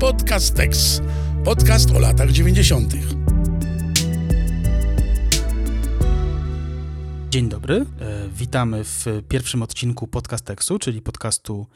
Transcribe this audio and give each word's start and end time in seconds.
Podcastex. 0.00 1.00
Podcast 1.44 1.90
o 1.90 1.98
latach 1.98 2.30
90. 2.30 2.94
Dzień 7.30 7.48
dobry, 7.48 7.74
e, 7.74 7.84
witamy 8.28 8.84
w 8.84 9.06
pierwszym 9.28 9.62
odcinku 9.62 10.06
Podcasteksu, 10.06 10.78
czyli 10.78 11.02
podcastu 11.02 11.66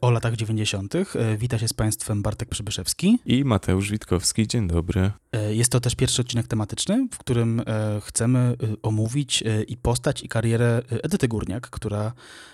o 0.00 0.10
latach 0.10 0.36
90. 0.36 0.94
E, 0.94 1.36
Wita 1.36 1.58
się 1.58 1.68
z 1.68 1.72
Państwem 1.72 2.22
Bartek 2.22 2.48
Przybyszewski. 2.48 3.18
I 3.26 3.44
Mateusz 3.44 3.90
Witkowski, 3.90 4.46
dzień 4.46 4.68
dobry. 4.68 5.10
E, 5.32 5.54
Jest 5.54 5.72
to 5.72 5.80
też 5.80 5.94
pierwszy 5.94 6.22
odcinek 6.22 6.46
tematyczny, 6.46 7.08
w 7.12 7.18
którym 7.18 7.60
e, 7.66 8.00
chcemy 8.00 8.38
e, 8.38 8.56
omówić 8.82 9.42
e, 9.42 9.62
i 9.62 9.76
postać, 9.76 10.22
i 10.22 10.28
karierę 10.28 10.82
e, 10.92 11.04
Edyty 11.04 11.28
Górniak, 11.28 11.70
która 11.70 12.12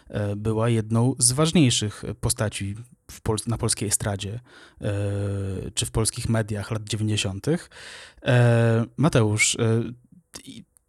e, 0.09 0.37
była 0.37 0.69
jedną 0.69 1.15
z 1.19 1.33
ważniejszych 1.33 2.05
postaci 2.21 2.77
Pol 3.23 3.37
na 3.47 3.59
polskiej 3.59 3.89
estradzie, 3.89 4.41
e, 4.81 4.91
czy 5.75 5.87
w 5.87 5.91
polskich 5.91 6.29
mediach 6.29 6.71
lat 6.71 6.85
90. 6.85 7.47
E, 8.23 8.85
Mateusz, 8.97 9.57
e, 9.57 9.83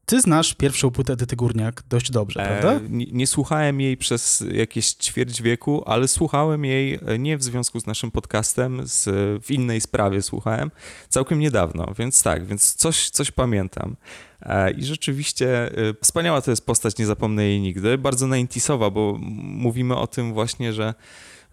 ty 0.05 0.21
znasz 0.21 0.53
pierwszą 0.53 0.91
płytę 0.91 1.13
Edyty 1.13 1.35
Górniak 1.35 1.83
dość 1.89 2.11
dobrze, 2.11 2.43
prawda? 2.43 2.71
E, 2.73 2.89
nie, 2.89 3.05
nie 3.05 3.27
słuchałem 3.27 3.81
jej 3.81 3.97
przez 3.97 4.43
jakieś 4.51 4.93
ćwierć 4.93 5.41
wieku, 5.41 5.83
ale 5.85 6.07
słuchałem 6.07 6.65
jej 6.65 6.99
e, 7.05 7.19
nie 7.19 7.37
w 7.37 7.43
związku 7.43 7.79
z 7.79 7.85
naszym 7.85 8.11
podcastem, 8.11 8.81
z, 8.83 9.09
w 9.43 9.51
innej 9.51 9.81
sprawie 9.81 10.21
słuchałem, 10.21 10.71
całkiem 11.09 11.39
niedawno, 11.39 11.93
więc 11.97 12.23
tak, 12.23 12.45
więc 12.45 12.73
coś, 12.73 13.09
coś 13.09 13.31
pamiętam. 13.31 13.95
E, 14.41 14.71
I 14.71 14.85
rzeczywiście 14.85 15.77
e, 15.77 15.93
wspaniała 16.01 16.41
to 16.41 16.51
jest 16.51 16.65
postać, 16.65 16.97
nie 16.97 17.05
zapomnę 17.05 17.43
jej 17.43 17.61
nigdy. 17.61 17.97
Bardzo 17.97 18.25
90sowa, 18.25 18.91
bo 18.91 19.17
mówimy 19.43 19.95
o 19.95 20.07
tym 20.07 20.33
właśnie, 20.33 20.73
że 20.73 20.93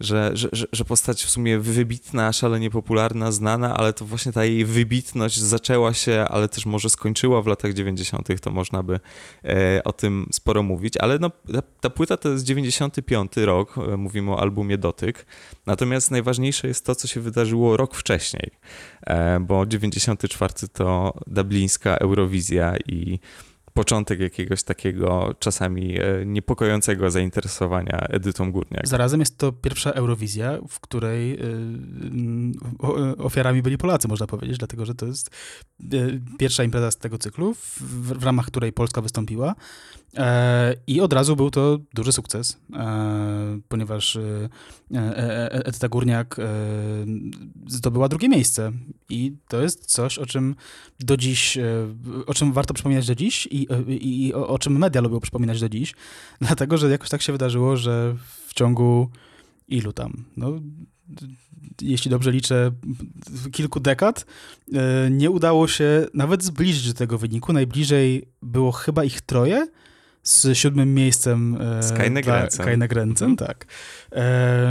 że, 0.01 0.31
że, 0.35 0.49
że- 0.73 0.85
postać 0.85 1.25
w 1.25 1.31
sumie 1.31 1.59
wybitna, 1.59 2.33
szalenie 2.33 2.71
popularna, 2.71 3.33
znana, 3.33 3.77
ale 3.77 3.93
to 3.93 4.05
właśnie 4.05 4.33
ta 4.33 4.45
jej 4.45 4.65
wybitność 4.65 5.39
zaczęła 5.41 5.95
się, 5.95 6.25
ale 6.29 6.49
też 6.49 6.67
może 6.67 6.91
skończyła 6.91 7.43
w 7.43 7.47
latach 7.47 7.73
90., 7.73 8.41
to 8.41 8.51
można 8.51 8.83
by 8.83 9.01
e, 9.45 9.85
o 9.85 9.93
tym 9.93 10.27
sporo 10.33 10.63
mówić, 10.63 10.97
ale 10.97 11.19
no, 11.19 11.31
ta, 11.53 11.63
ta 11.81 11.91
płyta 11.91 12.17
to 12.17 12.29
jest 12.29 12.45
95 12.45 13.33
rok, 13.37 13.79
e, 13.79 13.97
mówimy 13.97 14.31
o 14.31 14.41
albumie 14.41 14.79
Dotyk, 14.79 15.27
natomiast 15.67 16.11
najważniejsze 16.11 16.69
jest 16.69 16.87
to, 16.87 16.95
co 16.95 17.09
się 17.09 17.21
wydarzyło 17.21 17.77
rok 17.77 17.95
wcześniej, 17.95 18.51
e, 19.07 19.41
bo 19.41 19.67
94 19.67 20.55
to 20.73 21.15
dublińska 21.27 21.97
Eurowizja 21.97 22.77
i 22.87 23.19
początek 23.73 24.21
jakiegoś 24.21 24.63
takiego 24.63 25.35
czasami 25.39 26.01
e, 26.01 26.27
niepokojącego 26.27 27.11
zainteresowania 27.11 28.07
Edytą 28.09 28.53
Górniak. 28.53 28.89
Zarazem 28.89 29.21
jest 29.21 29.39
to 29.39 29.53
pierwsza 29.53 29.91
Eurowizja, 29.91 30.59
w 30.69 30.81
której 30.81 31.41
mm, 31.41 32.53
o- 32.79 33.17
ofiarami 33.17 33.63
byli 33.63 33.79
Polacy, 33.79 34.09
można 34.09 34.27
powiedzieć, 34.27 34.59
dlatego 34.59 34.87
że 34.87 34.95
to 34.95 35.07
jest 35.07 35.31
pierwsza 36.39 36.65
impreza 36.65 36.91
z 36.91 36.97
tego 36.97 37.19
cyklu, 37.19 37.55
w 37.81 38.25
ramach 38.25 38.47
której 38.47 38.73
Polska 38.73 39.01
wystąpiła. 39.01 39.55
E, 40.17 40.75
I 40.87 41.01
od 41.01 41.13
razu 41.13 41.37
był 41.37 41.51
to 41.51 41.79
duży 41.95 42.13
sukces, 42.13 42.59
e, 42.75 43.61
ponieważ 43.69 44.17
e, 44.17 44.49
Edyta 45.51 45.89
Górniak 45.89 46.37
zdobyła 47.67 48.09
drugie 48.09 48.29
miejsce. 48.29 48.73
I 49.09 49.37
to 49.49 49.63
jest 49.63 49.87
coś, 49.87 50.19
o 50.19 50.27
czym 50.27 50.55
do 51.01 51.17
dziś, 51.17 51.59
o 52.27 52.35
czym 52.35 52.53
warto 52.53 52.75
przypominać 52.75 53.07
do 53.07 53.15
dziś 53.15 53.47
i, 53.47 53.69
i, 53.89 54.27
i 54.27 54.35
o, 54.35 54.59
czym 54.59 54.79
media 54.79 55.01
lubią 55.01 55.21
przypominać 55.21 55.61
do 55.61 55.69
dziś, 55.69 55.95
dlatego 56.41 56.79
że 56.79 56.91
jakoś 56.91 57.09
tak 57.09 57.23
się 57.23 57.33
wydarzyło, 57.33 57.77
że 57.77 58.17
w 58.47 58.55
ciągu 58.55 59.11
ilu 59.69 59.93
tam, 59.93 60.25
no, 60.37 60.53
jeśli 61.83 62.11
dobrze 62.11 62.33
liczę, 62.33 62.73
kilku 63.53 63.81
dekad, 63.81 64.27
nie 65.11 65.31
udało 65.31 65.69
się 65.69 66.07
nawet 66.15 66.45
zbliżyć 66.45 66.89
do 66.89 66.95
tego 66.95 67.19
wyniku. 67.19 67.53
Najbliżej 67.53 68.29
było 68.43 68.73
chyba 68.73 69.05
ich 69.05 69.21
troje 69.21 69.67
z 70.23 70.59
siódmym 70.59 70.95
miejscem 70.95 71.59
e, 71.61 71.83
Z 71.83 71.93
Kajne 72.65 72.89
Mhm. 73.33 73.37
tak. 73.37 73.67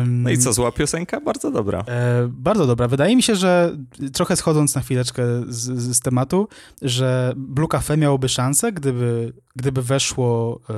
No 0.07 0.29
i 0.29 0.37
co, 0.37 0.53
zła 0.53 0.71
piosenka? 0.71 1.21
Bardzo 1.21 1.51
dobra. 1.51 1.83
E, 1.87 2.27
bardzo 2.27 2.67
dobra. 2.67 2.87
Wydaje 2.87 3.15
mi 3.15 3.23
się, 3.23 3.35
że 3.35 3.77
trochę 4.13 4.35
schodząc 4.35 4.75
na 4.75 4.81
chwileczkę 4.81 5.23
z, 5.47 5.95
z, 5.95 5.99
tematu, 5.99 6.47
że 6.81 7.33
Blue 7.35 7.67
Cafe 7.67 7.97
miałoby 7.97 8.29
szansę, 8.29 8.71
gdyby, 8.71 9.33
gdyby 9.55 9.81
weszło 9.81 10.59
e, 10.69 10.73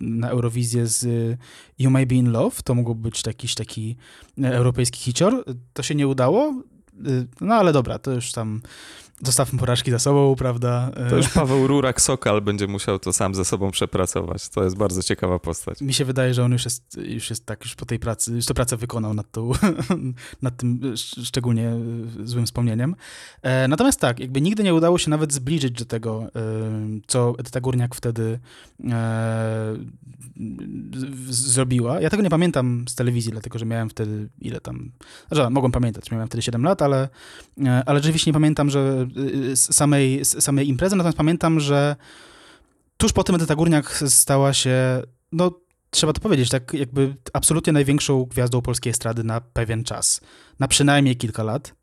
na 0.00 0.28
Eurowizję 0.28 0.86
z 0.86 1.06
You 1.78 1.90
May 1.90 2.06
Be 2.06 2.14
In 2.14 2.32
Love, 2.32 2.56
to 2.64 2.74
mógłby 2.74 3.02
być 3.02 3.26
jakiś 3.26 3.54
taki 3.54 3.96
europejski 4.42 5.00
hicior. 5.00 5.44
To 5.72 5.82
się 5.82 5.94
nie 5.94 6.08
udało, 6.08 6.62
e, 7.06 7.08
no 7.40 7.54
ale 7.54 7.72
dobra, 7.72 7.98
to 7.98 8.12
już 8.12 8.32
tam 8.32 8.62
zostawmy 9.26 9.58
porażki 9.58 9.90
za 9.90 9.98
sobą, 9.98 10.34
prawda? 10.36 10.90
E, 10.96 11.10
To 11.10 11.16
już 11.16 11.28
Paweł 11.28 11.66
Rurak-Sokal 11.68 12.40
będzie 12.42 12.66
musiał 12.66 12.98
to 12.98 13.12
sam 13.12 13.34
ze 13.34 13.44
sobą 13.44 13.70
przepracować. 13.70 14.48
To 14.48 14.64
jest 14.64 14.76
bardzo 14.76 15.02
ciekawa 15.02 15.38
postać. 15.38 15.80
Mi 15.80 15.94
się 15.94 16.04
wydaje, 16.04 16.34
że 16.34 16.44
on 16.44 16.52
już 16.52 16.64
jest, 16.64 16.98
już 17.04 17.30
jest 17.30 17.46
tak, 17.46 17.64
już 17.64 17.74
po 17.74 17.86
tej 17.86 17.98
pracy, 17.98 18.32
już 18.32 18.46
tę 18.46 18.54
pracę 18.54 18.76
wykonał 18.76 19.14
nad, 19.14 19.30
tą, 19.30 19.52
nad 20.42 20.56
tym 20.56 20.80
sz- 20.92 21.26
szczególnie 21.26 21.72
y, 22.20 22.26
złym 22.26 22.46
wspomnieniem. 22.46 22.96
E, 23.42 23.68
natomiast 23.68 24.00
tak, 24.00 24.20
jakby 24.20 24.40
nigdy 24.40 24.62
nie 24.62 24.74
udało 24.74 24.98
się 24.98 25.10
nawet 25.10 25.32
zbliżyć 25.32 25.78
do 25.78 25.84
tego, 25.84 26.26
co 27.06 27.34
Edyta 27.38 27.60
Górniak 27.60 27.94
wtedy 27.94 28.38
e, 28.90 29.76
zrobiła. 31.28 32.00
Ja 32.00 32.10
tego 32.10 32.22
nie 32.22 32.30
pamiętam 32.30 32.84
z 32.88 32.94
telewizji, 32.94 33.32
dlatego 33.32 33.58
że 33.58 33.66
miałem 33.66 33.90
wtedy 33.90 34.28
ile 34.40 34.60
tam, 34.60 34.90
znaczy 35.32 35.50
mogłem 35.50 35.72
pamiętać, 35.72 36.10
miałem 36.10 36.26
wtedy 36.26 36.42
7 36.42 36.62
lat, 36.62 36.82
ale, 36.82 37.08
e, 37.64 37.82
ale 37.86 37.98
rzeczywiście 38.00 38.30
nie 38.30 38.32
pamiętam, 38.34 38.70
że 38.70 39.06
samej, 39.54 40.24
z 40.24 40.44
samej 40.44 40.68
imprezy, 40.68 40.96
natomiast 40.96 41.18
pamiętam, 41.18 41.60
że 41.60 41.96
tuż 42.96 43.12
po 43.12 43.24
tym 43.24 43.34
Edyta 43.34 43.54
Górniak 43.54 44.02
stała 44.08 44.52
się, 44.52 45.02
no 45.32 45.60
trzeba 45.90 46.12
to 46.12 46.20
powiedzieć, 46.20 46.48
tak 46.48 46.74
jakby 46.74 47.16
absolutnie 47.32 47.72
największą 47.72 48.24
gwiazdą 48.24 48.62
polskiej 48.62 48.90
estrady 48.90 49.24
na 49.24 49.40
pewien 49.40 49.84
czas. 49.84 50.20
Na 50.58 50.68
przynajmniej 50.68 51.16
kilka 51.16 51.42
lat, 51.42 51.74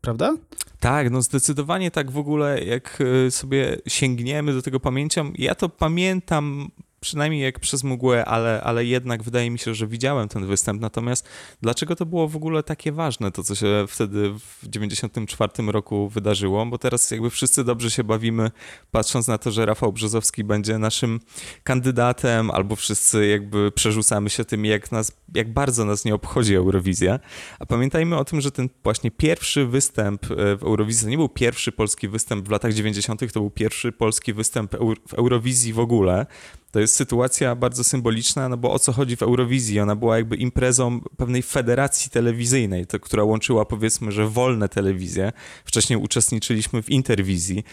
prawda? 0.00 0.36
Tak, 0.80 1.10
no 1.10 1.22
zdecydowanie 1.22 1.90
tak 1.90 2.10
w 2.10 2.18
ogóle, 2.18 2.64
jak 2.64 3.00
y, 3.00 3.30
sobie 3.30 3.76
sięgniemy 3.86 4.52
do 4.52 4.62
tego 4.62 4.80
pamięcią, 4.80 5.32
ja 5.38 5.54
to 5.54 5.68
pamiętam 5.68 6.70
przynajmniej 7.00 7.42
jak 7.42 7.60
przez 7.60 7.84
mgłę, 7.84 8.24
ale, 8.24 8.60
ale 8.64 8.84
jednak 8.84 9.22
wydaje 9.22 9.50
mi 9.50 9.58
się, 9.58 9.74
że 9.74 9.86
widziałem 9.86 10.28
ten 10.28 10.46
występ. 10.46 10.80
Natomiast 10.80 11.28
dlaczego 11.62 11.96
to 11.96 12.06
było 12.06 12.28
w 12.28 12.36
ogóle 12.36 12.62
takie 12.62 12.92
ważne, 12.92 13.32
to 13.32 13.42
co 13.42 13.54
się 13.54 13.84
wtedy 13.88 14.30
w 14.38 14.68
94 14.68 15.52
roku 15.66 16.08
wydarzyło? 16.08 16.66
Bo 16.66 16.78
teraz 16.78 17.10
jakby 17.10 17.30
wszyscy 17.30 17.64
dobrze 17.64 17.90
się 17.90 18.04
bawimy, 18.04 18.50
patrząc 18.90 19.28
na 19.28 19.38
to, 19.38 19.50
że 19.50 19.66
Rafał 19.66 19.92
Brzozowski 19.92 20.44
będzie 20.44 20.78
naszym 20.78 21.20
kandydatem, 21.64 22.50
albo 22.50 22.76
wszyscy 22.76 23.26
jakby 23.26 23.72
przerzucamy 23.72 24.30
się 24.30 24.44
tym, 24.44 24.64
jak, 24.64 24.92
nas, 24.92 25.12
jak 25.34 25.52
bardzo 25.52 25.84
nas 25.84 26.04
nie 26.04 26.14
obchodzi 26.14 26.54
Eurowizja. 26.54 27.18
A 27.58 27.66
pamiętajmy 27.66 28.16
o 28.16 28.24
tym, 28.24 28.40
że 28.40 28.50
ten 28.50 28.68
właśnie 28.84 29.10
pierwszy 29.10 29.66
występ 29.66 30.24
e, 30.24 30.56
w 30.56 30.62
Eurowizji, 30.62 31.04
to 31.04 31.10
nie 31.10 31.16
był 31.16 31.28
pierwszy 31.28 31.72
polski 31.72 32.08
występ 32.08 32.48
w 32.48 32.50
latach 32.50 32.72
90., 32.72 33.32
to 33.32 33.40
był 33.40 33.50
pierwszy 33.50 33.92
polski 33.92 34.32
występ 34.32 34.76
w 35.08 35.14
Eurowizji 35.14 35.72
w 35.72 35.78
ogóle. 35.78 36.26
To 36.70 36.80
jest 36.80 36.96
sytuacja 36.96 37.54
bardzo 37.54 37.84
symboliczna, 37.84 38.48
no 38.48 38.56
bo 38.56 38.72
o 38.72 38.78
co 38.78 38.92
chodzi 38.92 39.16
w 39.16 39.22
Eurowizji? 39.22 39.80
Ona 39.80 39.96
była 39.96 40.16
jakby 40.16 40.36
imprezą 40.36 41.00
pewnej 41.16 41.42
federacji 41.42 42.10
telewizyjnej, 42.10 42.86
to, 42.86 43.00
która 43.00 43.24
łączyła 43.24 43.64
powiedzmy, 43.64 44.12
że 44.12 44.28
wolne 44.28 44.68
telewizje. 44.68 45.32
Wcześniej 45.64 45.98
uczestniczyliśmy 45.98 46.82
w 46.82 46.90
Interwizji 46.90 47.64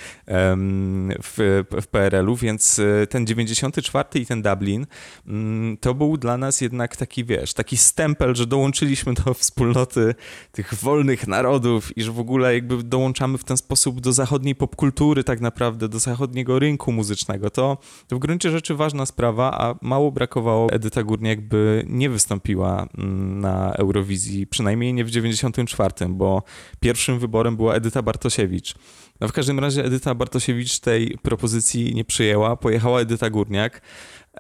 w, 1.23 1.63
w 1.81 1.87
PRL-u, 1.87 2.35
więc 2.35 2.79
e, 2.79 3.07
ten 3.07 3.27
94 3.27 4.09
i 4.15 4.25
ten 4.25 4.41
Dublin 4.41 4.85
mm, 5.27 5.77
to 5.77 5.93
był 5.93 6.17
dla 6.17 6.37
nas 6.37 6.61
jednak 6.61 6.95
taki, 6.95 7.25
wiesz, 7.25 7.53
taki 7.53 7.77
stempel, 7.77 8.35
że 8.35 8.45
dołączyliśmy 8.45 9.13
do 9.13 9.33
wspólnoty 9.33 10.15
tych 10.51 10.73
wolnych 10.73 11.27
narodów 11.27 11.97
i 11.97 12.03
że 12.03 12.11
w 12.11 12.19
ogóle 12.19 12.53
jakby 12.53 12.83
dołączamy 12.83 13.38
w 13.38 13.43
ten 13.43 13.57
sposób 13.57 14.01
do 14.01 14.13
zachodniej 14.13 14.55
popkultury 14.55 15.23
tak 15.23 15.41
naprawdę, 15.41 15.89
do 15.89 16.00
zachodniego 16.00 16.59
rynku 16.59 16.91
muzycznego. 16.91 17.50
To, 17.50 17.77
to 18.07 18.15
w 18.15 18.19
gruncie 18.19 18.51
rzeczy 18.51 18.75
ważna 18.88 19.06
sprawa, 19.06 19.62
a 19.62 19.75
mało 19.81 20.12
brakowało 20.12 20.72
Edyta 20.72 21.04
Górniak 21.04 21.42
by 21.42 21.86
nie 21.88 22.10
wystąpiła 22.10 22.88
mm, 22.98 23.39
na 23.39 23.74
Eurowizji, 23.74 24.48
przynajmniej 24.48 24.94
nie 24.94 25.06
w 25.06 25.10
94, 25.10 25.94
bo 26.10 26.44
pierwszym 26.80 27.19
wyborem 27.19 27.57
była 27.57 27.74
Edyta 27.75 28.01
Bartosiewicz. 28.01 28.75
No 29.22 29.28
w 29.28 29.31
każdym 29.31 29.60
razie 29.60 29.86
Edyta 29.86 30.16
Bartosiewicz 30.16 30.80
tej 30.80 31.18
propozycji 31.22 31.95
nie 31.95 32.06
przyjęła, 32.06 32.56
pojechała 32.56 33.00
Edyta 33.00 33.30
Górniak. 33.30 33.81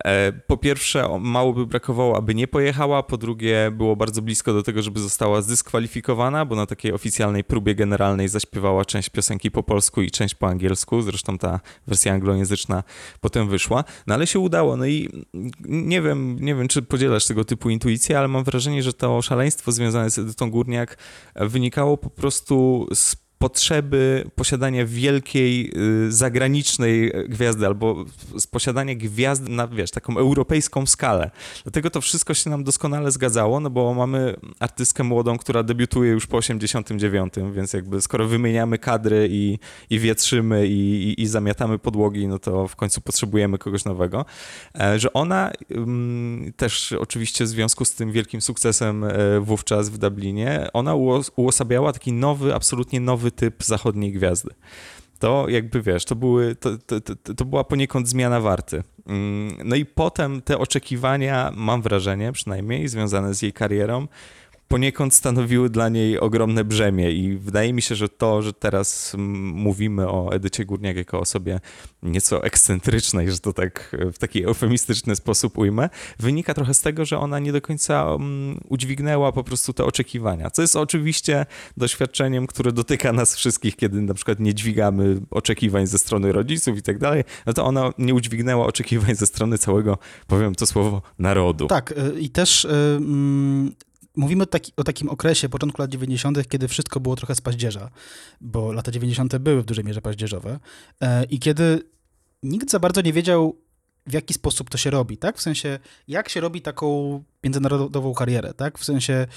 E, 0.05 0.31
po 0.47 0.57
pierwsze, 0.57 1.19
mało 1.19 1.53
by 1.53 1.65
brakowało, 1.65 2.17
aby 2.17 2.35
nie 2.35 2.47
pojechała, 2.47 3.03
po 3.03 3.17
drugie, 3.17 3.71
było 3.71 3.95
bardzo 3.95 4.21
blisko 4.21 4.53
do 4.53 4.63
tego, 4.63 4.81
żeby 4.81 4.99
została 4.99 5.41
zdyskwalifikowana, 5.41 6.45
bo 6.45 6.55
na 6.55 6.65
takiej 6.65 6.93
oficjalnej 6.93 7.43
próbie 7.43 7.75
generalnej 7.75 8.27
zaśpiewała 8.27 8.85
część 8.85 9.09
piosenki 9.09 9.51
po 9.51 9.63
polsku 9.63 10.01
i 10.01 10.11
część 10.11 10.35
po 10.35 10.47
angielsku, 10.47 11.01
zresztą 11.01 11.37
ta 11.37 11.59
wersja 11.87 12.13
anglojęzyczna 12.13 12.83
potem 13.21 13.49
wyszła, 13.49 13.83
no 14.07 14.13
ale 14.13 14.27
się 14.27 14.39
udało, 14.39 14.77
no 14.77 14.85
i 14.85 15.25
nie 15.65 16.01
wiem, 16.01 16.37
nie 16.39 16.55
wiem, 16.55 16.67
czy 16.67 16.81
podzielasz 16.81 17.27
tego 17.27 17.45
typu 17.45 17.69
intuicje, 17.69 18.19
ale 18.19 18.27
mam 18.27 18.43
wrażenie, 18.43 18.83
że 18.83 18.93
to 18.93 19.21
szaleństwo 19.21 19.71
związane 19.71 20.09
z 20.09 20.17
Edytą 20.17 20.51
Górniak 20.51 20.97
wynikało 21.35 21.97
po 21.97 22.09
prostu 22.09 22.87
z 22.93 23.26
potrzeby 23.37 24.29
posiadania 24.35 24.85
wielkiej 24.85 25.71
y, 26.07 26.11
zagranicznej 26.11 27.11
gwiazdy 27.29 27.65
albo 27.65 28.05
posiadania 28.51 28.95
gwiazdy 28.95 29.51
na, 29.51 29.67
wiesz, 29.67 29.91
taką 29.91 30.17
europejską 30.17 30.85
skalę. 30.85 31.31
Dlatego 31.63 31.89
to 31.89 32.01
wszystko 32.01 32.33
się 32.33 32.49
nam 32.49 32.63
doskonale 32.63 33.11
zgadzało, 33.11 33.59
no 33.59 33.69
bo 33.69 33.93
mamy 33.93 34.35
artystkę 34.59 35.03
młodą, 35.03 35.37
która 35.37 35.63
debiutuje 35.63 36.11
już 36.11 36.27
po 36.27 36.37
89, 36.37 37.33
więc 37.53 37.73
jakby 37.73 38.01
skoro 38.01 38.27
wymieniamy 38.27 38.77
kadry 38.77 39.27
i, 39.31 39.59
i 39.89 39.99
wietrzymy 39.99 40.67
i, 40.67 41.09
i, 41.09 41.21
i 41.21 41.27
zamiatamy 41.27 41.79
podłogi, 41.79 42.27
no 42.27 42.39
to 42.39 42.67
w 42.67 42.75
końcu 42.75 43.01
potrzebujemy 43.01 43.57
kogoś 43.57 43.85
nowego. 43.85 44.25
E, 44.79 44.99
że 44.99 45.13
ona 45.13 45.51
też 46.55 46.91
oczywiście 46.91 47.45
w 47.45 47.47
związku 47.47 47.85
z 47.85 47.93
tym 47.93 48.11
wielkim 48.11 48.41
sukcesem 48.41 49.03
e, 49.03 49.39
wówczas 49.39 49.89
w 49.89 49.97
Dublinie, 49.97 50.67
ona 50.73 50.95
uosabiała 51.35 51.93
taki 51.93 52.13
nowy, 52.13 52.55
absolutnie 52.55 52.99
nowy 52.99 53.26
nowy 53.27 53.31
typ 53.31 53.63
zachodniej 53.63 54.11
gwiazdy. 54.11 54.49
To 55.19 55.49
jakby 55.49 55.81
wiesz, 55.81 56.05
to, 56.05 56.15
były, 56.15 56.55
to, 56.55 56.77
to, 56.77 57.01
to, 57.01 57.33
to 57.33 57.45
była 57.45 57.63
poniekąd 57.63 58.07
zmiana 58.07 58.39
warty. 58.39 58.83
Mm, 59.07 59.57
no 59.65 59.75
i 59.75 59.85
potem 59.85 60.41
te 60.41 60.57
oczekiwania, 60.57 61.51
mam 61.55 61.81
wrażenie 61.81 62.31
przynajmniej, 62.31 62.87
związane 62.87 63.33
z 63.33 63.41
jej 63.41 63.53
karierą, 63.53 64.07
poniekąd 64.67 65.13
stanowiły 65.13 65.69
dla 65.69 65.89
niej 65.89 66.19
ogromne 66.19 66.63
brzemię 66.63 67.11
i 67.11 67.37
wydaje 67.37 67.73
mi 67.73 67.81
się, 67.81 67.95
że 67.95 68.09
to, 68.09 68.41
że 68.41 68.53
teraz 68.53 69.13
mówimy 69.17 70.09
o 70.09 70.31
Edycie 70.33 70.65
Górniak 70.65 70.97
jako 70.97 71.19
osobie 71.19 71.59
nieco 72.03 72.43
ekscentrycznej, 72.43 73.31
że 73.31 73.39
to 73.39 73.53
tak 73.53 73.95
w 74.13 74.17
taki 74.17 74.43
eufemistyczny 74.43 75.15
sposób 75.15 75.57
ujmę, 75.57 75.89
wynika 76.19 76.53
trochę 76.53 76.73
z 76.73 76.81
tego, 76.81 77.05
że 77.05 77.19
ona 77.19 77.39
nie 77.39 77.51
do 77.51 77.61
końca 77.61 78.07
udźwignęła 78.69 79.31
po 79.31 79.43
prostu 79.43 79.73
te 79.73 79.85
oczekiwania, 79.85 80.49
co 80.49 80.61
jest 80.61 80.75
oczywiście 80.75 81.45
doświadczeniem, 81.77 82.47
które 82.47 82.71
dotyka 82.71 83.13
nas 83.13 83.35
wszystkich, 83.35 83.75
kiedy 83.75 84.01
na 84.01 84.13
przykład 84.13 84.39
nie 84.39 84.53
dźwigamy 84.53 85.17
oczekiwań 85.31 85.87
ze 85.87 85.97
strony 85.97 86.31
rodziców 86.31 86.77
i 86.77 86.81
tak 86.81 86.97
dalej, 86.97 87.23
no 87.45 87.53
to 87.53 87.65
ona 87.65 87.93
nie 87.97 88.13
udźwignęła 88.13 88.65
oczekiwań 88.65 89.15
ze 89.15 89.25
strony 89.25 89.57
całego, 89.57 89.97
powiem 90.27 90.55
to 90.55 90.65
słowo, 90.65 91.01
narodu. 91.19 91.67
Tak 91.67 91.91
y, 91.91 92.19
i 92.19 92.29
też 92.29 92.65
mm, 92.65 93.71
Mówimy 94.17 94.43
o, 94.43 94.45
taki, 94.45 94.73
o, 94.77 94.83
takim 94.83 95.09
okresie, 95.09 95.49
początku 95.49 95.81
lat 95.81 95.91
90., 95.91 96.47
kiedy 96.49 96.67
wszystko 96.67 96.99
było 96.99 97.15
trochę 97.15 97.35
z 97.35 97.41
paździerza, 97.41 97.89
bo 98.41 98.71
lata 98.71 98.91
90. 98.91 99.37
były 99.37 99.61
w 99.61 99.65
dużej 99.65 99.85
mierze 99.85 100.01
paździerzowe 100.01 100.59
e, 101.01 101.23
i 101.23 101.39
kiedy 101.39 101.83
nikt 102.43 102.71
za 102.71 102.79
bardzo 102.79 103.01
nie 103.01 103.13
wiedział, 103.13 103.55
w 104.07 104.13
jaki 104.13 104.33
sposób 104.33 104.69
to 104.69 104.77
się 104.77 104.89
robi, 104.89 105.17
tak? 105.17 105.37
W 105.37 105.41
sensie, 105.41 105.79
jak 106.07 106.29
się 106.29 106.41
robi 106.41 106.61
taką 106.61 107.23
międzynarodową 107.43 108.13
karierę, 108.13 108.53
tak? 108.53 108.77
W 108.77 108.85
sensie, 108.85 109.27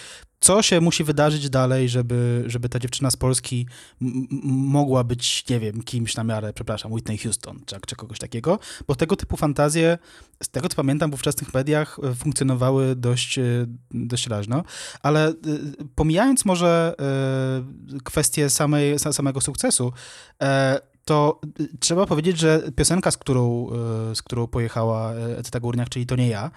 co 0.41 0.63
się 0.63 0.81
musi 0.81 1.05
wydarzyć 1.05 1.51
dalej, 1.51 1.89
żeby, 1.89 2.45
żeby 2.47 2.69
ta 2.69 2.79
dziewczyna 2.79 3.11
z 3.11 3.17
Polski 3.17 3.67
mogła 4.01 5.05
być, 5.05 5.49
nie 5.49 5.61
wiem, 5.61 5.83
kimś 5.83 6.17
na 6.17 6.25
miarę, 6.25 6.53
przepraszam, 6.53 6.93
Whitney 6.93 7.19
Houston, 7.19 7.61
czy, 7.67 7.77
czy 7.87 7.97
kogoś 7.97 8.19
takiego, 8.19 8.59
bo 8.87 8.95
tego 8.95 9.17
typu 9.17 9.37
fantazje, 9.37 9.99
z 10.43 10.49
tego 10.49 10.69
co 10.69 10.77
pamiętam, 10.77 11.11
w 11.11 11.15
ówczesnych 11.15 11.55
mediach 11.55 11.99
e, 12.03 12.15
funkcjonowały 12.15 12.97
dość, 12.97 13.39
e, 13.39 13.43
dość 13.91 14.27
raźno, 14.27 14.63
ale 15.03 15.29
e, 15.29 15.35
pomijając 15.95 16.45
może 16.45 16.95
kwestię 18.05 18.51
samej, 18.51 18.99
samego 18.99 19.41
sukcesu, 19.41 19.93
to 21.11 21.41
trzeba 21.81 22.07
powiedzieć, 22.07 22.39
że 22.39 22.63
piosenka, 22.77 23.11
z 23.11 23.17
którą, 23.17 23.67
z 24.15 24.23
którą 24.23 24.47
pojechała 24.47 25.13
Edyta 25.13 25.61
Górniak, 25.61 25.89
czyli 25.89 26.07
To 26.07 26.17
nie 26.17 26.29
ja, 26.29 26.51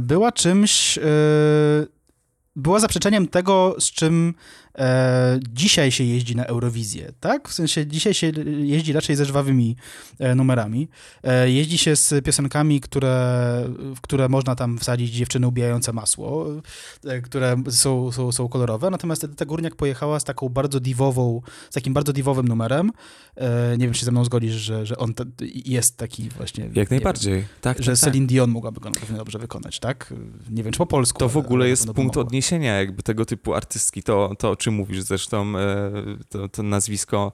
była 0.00 0.32
czymś 0.32 0.98
była 2.56 2.80
zaprzeczeniem 2.80 3.28
tego, 3.28 3.74
z 3.78 3.84
czym 3.84 4.34
e, 4.78 5.40
dzisiaj 5.52 5.92
się 5.92 6.04
jeździ 6.04 6.36
na 6.36 6.44
Eurowizję, 6.44 7.12
tak? 7.20 7.48
W 7.48 7.52
sensie 7.52 7.86
dzisiaj 7.86 8.14
się 8.14 8.32
jeździ 8.58 8.92
raczej 8.92 9.16
ze 9.16 9.24
żwawymi 9.24 9.76
e, 10.18 10.34
numerami. 10.34 10.88
E, 11.22 11.50
jeździ 11.50 11.78
się 11.78 11.96
z 11.96 12.24
piosenkami, 12.24 12.80
które, 12.80 13.64
w 13.96 14.00
które 14.00 14.28
można 14.28 14.54
tam 14.54 14.78
wsadzić 14.78 15.10
dziewczyny 15.10 15.48
ubijające 15.48 15.92
masło, 15.92 16.46
e, 17.04 17.20
które 17.20 17.56
są, 17.70 18.12
są, 18.12 18.32
są 18.32 18.48
kolorowe. 18.48 18.90
Natomiast 18.90 19.24
Edyta 19.24 19.44
Górniak 19.44 19.76
pojechała 19.76 20.20
z 20.20 20.24
taką 20.24 20.48
bardzo 20.48 20.80
diwową, 20.80 21.40
z 21.70 21.74
takim 21.74 21.94
bardzo 21.94 22.12
diwowym 22.12 22.48
numerem. 22.48 22.92
E, 23.36 23.78
nie 23.78 23.86
wiem, 23.86 23.94
czy 23.94 24.04
ze 24.04 24.10
mną 24.10 24.24
zgodzisz, 24.24 24.54
że, 24.54 24.86
że 24.86 24.98
on 24.98 25.14
jest 25.64 25.96
taki 25.96 26.28
właśnie... 26.28 26.70
Jak 26.74 26.90
najbardziej, 26.90 27.34
wiem, 27.34 27.44
tak. 27.60 27.82
Że 27.82 27.92
tak, 27.92 28.00
Celine 28.00 28.26
tak. 28.26 28.28
Dion 28.28 28.50
mogłaby 28.50 28.80
go 28.80 28.90
na 28.90 29.16
dobrze 29.16 29.38
wykonać, 29.38 29.80
tak? 29.80 30.14
Nie 30.50 30.62
wiem, 30.62 30.72
czy 30.72 30.78
po 30.78 30.86
polsku. 30.86 31.18
To 31.18 31.28
w 31.28 31.36
ogóle 31.36 31.68
jest 31.68 31.92
punkt 31.92 32.16
odniesienia 32.16 32.78
jakby 32.78 33.02
tego 33.02 33.24
typu 33.24 33.54
artystki, 33.54 34.02
to, 34.02 34.34
to 34.38 34.50
o 34.50 34.56
czym 34.56 34.67
mówisz 34.70 35.00
zresztą, 35.00 35.58
e, 35.58 35.92
to, 36.28 36.48
to 36.48 36.62
nazwisko 36.62 37.32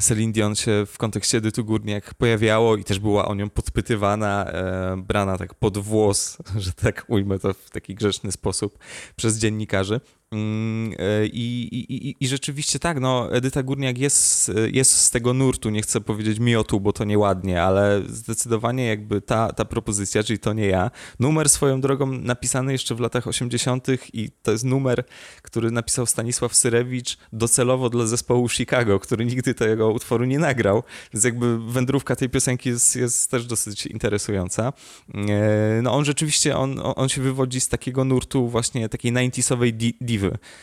Celine 0.00 0.32
Dion 0.32 0.54
się 0.54 0.86
w 0.86 0.98
kontekście 0.98 1.38
Edytu 1.38 1.64
Górniak 1.64 2.14
pojawiało 2.14 2.76
i 2.76 2.84
też 2.84 2.98
była 2.98 3.28
o 3.28 3.34
nią 3.34 3.50
podpytywana, 3.50 4.44
e, 4.44 4.96
brana 4.96 5.38
tak 5.38 5.54
pod 5.54 5.78
włos, 5.78 6.38
że 6.56 6.72
tak 6.72 7.04
ujmę 7.08 7.38
to 7.38 7.54
w 7.54 7.70
taki 7.70 7.94
grzeczny 7.94 8.32
sposób 8.32 8.78
przez 9.16 9.38
dziennikarzy. 9.38 10.00
Mm, 10.36 10.92
e, 10.98 11.26
I, 11.26 11.68
i, 11.72 12.16
I, 12.20 12.28
rzeczywiście 12.28 12.78
tak, 12.78 13.00
no, 13.00 13.32
Edyta 13.32 13.62
Górniak 13.62 13.98
jest, 13.98 14.52
jest 14.72 14.98
z 14.98 15.10
tego 15.10 15.34
nurtu, 15.34 15.70
nie 15.70 15.82
chcę 15.82 16.00
powiedzieć 16.00 16.38
miotu, 16.38 16.80
bo 16.80 16.92
to 16.92 17.04
nieładnie, 17.04 17.62
ale 17.62 18.02
zdecydowanie 18.08 18.86
jakby 18.86 19.20
ta, 19.20 19.52
ta 19.52 19.64
propozycja, 19.64 20.22
czyli 20.22 20.38
to 20.38 20.52
nie 20.52 20.66
ja, 20.66 20.90
numer 21.20 21.48
swoją 21.48 21.80
drogą 21.80 22.06
napisany 22.06 22.72
jeszcze 22.72 22.94
w 22.94 23.00
latach 23.00 23.26
80. 23.26 23.86
i 24.12 24.30
to 24.42 24.52
jest 24.52 24.64
numer, 24.64 25.04
który 25.42 25.70
napisał 25.70 26.06
Stanisław 26.06 26.54
Syrewicz 26.54 27.18
docelowo 27.32 27.90
dla 27.90 28.06
zespołu 28.06 28.48
Chicago, 28.48 29.00
który 29.00 29.24
nigdy 29.24 29.54
tego 29.54 29.90
utworu 29.90 30.24
nie 30.24 30.38
nagrał, 30.38 30.82
więc 31.14 31.24
jakby 31.24 31.72
wędrówka 31.72 32.16
tej 32.16 32.28
piosenki 32.28 32.68
jest, 32.68 32.96
jest 32.96 33.30
też 33.30 33.46
dosyć 33.46 33.86
interesująca. 33.86 34.72
E, 35.14 35.80
no 35.82 35.92
on 35.92 36.04
rzeczywiście, 36.04 36.56
on, 36.56 36.80
on 36.82 37.08
się 37.08 37.22
wywodzi 37.22 37.60
z 37.60 37.68
takiego 37.68 38.04
nurtu 38.04 38.48
właśnie 38.48 38.88
takiej 38.88 39.12
90sowej 39.12 39.94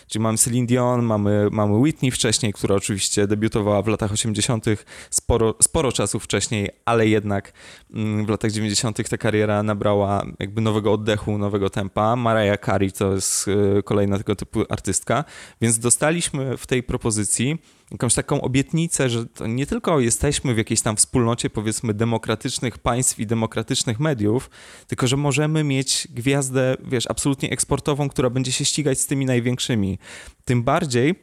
Czyli 0.07 0.23
mamy 0.23 0.37
Celine 0.37 0.67
Dion, 0.67 1.01
mamy, 1.05 1.47
mamy 1.51 1.77
Whitney 1.77 2.11
wcześniej, 2.11 2.53
która 2.53 2.75
oczywiście 2.75 3.27
debiutowała 3.27 3.81
w 3.81 3.87
latach 3.87 4.11
80. 4.11 4.65
sporo, 5.09 5.55
sporo 5.61 5.91
czasu 5.91 6.19
wcześniej, 6.19 6.69
ale 6.85 7.07
jednak 7.07 7.53
mm, 7.93 8.25
w 8.25 8.29
latach 8.29 8.51
90. 8.51 9.09
ta 9.09 9.17
kariera 9.17 9.63
nabrała 9.63 10.25
jakby 10.39 10.61
nowego 10.61 10.93
oddechu, 10.93 11.37
nowego 11.37 11.69
tempa. 11.69 12.15
Mariah 12.15 12.65
Carey 12.65 12.91
to 12.91 13.13
jest 13.13 13.47
y, 13.47 13.83
kolejna 13.83 14.17
tego 14.17 14.35
typu 14.35 14.63
artystka, 14.69 15.23
więc 15.61 15.79
dostaliśmy 15.79 16.57
w 16.57 16.67
tej 16.67 16.83
propozycji 16.83 17.57
jakąś 17.91 18.13
taką 18.13 18.41
obietnicę, 18.41 19.09
że 19.09 19.25
nie 19.47 19.65
tylko 19.65 19.99
jesteśmy 19.99 20.53
w 20.53 20.57
jakiejś 20.57 20.81
tam 20.81 20.95
wspólnocie, 20.95 21.49
powiedzmy, 21.49 21.93
demokratycznych 21.93 22.77
państw 22.77 23.19
i 23.19 23.27
demokratycznych 23.27 23.99
mediów, 23.99 24.49
tylko 24.87 25.07
że 25.07 25.17
możemy 25.17 25.63
mieć 25.63 26.07
gwiazdę, 26.11 26.75
wiesz, 26.85 27.07
absolutnie 27.09 27.49
eksportową, 27.49 28.09
która 28.09 28.29
będzie 28.29 28.51
się 28.51 28.65
ścigać 28.65 28.99
z 28.99 29.07
tymi 29.07 29.25
największymi. 29.25 29.99
Tym 30.45 30.63
bardziej, 30.63 31.15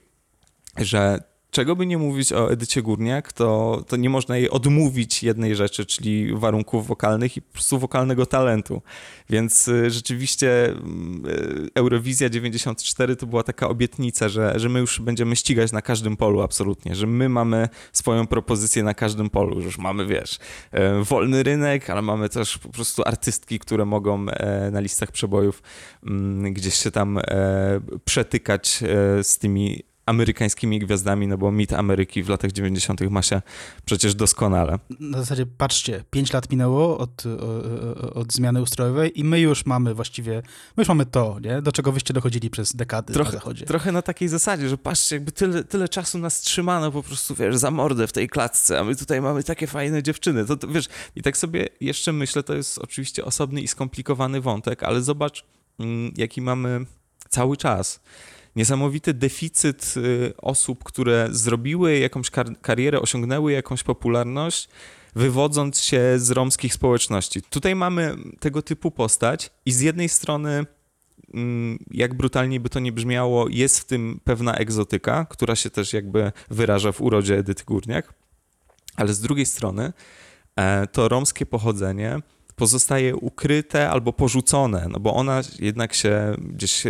że 0.77 1.30
czego 1.51 1.77
by 1.77 1.87
nie 1.87 1.99
mówić 1.99 2.33
o 2.33 2.53
Edycie 2.53 2.83
Górniak, 2.83 3.33
to, 3.33 3.83
to 3.89 3.97
nie 3.97 4.11
można 4.11 4.37
jej 4.37 4.51
odmówić 4.51 5.23
jednej 5.23 5.57
rzeczy, 5.57 5.87
czyli 5.87 6.35
warunków 6.35 6.87
wokalnych 6.87 7.37
i 7.37 7.43
po 7.43 7.53
prostu 7.53 7.79
wokalnego 7.79 8.27
talentu. 8.27 8.83
Więc 9.31 9.69
y, 9.69 9.91
rzeczywiście 9.91 10.75
y, 11.27 11.71
Eurowizja 11.75 12.29
94 12.29 13.17
to 13.17 13.27
była 13.27 13.43
taka 13.43 13.69
obietnica, 13.69 14.29
że, 14.29 14.59
że 14.59 14.69
my 14.69 14.81
już 14.81 15.01
będziemy 15.01 15.37
ścigać 15.37 15.73
na 15.73 15.83
każdym 15.83 16.17
polu 16.17 16.41
absolutnie, 16.41 16.95
że 16.95 17.07
my 17.07 17.29
mamy 17.29 17.69
swoją 17.93 18.27
propozycję 18.27 18.83
na 18.83 18.95
każdym 18.95 19.31
polu, 19.31 19.61
że 19.61 19.67
już 19.67 19.79
mamy, 19.79 20.07
wiesz, 20.07 20.39
e, 20.73 21.05
wolny 21.05 21.43
rynek, 21.43 21.91
ale 21.91 22.03
mamy 22.03 22.29
też 22.29 22.59
po 22.59 22.69
prostu 22.69 23.03
artystki, 23.07 23.59
które 23.59 23.85
mogą 23.85 24.29
e, 24.29 24.71
na 24.71 24.81
listach 24.81 25.13
przebojów 25.13 25.63
mm, 26.07 26.53
gdzieś 26.53 26.75
się 26.75 26.91
tam 26.91 27.19
e, 27.19 27.23
przetykać 28.05 28.83
z 29.23 29.39
tymi 29.39 29.90
amerykańskimi 30.11 30.79
gwiazdami, 30.79 31.29
no 31.29 31.39
bo 31.39 31.53
mit 31.53 31.73
Ameryki 31.73 32.23
w 32.23 32.29
latach 32.29 32.53
90. 32.53 33.01
ma 33.11 33.23
się 33.23 33.43
przecież 33.85 34.15
doskonale. 34.15 34.79
Na 35.01 35.19
zasadzie, 35.19 35.47
patrzcie, 35.47 36.05
5 36.11 36.33
lat 36.33 36.51
minęło 36.51 36.99
od, 36.99 37.27
od, 37.27 38.17
od 38.17 38.33
zmiany 38.33 38.63
ustrojowej 38.63 39.21
i 39.21 39.25
my 39.25 39.41
już 39.41 39.67
mamy 39.67 39.95
właściwie, 39.95 40.43
my 40.77 40.81
już 40.81 40.89
mamy 40.89 41.07
to, 41.07 41.37
nie? 41.41 41.63
do 41.63 41.73
czego 41.73 41.93
wyście 41.93 42.15
dochodzili 42.15 42.51
przez 42.51 42.77
dekady 42.77 43.13
trochę, 43.13 43.33
na 43.33 43.39
zachodzie. 43.39 43.67
Trochę 43.67 43.93
na 43.93 44.03
takiej 44.03 44.29
zasadzie, 44.29 44.69
że 44.69 44.79
patrzcie, 44.79 45.17
jakby 45.17 45.33
tyle, 45.33 45.65
tyle 45.65 45.89
czasu 45.89 46.19
nas 46.19 46.41
trzymano 46.41 46.93
po 46.93 47.03
prostu, 47.03 47.35
wiesz, 47.35 47.57
za 47.57 47.71
mordę 47.71 48.07
w 48.07 48.13
tej 48.13 48.29
klatce, 48.29 48.81
a 48.81 48.85
my 48.85 48.97
tutaj 48.97 49.21
mamy 49.21 49.43
takie 49.43 49.67
fajne 49.67 50.03
dziewczyny. 50.03 50.45
To, 50.45 50.57
to 50.57 50.69
wiesz, 50.69 50.89
i 51.17 51.23
tak 51.23 51.37
sobie 51.37 51.69
jeszcze 51.81 52.13
myślę, 52.13 52.43
to 52.43 52.55
jest 52.55 52.79
oczywiście 52.79 53.25
osobny 53.25 53.61
i 53.61 53.69
skomplikowany 53.69 54.41
wątek, 54.41 54.83
ale 54.83 55.03
zobacz, 55.03 55.45
mm, 55.79 56.13
jaki 56.17 56.43
mamy 56.43 56.87
cały 57.29 57.57
czas 57.57 58.01
niesamowity 58.57 59.15
deficyt 59.15 59.95
y, 59.97 60.33
osób, 60.37 60.85
które 60.85 61.29
zrobiły 61.31 61.99
jakąś 61.99 62.31
kar 62.31 62.61
karierę, 62.61 63.01
osiągnęły 63.01 63.53
jakąś 63.53 63.83
popularność, 63.83 64.69
wywodząc 65.15 65.81
się 65.81 66.03
z 66.17 66.31
romskich 66.31 66.75
społeczności. 66.75 67.43
Tutaj 67.43 67.75
mamy 67.75 68.17
tego 68.41 68.63
typu 68.63 68.91
postać 68.91 69.51
i 69.67 69.73
z 69.73 69.81
jednej 69.81 70.09
strony 70.09 70.67
mm, 71.35 71.79
jak 71.91 72.15
brutalnie 72.15 72.61
by 72.61 72.69
to 72.69 72.81
nie 72.81 72.93
brzmiało, 72.93 73.49
jest 73.49 73.81
w 73.81 73.85
tym 73.85 74.21
pewna 74.25 74.55
egzotyka, 74.55 75.27
która 75.31 75.57
się 75.57 75.71
też 75.71 75.93
jakby 75.93 76.33
wyraża 76.51 76.93
w 76.93 77.01
urodzie 77.01 77.39
Edyty 77.39 77.65
Górniak, 77.65 78.15
ale 78.97 79.15
z 79.15 79.21
drugiej 79.21 79.47
strony 79.47 79.93
e, 80.57 80.87
to 80.87 81.09
romskie 81.09 81.47
pochodzenie 81.47 82.21
pozostaje 82.61 83.17
ukryte 83.17 83.91
albo 83.91 84.13
porzucone, 84.13 84.87
no 84.91 85.01
bo 85.01 85.15
ona 85.15 85.41
jednak 85.59 85.95
się 85.95 86.37
gdzieś 86.39 86.85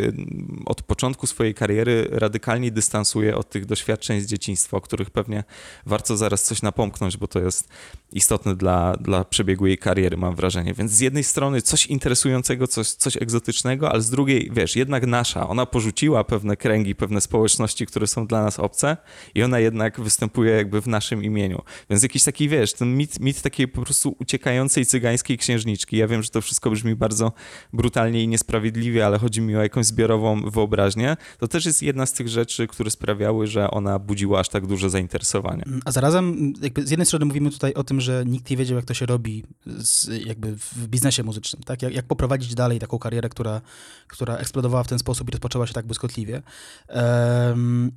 od 0.66 0.82
początku 0.82 1.26
swojej 1.26 1.54
kariery 1.54 2.08
radykalnie 2.10 2.70
dystansuje 2.70 3.36
od 3.36 3.50
tych 3.50 3.66
doświadczeń 3.66 4.20
z 4.20 4.26
dzieciństwa, 4.26 4.76
o 4.76 4.80
których 4.80 5.10
pewnie 5.10 5.44
warto 5.86 6.16
zaraz 6.16 6.42
coś 6.42 6.62
napomknąć, 6.62 7.16
bo 7.16 7.28
to 7.28 7.40
jest 7.40 7.68
istotne 8.12 8.56
dla, 8.56 8.96
dla 8.96 9.24
przebiegu 9.24 9.66
jej 9.66 9.78
kariery, 9.78 10.16
mam 10.16 10.34
wrażenie. 10.34 10.74
Więc 10.74 10.92
z 10.92 11.00
jednej 11.00 11.24
strony 11.24 11.62
coś 11.62 11.86
interesującego, 11.86 12.66
coś, 12.66 12.88
coś 12.88 13.16
egzotycznego, 13.16 13.92
ale 13.92 14.02
z 14.02 14.10
drugiej, 14.10 14.50
wiesz, 14.52 14.76
jednak 14.76 15.06
nasza. 15.06 15.48
Ona 15.48 15.66
porzuciła 15.66 16.24
pewne 16.24 16.56
kręgi, 16.56 16.94
pewne 16.94 17.20
społeczności, 17.20 17.86
które 17.86 18.06
są 18.06 18.26
dla 18.26 18.42
nas 18.42 18.58
obce 18.58 18.96
i 19.34 19.42
ona 19.42 19.58
jednak 19.58 20.00
występuje 20.00 20.52
jakby 20.52 20.80
w 20.80 20.86
naszym 20.86 21.24
imieniu. 21.24 21.62
Więc 21.90 22.02
jakiś 22.02 22.24
taki, 22.24 22.48
wiesz, 22.48 22.72
ten 22.72 22.96
mit, 22.96 23.20
mit 23.20 23.42
takiej 23.42 23.68
po 23.68 23.82
prostu 23.82 24.16
uciekającej 24.20 24.86
cygańskiej 24.86 25.38
księżniczki. 25.61 25.97
Ja 25.97 26.09
wiem, 26.09 26.23
że 26.23 26.31
to 26.31 26.40
wszystko 26.40 26.71
brzmi 26.71 26.97
bardzo 26.97 27.33
brutalnie 27.73 28.23
i 28.23 28.29
niesprawiedliwie, 28.29 29.07
ale 29.07 29.19
chodzi 29.19 29.40
mi 29.40 29.57
o 29.57 29.62
jakąś 29.62 29.87
zbiorową 29.87 30.50
wyobraźnię. 30.50 31.17
To 31.38 31.49
też 31.49 31.67
jest 31.67 31.83
jedna 31.83 32.07
z 32.07 32.12
tych 32.12 32.29
rzeczy, 32.29 32.67
które 32.67 32.90
sprawiały, 32.90 33.47
że 33.47 33.71
ona 33.71 33.99
budziła 33.99 34.40
aż 34.40 34.49
tak 34.49 34.67
duże 34.67 34.90
zainteresowanie. 34.90 35.64
A 35.85 35.93
zarazem, 35.93 36.52
jakby 36.62 36.87
z 36.87 36.90
jednej 36.90 37.07
strony 37.07 37.25
mówimy 37.25 37.50
tutaj 37.50 37.75
o 37.75 37.85
tym, 37.85 38.00
że 38.00 38.25
nikt 38.26 38.50
nie 38.50 38.57
wiedział, 38.57 38.76
jak 38.76 38.85
to 38.85 38.95
się 38.95 39.07
robi 39.07 39.45
z, 39.67 40.11
jakby 40.26 40.57
w 40.57 40.88
biznesie 40.88 41.23
muzycznym, 41.23 41.62
tak? 41.62 41.83
Jak, 41.83 41.95
jak, 41.95 42.07
poprowadzić 42.07 42.55
dalej 42.55 42.79
taką 42.79 42.99
karierę, 42.99 43.29
która, 43.29 43.61
która 44.09 44.37
eksplodowała 44.37 44.85
w 44.85 44.88
ten 44.88 44.99
sposób 44.99 45.29
i 45.29 45.31
rozpoczęła 45.31 45.67
się 45.67 45.73
tak 45.75 45.87
błyskotliwie. 45.87 46.43
Um, 46.88 47.93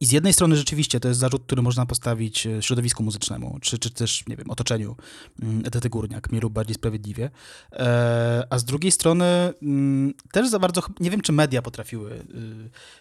i 0.00 0.06
z 0.06 0.12
jednej 0.12 0.32
strony 0.32 0.56
rzeczywiście 0.56 1.00
to 1.00 1.08
jest 1.08 1.20
zarzut, 1.20 1.42
który 1.44 1.62
można 1.62 1.86
postawić 1.86 2.46
e, 2.46 2.62
środowisku 2.62 3.02
muzycznemu, 3.02 3.58
czy, 3.60 3.78
czy 3.78 3.90
też, 3.90 4.26
nie 4.26 4.36
wiem, 4.36 4.50
otoczeniu 4.50 4.96
mm, 5.42 5.62
Edyty 5.66 5.90
Górniak, 5.90 6.32
mi 6.32 6.40
lub 6.40 6.52
bardziej 6.52 6.74
sprawiedliwie. 6.74 7.30
E, 7.72 8.46
a 8.50 8.58
z 8.58 8.64
drugiej 8.64 8.92
strony 8.92 9.24
mm, 9.62 10.14
też 10.32 10.48
za 10.48 10.58
bardzo, 10.58 10.82
nie 11.00 11.10
wiem, 11.10 11.20
czy 11.20 11.32
media 11.32 11.62
potrafiły 11.62 12.10
y, 12.12 12.20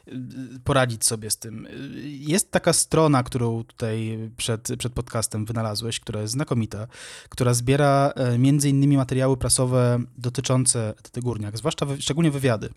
y, 0.07 0.59
poradzić 0.63 1.05
sobie 1.05 1.31
z 1.31 1.37
tym. 1.37 1.67
Jest 2.03 2.51
taka 2.51 2.73
strona, 2.73 3.23
którą 3.23 3.63
tutaj 3.63 4.19
przed, 4.37 4.67
przed 4.79 4.93
podcastem 4.93 5.45
wynalazłeś, 5.45 5.99
która 5.99 6.21
jest 6.21 6.33
znakomita, 6.33 6.87
która 7.29 7.53
zbiera 7.53 8.13
e, 8.15 8.37
między 8.37 8.69
innymi 8.69 8.97
materiały 8.97 9.37
prasowe 9.37 9.99
dotyczące 10.17 10.93
Edyty 10.99 11.21
Górniak, 11.21 11.57
zwłaszcza 11.57 11.85
szczególnie 11.99 12.31
wywiady 12.31 12.69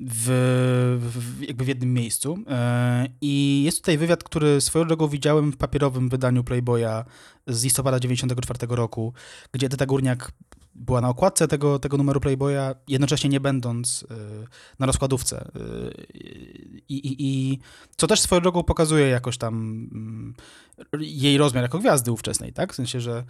w, 0.00 0.98
w, 1.00 1.42
jakby 1.42 1.64
w 1.64 1.68
jednym 1.68 1.94
miejscu. 1.94 2.38
E, 2.48 3.06
I 3.20 3.62
jest 3.64 3.78
tutaj 3.78 3.98
wywiad, 3.98 4.24
który 4.24 4.60
swoją 4.60 4.84
drogą 4.84 5.08
widziałem 5.08 5.52
w 5.52 5.56
papierowym 5.56 6.08
wydaniu 6.08 6.44
Playboya 6.44 7.04
z 7.46 7.64
listopada 7.64 8.00
94 8.00 8.58
roku, 8.76 9.12
gdzie 9.52 9.66
Edyta 9.66 9.86
Górniak 9.86 10.32
była 10.74 11.00
na 11.00 11.08
okładce 11.08 11.48
tego, 11.48 11.78
tego 11.78 11.96
numeru 11.96 12.20
Playboya, 12.20 12.74
jednocześnie 12.88 13.30
nie 13.30 13.40
będąc 13.40 14.02
y, 14.02 14.06
na 14.78 14.86
rozkładówce. 14.86 15.50
Y, 15.56 16.06
I, 16.88 16.94
i, 16.94 17.16
I, 17.18 17.58
co 17.96 18.06
też 18.06 18.20
swoją 18.20 18.40
drogą 18.40 18.62
pokazuje 18.62 19.06
jakoś 19.06 19.38
tam 19.38 19.84
y, 20.34 20.69
jej 21.00 21.38
rozmiar 21.38 21.62
jako 21.62 21.78
gwiazdy 21.78 22.12
ówczesnej, 22.12 22.52
tak? 22.52 22.72
W 22.72 22.76
sensie, 22.76 23.00
że 23.00 23.24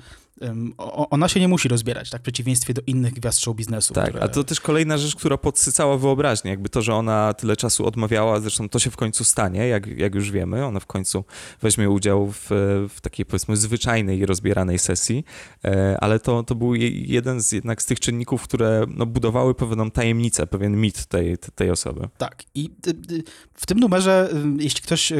ona 0.86 1.28
się 1.28 1.40
nie 1.40 1.48
musi 1.48 1.68
rozbierać, 1.68 2.10
tak? 2.10 2.20
W 2.20 2.22
przeciwieństwie 2.22 2.74
do 2.74 2.82
innych 2.86 3.14
gwiazd 3.14 3.40
show 3.40 3.56
biznesu. 3.56 3.94
Tak, 3.94 4.08
które... 4.08 4.22
a 4.22 4.28
to 4.28 4.44
też 4.44 4.60
kolejna 4.60 4.98
rzecz, 4.98 5.16
która 5.16 5.38
podsycała 5.38 5.98
wyobraźnię. 5.98 6.50
Jakby 6.50 6.68
to, 6.68 6.82
że 6.82 6.94
ona 6.94 7.34
tyle 7.34 7.56
czasu 7.56 7.86
odmawiała, 7.86 8.40
zresztą 8.40 8.68
to 8.68 8.78
się 8.78 8.90
w 8.90 8.96
końcu 8.96 9.24
stanie, 9.24 9.68
jak, 9.68 9.86
jak 9.86 10.14
już 10.14 10.30
wiemy. 10.30 10.64
Ona 10.64 10.80
w 10.80 10.86
końcu 10.86 11.24
weźmie 11.62 11.90
udział 11.90 12.32
w, 12.32 12.46
w 12.94 13.00
takiej, 13.00 13.26
powiedzmy, 13.26 13.56
zwyczajnej 13.56 14.26
rozbieranej 14.26 14.78
sesji, 14.78 15.24
e, 15.64 15.96
ale 16.00 16.20
to, 16.20 16.42
to 16.42 16.54
był 16.54 16.74
jeden 16.74 17.40
z, 17.40 17.52
jednak 17.52 17.82
z 17.82 17.86
tych 17.86 18.00
czynników, 18.00 18.42
które 18.42 18.86
no, 18.88 19.06
budowały 19.06 19.54
pewną 19.54 19.90
tajemnicę, 19.90 20.46
pewien 20.46 20.80
mit 20.80 21.06
tej, 21.06 21.38
tej 21.54 21.70
osoby. 21.70 22.08
Tak. 22.18 22.42
I 22.54 22.70
y, 22.86 22.90
y, 22.90 23.22
w 23.54 23.66
tym 23.66 23.80
numerze, 23.80 24.28
y, 24.32 24.62
jeśli 24.62 24.82
ktoś, 24.82 25.12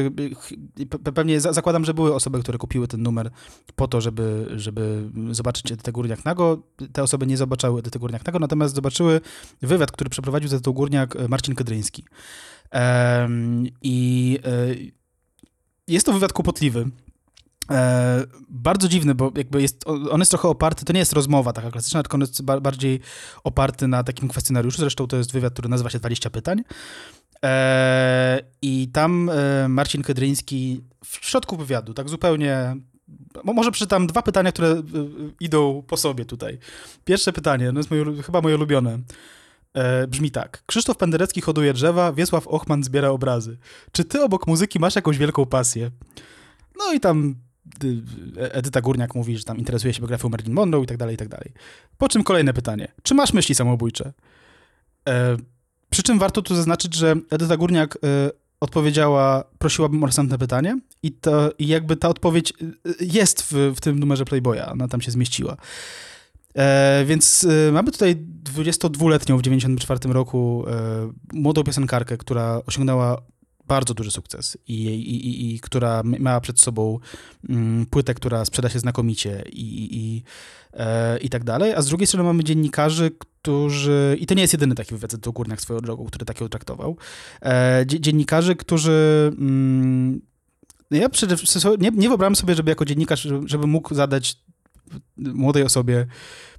pewnie 1.15 1.41
zakładam, 1.41 1.85
że 1.85 1.93
były 1.93 2.13
osoby, 2.21 2.39
które 2.39 2.57
kupiły 2.57 2.87
ten 2.87 3.01
numer 3.01 3.29
po 3.75 3.87
to, 3.87 4.01
żeby, 4.01 4.47
żeby 4.55 5.09
zobaczyć 5.31 5.71
Edytę 5.71 5.91
Górniak 5.91 6.25
nago. 6.25 6.63
Te 6.93 7.03
osoby 7.03 7.27
nie 7.27 7.37
zobaczyły 7.37 7.79
Edyty 7.79 7.99
Górniak 7.99 8.25
nago, 8.25 8.39
natomiast 8.39 8.75
zobaczyły 8.75 9.21
wywiad, 9.61 9.91
który 9.91 10.09
przeprowadził 10.09 10.49
z 10.49 10.53
Edytą 10.53 10.71
Górniak 10.71 11.29
Marcin 11.29 11.55
Kedryński. 11.55 12.05
I 13.81 14.39
jest 15.87 16.05
to 16.05 16.13
wywiad 16.13 16.33
kłopotliwy, 16.33 16.89
E, 17.71 18.23
bardzo 18.49 18.87
dziwny, 18.87 19.15
bo 19.15 19.31
jakby 19.35 19.61
jest, 19.61 19.83
on 19.87 20.19
jest 20.19 20.31
trochę 20.31 20.47
oparty, 20.47 20.85
to 20.85 20.93
nie 20.93 20.99
jest 20.99 21.13
rozmowa 21.13 21.53
taka 21.53 21.71
klasyczna, 21.71 22.03
tylko 22.03 22.15
on 22.15 22.21
jest 22.21 22.41
ba 22.41 22.59
bardziej 22.59 22.99
oparty 23.43 23.87
na 23.87 24.03
takim 24.03 24.27
kwestionariuszu, 24.29 24.77
zresztą 24.77 25.07
to 25.07 25.17
jest 25.17 25.31
wywiad, 25.31 25.53
który 25.53 25.69
nazywa 25.69 25.89
się 25.89 25.99
20 25.99 26.29
pytań. 26.29 26.63
E, 27.45 28.39
I 28.61 28.89
tam 28.93 29.29
e, 29.29 29.67
Marcin 29.67 30.03
Kedryński 30.03 30.81
w 31.05 31.25
środku 31.25 31.57
wywiadu, 31.57 31.93
tak 31.93 32.09
zupełnie 32.09 32.75
może 33.43 33.71
przeczytam 33.71 34.07
dwa 34.07 34.21
pytania, 34.21 34.51
które 34.51 34.81
idą 35.39 35.83
po 35.87 35.97
sobie 35.97 36.25
tutaj. 36.25 36.57
Pierwsze 37.05 37.33
pytanie, 37.33 37.71
no 37.71 37.79
jest 37.79 37.91
moje, 37.91 38.23
chyba 38.23 38.41
moje 38.41 38.55
ulubione. 38.55 38.99
Brzmi 40.07 40.31
tak. 40.31 40.63
Krzysztof 40.65 40.97
Penderecki 40.97 41.41
hoduje 41.41 41.73
drzewa, 41.73 42.13
Wiesław 42.13 42.47
Ochman 42.47 42.83
zbiera 42.83 43.09
obrazy. 43.09 43.57
Czy 43.91 44.05
ty 44.05 44.23
obok 44.23 44.47
muzyki 44.47 44.79
masz 44.79 44.95
jakąś 44.95 45.17
wielką 45.17 45.45
pasję? 45.45 45.91
No 46.77 46.93
i 46.93 46.99
tam 46.99 47.35
Edyta 48.37 48.81
Górniak 48.81 49.15
mówi, 49.15 49.37
że 49.37 49.43
tam 49.43 49.57
interesuje 49.57 49.93
się 49.93 50.01
biografią 50.01 50.29
Marilyn 50.29 50.53
Monroe 50.53 50.83
i 50.83 50.87
tak 50.87 50.97
dalej, 50.97 51.15
i 51.15 51.17
tak 51.17 51.27
dalej. 51.27 51.51
Po 51.97 52.09
czym 52.09 52.23
kolejne 52.23 52.53
pytanie. 52.53 52.87
Czy 53.03 53.13
masz 53.13 53.33
myśli 53.33 53.55
samobójcze? 53.55 54.13
E, 55.09 55.37
przy 55.89 56.03
czym 56.03 56.19
warto 56.19 56.41
tu 56.41 56.55
zaznaczyć, 56.55 56.95
że 56.95 57.15
Edyta 57.29 57.57
Górniak 57.57 57.95
e, 57.95 58.31
odpowiedziała, 58.59 59.43
prosiłabym 59.59 60.03
o 60.03 60.07
następne 60.07 60.37
pytanie 60.37 60.79
i, 61.03 61.11
to, 61.11 61.51
i 61.59 61.67
jakby 61.67 61.95
ta 61.95 62.09
odpowiedź 62.09 62.51
e, 62.51 62.55
jest 62.99 63.43
w, 63.43 63.73
w 63.75 63.81
tym 63.81 63.99
numerze 63.99 64.25
Playboya, 64.25 64.71
ona 64.71 64.87
tam 64.87 65.01
się 65.01 65.11
zmieściła. 65.11 65.57
E, 66.55 67.05
więc 67.05 67.47
e, 67.69 67.71
mamy 67.71 67.91
tutaj 67.91 68.15
22-letnią 68.43 69.37
w 69.37 69.41
94 69.41 70.13
roku 70.13 70.65
e, 70.67 71.11
młodą 71.33 71.63
piosenkarkę, 71.63 72.17
która 72.17 72.61
osiągnęła 72.65 73.21
bardzo 73.71 73.93
duży 73.93 74.11
sukces 74.11 74.57
i, 74.67 74.73
i, 74.85 75.27
i, 75.27 75.55
i 75.55 75.59
która 75.59 76.01
miała 76.03 76.41
przed 76.41 76.59
sobą 76.59 76.99
mm, 77.49 77.85
płytę, 77.85 78.13
która 78.13 78.45
sprzeda 78.45 78.69
się 78.69 78.79
znakomicie 78.79 79.43
i, 79.51 79.97
i, 79.97 80.23
e, 80.73 81.17
i 81.17 81.29
tak 81.29 81.43
dalej, 81.43 81.73
a 81.73 81.81
z 81.81 81.87
drugiej 81.87 82.07
strony 82.07 82.23
mamy 82.23 82.43
dziennikarzy, 82.43 83.11
którzy, 83.19 84.17
i 84.19 84.25
to 84.25 84.33
nie 84.33 84.41
jest 84.41 84.53
jedyny 84.53 84.75
taki 84.75 84.95
wywiad 84.95 85.15
do 85.15 85.31
Górniak 85.31 85.61
swoją 85.61 85.79
drogą, 85.79 86.05
który 86.05 86.25
tak 86.25 86.41
ją 86.41 86.49
traktował, 86.49 86.97
e, 87.41 87.83
dziennikarzy, 87.85 88.55
którzy 88.55 89.31
mm, 89.37 90.21
ja 90.91 91.09
przede 91.09 91.37
wszystkim 91.37 91.71
nie, 91.79 91.91
nie 91.91 92.07
wyobrażam 92.07 92.35
sobie, 92.35 92.55
żeby 92.55 92.71
jako 92.71 92.85
dziennikarz, 92.85 93.27
żeby 93.45 93.67
mógł 93.67 93.95
zadać 93.95 94.37
młodej 95.17 95.63
osobie 95.63 96.07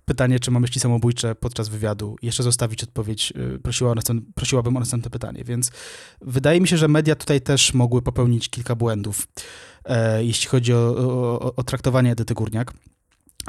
pytanie, 0.05 0.41
czy 0.41 0.51
ma 0.51 0.61
myśli 0.61 0.81
samobójcze 0.81 1.35
podczas 1.35 1.69
wywiadu 1.69 2.17
jeszcze 2.23 2.43
zostawić 2.43 2.83
odpowiedź, 2.83 3.33
y, 3.37 3.59
prosiła 3.59 3.91
o 3.91 3.95
następne, 3.95 4.33
prosiłabym 4.35 4.77
o 4.77 4.81
następne 4.81 5.11
pytanie. 5.11 5.45
Więc 5.45 5.71
wydaje 6.21 6.61
mi 6.61 6.69
się, 6.69 6.77
że 6.77 6.89
media 6.89 7.15
tutaj 7.15 7.41
też 7.41 7.75
mogły 7.75 8.03
popełnić 8.03 8.49
kilka 8.49 8.75
błędów, 8.75 9.29
e, 9.85 10.25
jeśli 10.25 10.49
chodzi 10.49 10.75
o, 10.75 10.97
o, 10.97 11.55
o 11.55 11.63
traktowanie 11.63 12.13
Edyty 12.13 12.35
Górniak. 12.35 12.73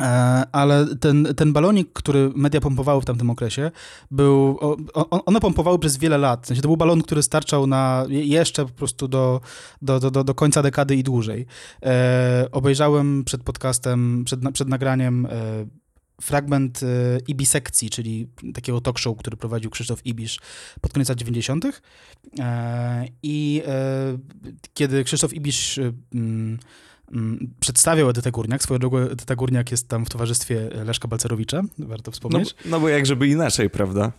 E, 0.01 0.05
ale 0.51 0.95
ten, 0.95 1.27
ten 1.37 1.53
balonik, 1.53 1.93
który 1.93 2.31
media 2.35 2.61
pompowały 2.61 3.01
w 3.01 3.05
tamtym 3.05 3.29
okresie, 3.29 3.71
był, 4.11 4.57
o, 4.61 4.77
o, 4.93 5.25
one 5.25 5.39
pompowały 5.39 5.79
przez 5.79 5.97
wiele 5.97 6.17
lat. 6.17 6.43
W 6.43 6.47
sensie 6.47 6.61
to 6.61 6.67
był 6.67 6.77
balon, 6.77 7.01
który 7.01 7.23
starczał 7.23 7.67
na 7.67 8.05
jeszcze 8.09 8.65
po 8.65 8.71
prostu 8.71 9.07
do, 9.07 9.41
do, 9.81 9.99
do, 9.99 10.23
do 10.23 10.35
końca 10.35 10.61
dekady 10.61 10.95
i 10.95 11.03
dłużej. 11.03 11.45
E, 11.85 12.47
obejrzałem 12.51 13.23
przed 13.23 13.43
podcastem, 13.43 14.23
przed, 14.25 14.39
przed 14.53 14.67
nagraniem 14.67 15.25
e, 15.25 15.29
fragment 16.23 16.83
e, 16.83 16.85
Ibisekcji, 17.27 17.89
czyli 17.89 18.27
takiego 18.53 18.81
talk 18.81 18.99
show, 18.99 19.17
który 19.17 19.37
prowadził 19.37 19.71
Krzysztof 19.71 20.05
Ibisz 20.05 20.39
pod 20.81 20.93
koniec 20.93 21.09
lat 21.09 21.17
90. 21.17 21.65
E, 22.39 23.05
I 23.23 23.61
e, 23.67 24.17
kiedy 24.73 25.03
Krzysztof 25.03 25.33
Ibisz 25.33 25.77
mm, 25.77 26.59
mm, 27.11 27.53
przedstawiał 27.59 28.09
Edytę 28.09 28.31
Górniak, 28.31 28.63
swoją 28.63 28.79
drogą 28.79 28.97
Edyta 28.97 29.35
Górniak 29.35 29.71
jest 29.71 29.87
tam 29.87 30.05
w 30.05 30.09
towarzystwie 30.09 30.69
Leszka 30.85 31.07
Balcerowicza, 31.07 31.61
warto 31.79 32.11
No, 32.11 32.13
wspomnieć. 32.13 32.55
no 32.65 32.79
bo 32.79 32.89
jak 32.89 33.05
żeby 33.05 33.27
inaczej, 33.27 33.69
prawda? 33.69 34.11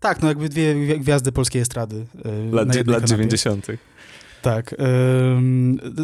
Tak, 0.00 0.22
no 0.22 0.28
jakby 0.28 0.48
dwie 0.48 0.74
gwi- 0.74 1.00
gwiazdy 1.00 1.32
polskiej 1.32 1.62
estrady. 1.62 2.06
Lat, 2.52 2.66
lat 2.74 2.86
kanapie. 2.86 3.06
90. 3.06 3.66
Tak. 4.42 4.74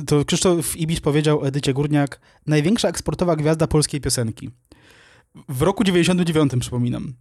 to 0.06 0.24
Krzysztof 0.24 0.76
Ibisz 0.76 1.00
powiedział 1.00 1.40
o 1.40 1.46
Edycie 1.46 1.72
Górniak, 1.74 2.20
największa 2.46 2.88
eksportowa 2.88 3.36
gwiazda 3.36 3.66
polskiej 3.66 4.00
piosenki. 4.00 4.50
W 5.48 5.62
roku 5.62 5.84
99, 5.84 6.52
przypominam. 6.60 7.14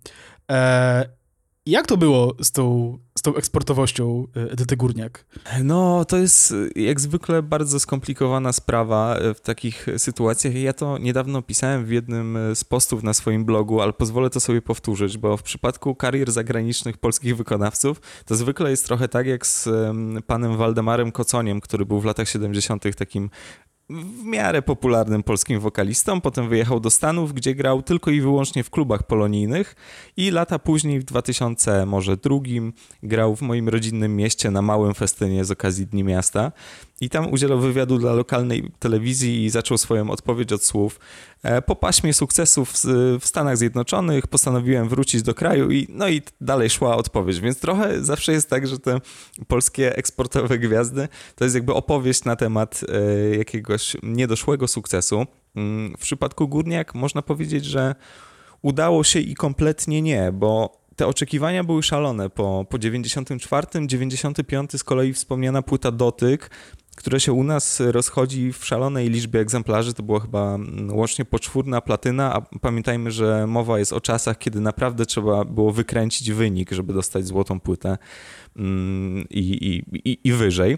E, 0.52 1.18
jak 1.66 1.88
to 1.88 1.98
było 1.98 2.36
z 2.42 2.52
tą, 2.52 2.98
z 3.18 3.22
tą 3.22 3.36
eksportowością 3.36 4.28
e, 4.36 4.52
Edyty 4.52 4.78
Górniak? 4.78 5.26
No, 5.64 6.06
to 6.06 6.18
jest 6.18 6.52
y, 6.52 6.72
jak 6.76 7.00
zwykle 7.00 7.44
bardzo 7.44 7.80
skomplikowana 7.80 8.54
sprawa 8.54 9.18
y, 9.20 9.34
w 9.34 9.42
takich 9.42 9.88
sytuacjach. 9.98 10.56
Ja 10.56 10.74
to 10.74 10.98
niedawno 10.98 11.42
pisałem 11.42 11.86
w 11.86 11.92
jednym 11.92 12.38
z 12.56 12.64
postów 12.64 13.04
na 13.04 13.14
swoim 13.14 13.46
blogu, 13.46 13.82
ale 13.82 13.94
pozwolę 13.94 14.30
to 14.30 14.40
sobie 14.40 14.62
powtórzyć, 14.62 15.18
bo 15.18 15.38
w 15.38 15.44
przypadku 15.44 15.96
karier 15.96 16.32
zagranicznych 16.32 16.98
polskich 16.98 17.38
wykonawców 17.38 18.02
to 18.26 18.36
zwykle 18.36 18.72
jest 18.72 18.86
trochę 18.86 19.08
tak 19.08 19.28
jak 19.28 19.48
z 19.48 19.68
em, 19.68 20.20
panem 20.28 20.58
Waldemarem 20.58 21.12
Koconiem, 21.12 21.62
który 21.62 21.86
był 21.86 22.00
w 22.00 22.06
latach 22.06 22.30
70. 22.30 22.96
takim 22.96 23.30
w 23.90 24.24
miarę 24.24 24.62
popularnym 24.62 25.24
polskim 25.24 25.60
wokalistą, 25.60 26.22
potem 26.22 26.50
wyjechał 26.50 26.80
do 26.80 26.90
Stanów, 26.90 27.34
gdzie 27.34 27.56
grał 27.56 27.82
tylko 27.82 28.12
i 28.12 28.22
wyłącznie 28.22 28.64
w 28.64 28.70
klubach 28.70 29.04
polonijnych 29.04 29.76
i 30.18 30.32
lata 30.32 30.60
później 30.60 31.00
w 31.00 31.04
2000 31.04 31.86
może 31.86 32.18
drugim 32.18 32.74
grał 33.04 33.36
w 33.36 33.42
moim 33.42 33.70
rodzinnym 33.70 34.16
mieście 34.16 34.52
na 34.52 34.62
małym 34.62 34.94
festynie 34.94 35.46
z 35.46 35.52
okazji 35.52 35.88
Dni 35.88 36.04
Miasta 36.04 36.52
i 37.02 37.10
tam 37.10 37.34
udzielał 37.34 37.60
wywiadu 37.60 37.98
dla 37.98 38.14
lokalnej 38.14 38.72
telewizji 38.80 39.46
i 39.46 39.50
zaczął 39.50 39.78
swoją 39.78 40.10
odpowiedź 40.10 40.54
od 40.54 40.64
słów. 40.64 41.00
E, 41.44 41.62
po 41.62 41.76
paśmie 41.76 42.14
sukcesów 42.14 42.74
w 43.20 43.26
Stanach 43.26 43.58
Zjednoczonych 43.58 44.28
postanowiłem 44.28 44.90
wrócić 44.90 45.22
do 45.22 45.34
kraju 45.34 45.72
i 45.72 45.88
no 45.90 46.10
i 46.10 46.22
dalej 46.42 46.70
szła 46.70 46.96
odpowiedź, 46.96 47.40
więc 47.40 47.60
trochę 47.60 48.04
zawsze 48.04 48.32
jest 48.32 48.50
tak, 48.50 48.68
że 48.68 48.80
te 48.80 49.02
polskie 49.48 49.98
eksportowe 49.98 50.60
gwiazdy 50.60 51.08
to 51.36 51.44
jest 51.44 51.56
jakby 51.56 51.74
opowieść 51.74 52.24
na 52.24 52.36
temat 52.36 52.82
e, 52.90 53.38
jakiegoś 53.38 53.98
niedoszłego 54.04 54.68
sukcesu. 54.68 55.26
Mm, 55.56 55.96
W 55.98 56.02
przypadku 56.02 56.48
Górniak 56.48 56.96
można 56.96 57.22
powiedzieć, 57.22 57.66
że 57.66 57.96
udało 58.62 59.04
się 59.04 59.20
i 59.20 59.36
kompletnie 59.36 60.02
nie, 60.02 60.32
bo 60.32 60.78
te 60.96 61.08
oczekiwania 61.08 61.64
były 61.64 61.84
szalone. 61.84 62.30
Po, 62.30 62.66
po 62.70 62.80
94, 62.80 63.68
95 63.88 64.72
z 64.72 64.84
kolei 64.84 65.14
wspomniana 65.14 65.62
płyta 65.62 65.92
Dotyk, 65.92 66.50
która 66.98 67.20
się 67.20 67.34
u 67.34 67.44
nas 67.44 67.80
rozchodzi 67.80 68.54
w 68.54 68.66
szalonej 68.66 69.10
liczbie 69.10 69.40
egzemplarzy, 69.40 69.94
to 69.94 70.04
była 70.04 70.20
chyba 70.20 70.56
mm, 70.56 70.96
łącznie 70.98 71.26
poczwórna 71.26 71.82
platyna, 71.82 72.34
a 72.34 72.42
pamiętajmy, 72.42 73.12
że 73.12 73.48
mowa 73.48 73.80
jest 73.80 73.94
o 73.94 74.02
czasach, 74.02 74.38
kiedy 74.38 74.62
naprawdę 74.62 75.06
trzeba 75.06 75.46
było 75.46 75.72
wykręcić 75.72 76.32
wynik, 76.32 76.72
żeby 76.72 76.94
dostać 76.94 77.28
złotą 77.28 77.60
płytę 77.60 77.98
mm, 78.56 79.26
i, 79.30 79.84
i, 79.94 80.20
i, 80.24 80.34
wyżej. 80.34 80.78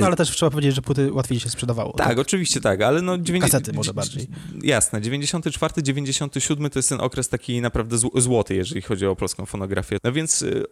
No 0.00 0.06
ale 0.06 0.16
też 0.16 0.30
trzeba 0.30 0.50
powiedzieć, 0.50 0.74
że 0.74 0.82
płyty 0.82 1.12
łatwiej 1.12 1.40
się 1.40 1.50
sprzedawało. 1.50 1.92
Tak, 1.92 2.18
oczywiście 2.18 2.60
tak, 2.60 2.82
ale 2.82 3.02
no... 3.02 3.18
dziewięć- 3.18 3.40
Kasety 3.40 3.72
może 3.72 3.94
bardziej. 3.94 4.26
Jasne, 4.62 5.00
94, 5.00 5.82
97 5.82 6.70
to 6.70 6.78
jest 6.78 6.88
ten 6.88 7.00
okres 7.00 7.28
taki 7.28 7.60
naprawdę 7.60 7.96
zł- 7.96 8.20
złoty, 8.20 8.54
jeżeli 8.54 8.82
chodzi 8.82 9.06
o 9.06 9.16
polską 9.16 9.46
fonografię. 9.46 9.98
No 10.04 10.12
więc 10.12 10.42
y, 10.42 10.64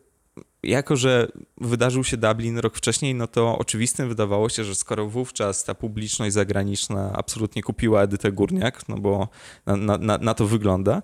jako, 0.64 0.97
że 0.97 1.28
wydarzył 1.61 2.04
się 2.04 2.16
Dublin 2.16 2.59
rok 2.59 2.76
wcześniej, 2.76 3.14
no 3.14 3.26
to 3.26 3.59
oczywistym 3.59 4.09
wydawało 4.09 4.49
się, 4.49 4.64
że 4.64 4.75
skoro 4.75 5.09
wówczas 5.09 5.64
ta 5.64 5.75
publiczność 5.75 6.35
zagraniczna 6.35 7.12
absolutnie 7.14 7.62
kupiła 7.62 8.02
Edytę 8.02 8.33
Górniak, 8.33 8.88
no 8.88 8.97
bo 8.97 9.28
na, 9.66 9.99
na, 9.99 10.18
na, 10.18 10.35
to 10.35 10.47
wygląda, 10.47 11.02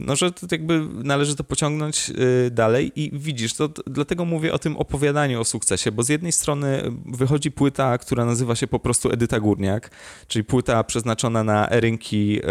no 0.00 0.16
że 0.16 0.32
to 0.32 0.46
jakby 0.50 0.88
należy 1.04 1.36
to 1.36 1.44
pociągnąć 1.44 2.10
y, 2.46 2.50
dalej 2.50 2.92
i 2.96 3.10
widzisz, 3.18 3.54
to 3.54 3.68
dlatego 3.86 4.24
mówię 4.24 4.52
o 4.52 4.58
tym 4.58 4.76
opowiadaniu 4.76 5.40
o 5.40 5.44
sukcesie, 5.44 5.92
bo 5.92 6.02
z 6.02 6.08
jednej 6.08 6.32
strony 6.32 6.82
wychodzi 7.06 7.50
płyta, 7.50 7.98
która 7.98 8.24
nazywa 8.24 8.56
się 8.56 8.66
po 8.66 8.78
prostu 8.78 9.12
Edyta 9.12 9.40
Górniak, 9.40 9.90
czyli 10.28 10.44
płyta 10.44 10.84
przeznaczona 10.84 11.44
na 11.44 11.66
rynki 11.70 12.40
y, 12.40 12.42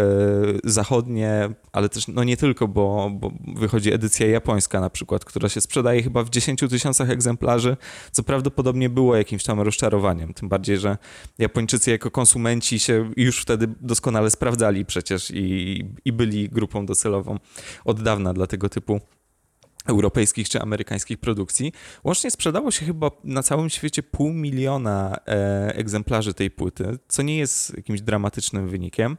zachodnie, 0.64 1.50
ale 1.72 1.88
też 1.88 2.08
no 2.08 2.24
nie 2.24 2.36
tylko, 2.36 2.68
bo, 2.68 3.10
bo 3.12 3.32
wychodzi 3.54 3.92
edycja 3.92 4.26
japońska 4.26 4.80
na 4.80 4.90
przykład, 4.90 5.24
która 5.24 5.48
się 5.48 5.60
sprzedaje 5.60 6.02
chyba 6.02 6.24
w 6.24 6.30
10 6.30 6.60
tysiącach 6.70 7.10
egzemplarzy, 7.10 7.76
co 8.12 8.22
prawdopodobnie 8.22 8.88
było 8.88 9.16
jakimś 9.16 9.44
tam 9.44 9.60
rozczarowaniem, 9.60 10.34
tym 10.34 10.48
bardziej, 10.48 10.78
że 10.78 10.96
Japończycy 11.38 11.90
jako 11.90 12.10
konsumenci 12.10 12.78
się 12.78 13.10
już 13.16 13.42
wtedy 13.42 13.68
doskonale 13.80 14.30
sprawdzali 14.30 14.84
przecież 14.84 15.30
i, 15.30 15.84
i 16.04 16.12
byli 16.12 16.37
grupą 16.46 16.86
docelową 16.86 17.38
od 17.84 18.02
dawna 18.02 18.34
dla 18.34 18.46
tego 18.46 18.68
typu 18.68 19.00
europejskich 19.88 20.48
czy 20.48 20.60
amerykańskich 20.60 21.18
produkcji. 21.18 21.72
Łącznie 22.04 22.30
sprzedało 22.30 22.70
się 22.70 22.86
chyba 22.86 23.10
na 23.24 23.42
całym 23.42 23.70
świecie 23.70 24.02
pół 24.02 24.32
miliona 24.32 25.16
e, 25.26 25.74
egzemplarzy 25.74 26.34
tej 26.34 26.50
płyty, 26.50 26.98
co 27.08 27.22
nie 27.22 27.38
jest 27.38 27.76
jakimś 27.76 28.00
dramatycznym 28.00 28.68
wynikiem. 28.68 29.16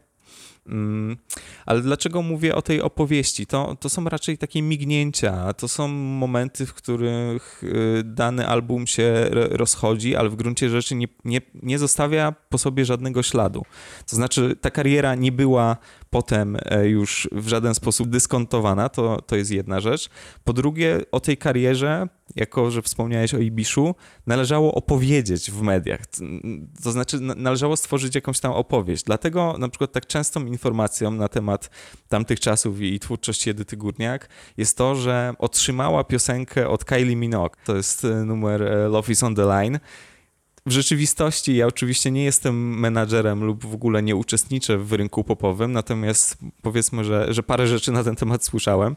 Mm, 0.69 1.17
Ale 1.65 1.82
dlaczego 1.82 2.21
mówię 2.21 2.55
o 2.55 2.62
tej 2.62 2.82
opowieści? 2.82 3.47
To, 3.47 3.77
to 3.79 3.89
są 3.89 4.05
raczej 4.05 4.38
takie 4.38 4.62
mignięcia, 4.62 5.53
to 5.53 5.67
są 5.67 5.88
momenty, 5.88 6.65
w 6.65 6.73
których 6.73 7.63
y, 7.63 8.03
dany 8.03 8.47
album 8.47 8.88
się 8.88 9.25
rozchodzi, 9.32 10.15
ale 10.15 10.29
w 10.29 10.36
gruncie 10.36 10.69
rzeczy 10.69 10.95
nie, 10.95 11.08
nie, 11.25 11.41
nie 11.53 11.79
zostawia 11.79 12.34
po 12.49 12.58
sobie 12.58 12.86
żadnego 12.86 13.23
śladu. 13.23 13.65
To 14.10 14.15
znaczy, 14.15 14.55
ta 14.62 14.71
kariera 14.71 15.15
nie 15.15 15.32
była 15.32 15.77
potem 16.09 16.57
e, 16.65 16.87
już 16.87 17.29
w 17.31 17.47
żaden 17.47 17.75
sposób 17.75 18.09
dyskontowana, 18.09 18.89
to, 18.89 19.21
to 19.21 19.35
jest 19.35 19.51
jedna 19.51 19.79
rzecz. 19.79 20.09
Po 20.43 20.53
drugie, 20.53 21.01
o 21.11 21.19
tej 21.19 21.37
karierze, 21.37 22.07
jako 22.35 22.71
że 22.71 22.81
wspomniałeś 22.81 23.33
o 23.33 23.37
Ibiszu, 23.37 23.95
należało 24.27 24.73
opowiedzieć 24.73 25.51
w 25.51 25.61
mediach. 25.61 25.99
To 26.83 26.91
znaczy, 26.91 27.19
należało 27.19 27.77
stworzyć 27.77 28.15
jakąś 28.15 28.39
tam 28.39 28.51
opowieść. 28.51 29.03
Dlatego 29.03 29.55
na 29.59 29.69
przykład 29.69 29.91
tak 29.91 30.05
częstą 30.05 30.45
informacją 30.45 31.11
na 31.11 31.27
temat 31.27 31.69
tamtych 32.07 32.39
czasów 32.39 32.81
i 32.81 32.99
twórczości 32.99 33.49
Edyty 33.49 33.77
Górniak 33.77 34.29
jest 34.57 34.77
to, 34.77 34.95
że 34.95 35.33
otrzymała 35.37 36.03
piosenkę 36.03 36.67
od 36.67 36.85
Kylie 36.85 37.15
Minogue. 37.15 37.55
To 37.65 37.75
jest 37.75 38.05
e, 38.05 38.25
numer 38.25 38.63
e, 38.63 38.87
Love 38.87 39.11
is 39.11 39.23
on 39.23 39.35
the 39.35 39.45
Line. 39.45 39.79
W 40.69 40.71
rzeczywistości 40.71 41.55
ja 41.55 41.67
oczywiście 41.67 42.12
nie 42.12 42.23
jestem 42.23 42.79
menadżerem 42.79 43.43
lub 43.43 43.65
w 43.65 43.73
ogóle 43.73 44.03
nie 44.03 44.15
uczestniczę 44.15 44.77
w 44.77 44.93
rynku 44.93 45.23
popowym, 45.23 45.71
natomiast 45.71 46.38
powiedzmy, 46.62 47.03
że, 47.03 47.34
że 47.34 47.43
parę 47.43 47.67
rzeczy 47.67 47.91
na 47.91 48.03
ten 48.03 48.15
temat 48.15 48.43
słyszałem. 48.45 48.95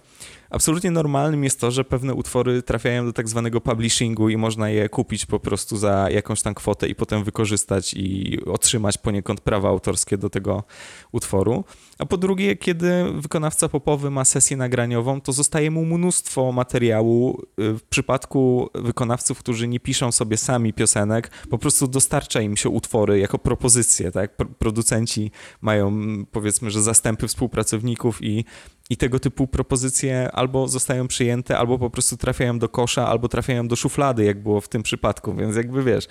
Absolutnie 0.50 0.90
normalnym 0.90 1.44
jest 1.44 1.60
to, 1.60 1.70
że 1.70 1.84
pewne 1.84 2.14
utwory 2.14 2.62
trafiają 2.62 3.04
do 3.04 3.12
tak 3.12 3.28
zwanego 3.28 3.60
publishingu 3.60 4.28
i 4.28 4.36
można 4.36 4.70
je 4.70 4.88
kupić 4.88 5.26
po 5.26 5.40
prostu 5.40 5.76
za 5.76 6.10
jakąś 6.10 6.42
tam 6.42 6.54
kwotę 6.54 6.88
i 6.88 6.94
potem 6.94 7.24
wykorzystać 7.24 7.94
i 7.94 8.38
otrzymać 8.46 8.98
poniekąd 8.98 9.40
prawa 9.40 9.68
autorskie 9.68 10.18
do 10.18 10.30
tego 10.30 10.64
utworu. 11.12 11.64
A 11.98 12.06
po 12.06 12.16
drugie, 12.16 12.56
kiedy 12.56 13.04
wykonawca 13.14 13.68
popowy 13.68 14.10
ma 14.10 14.24
sesję 14.24 14.56
nagraniową, 14.56 15.20
to 15.20 15.32
zostaje 15.32 15.70
mu 15.70 15.84
mnóstwo 15.84 16.52
materiału. 16.52 17.42
Y, 17.60 17.74
W 17.74 17.82
przypadku 17.82 18.70
wykonawców, 18.74 19.38
którzy 19.38 19.68
nie 19.68 19.80
piszą 19.80 20.12
sobie 20.12 20.36
sami 20.36 20.72
piosenek, 20.72 21.30
po 21.50 21.58
prostu 21.62 21.86
dostarcza 21.88 22.40
im 22.40 22.56
się 22.56 22.68
utwory 22.68 23.18
jako 23.18 23.38
propozycje, 23.38 24.10
tak? 24.12 24.36
Pro- 24.36 24.46
Producenci 24.46 25.30
mają 25.60 26.00
powiedzmy, 26.32 26.70
że 26.70 26.82
zastępy 26.82 27.28
współpracowników 27.28 28.22
i 28.22 28.44
i 28.90 28.96
tego 28.96 29.18
typu 29.18 29.46
propozycje 29.46 30.32
albo 30.32 30.68
zostają 30.68 31.08
przyjęte, 31.08 31.58
albo 31.58 31.78
po 31.78 31.90
prostu 31.90 32.16
trafiają 32.16 32.58
do 32.58 32.68
kosza, 32.68 33.08
albo 33.08 33.28
trafiają 33.28 33.68
do 33.68 33.76
szuflady, 33.76 34.24
jak 34.24 34.42
było 34.42 34.60
w 34.60 34.68
tym 34.68 34.82
przypadku. 34.82 35.34
Więc 35.34 35.56
jakby 35.56 35.82
wiesz, 35.82 36.08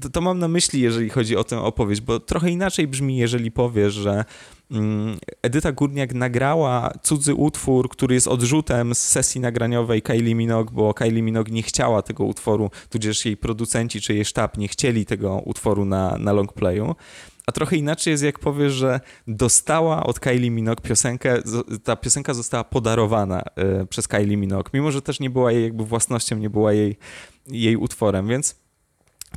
to, 0.00 0.10
to 0.10 0.20
mam 0.20 0.38
na 0.38 0.48
myśli, 0.48 0.80
jeżeli 0.80 1.08
chodzi 1.08 1.36
o 1.36 1.44
tę 1.44 1.60
opowieść, 1.60 2.00
bo 2.00 2.20
trochę 2.20 2.50
inaczej 2.50 2.88
brzmi, 2.88 3.16
jeżeli 3.16 3.50
powiesz, 3.50 3.94
że 3.94 4.24
mm, 4.70 5.18
Edyta 5.42 5.72
Górniak 5.72 6.14
nagrała 6.14 6.92
cudzy 7.02 7.34
utwór, 7.34 7.88
który 7.88 8.14
jest 8.14 8.28
odrzutem 8.28 8.94
z 8.94 8.98
sesji 8.98 9.40
nagraniowej 9.40 10.02
Kylie 10.02 10.34
Minogue, 10.34 10.70
bo 10.72 10.94
Kylie 10.94 11.22
Minogue 11.22 11.50
nie 11.52 11.62
chciała 11.62 12.02
tego 12.02 12.24
utworu, 12.24 12.70
tudzież 12.90 13.24
jej 13.24 13.36
producenci 13.36 14.00
czy 14.00 14.14
jej 14.14 14.24
sztab 14.24 14.58
nie 14.58 14.68
chcieli 14.68 15.06
tego 15.06 15.42
utworu 15.44 15.84
na, 15.84 16.16
na 16.18 16.32
long 16.32 16.52
playu. 16.52 16.94
A 17.50 17.52
trochę 17.52 17.76
inaczej 17.76 18.10
jest, 18.10 18.22
jak 18.22 18.38
powiesz, 18.38 18.72
że 18.72 19.00
dostała 19.28 20.02
od 20.02 20.20
Kylie 20.20 20.50
Minogue 20.50 20.82
piosenkę, 20.82 21.42
ta 21.84 21.96
piosenka 21.96 22.34
została 22.34 22.64
podarowana 22.64 23.42
y, 23.82 23.86
przez 23.86 24.08
Kylie 24.08 24.36
Minogue, 24.36 24.70
mimo 24.74 24.90
że 24.90 25.02
też 25.02 25.20
nie 25.20 25.30
była 25.30 25.52
jej 25.52 25.64
jakby 25.64 25.84
własnością, 25.84 26.36
nie 26.36 26.50
była 26.50 26.72
jej, 26.72 26.96
jej 27.48 27.76
utworem, 27.76 28.28
więc 28.28 28.60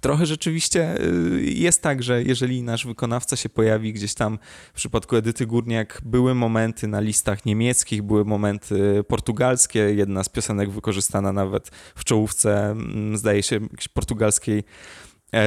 Trochę 0.01 0.25
rzeczywiście 0.25 1.01
y, 1.01 1.41
jest 1.43 1.81
tak, 1.81 2.03
że 2.03 2.23
jeżeli 2.23 2.63
nasz 2.63 2.85
wykonawca 2.85 3.35
się 3.35 3.49
pojawi 3.49 3.93
gdzieś 3.93 4.13
tam, 4.13 4.39
w 4.73 4.75
przypadku 4.75 5.15
Edyty 5.15 5.45
Górniak, 5.45 6.01
były 6.05 6.35
momenty 6.35 6.87
na 6.87 6.99
listach 6.99 7.45
niemieckich, 7.45 8.01
były 8.01 8.25
momenty 8.25 9.03
portugalskie, 9.07 9.79
jedna 9.79 10.23
z 10.23 10.29
piosenek 10.29 10.71
wykorzystana 10.71 11.33
nawet 11.33 11.69
w 11.95 12.03
czołówce, 12.03 12.71
mm, 12.71 13.17
zdaje 13.17 13.43
się, 13.43 13.55
jakiejś 13.55 13.87
portugalskiej 13.87 14.59
e, 14.59 14.63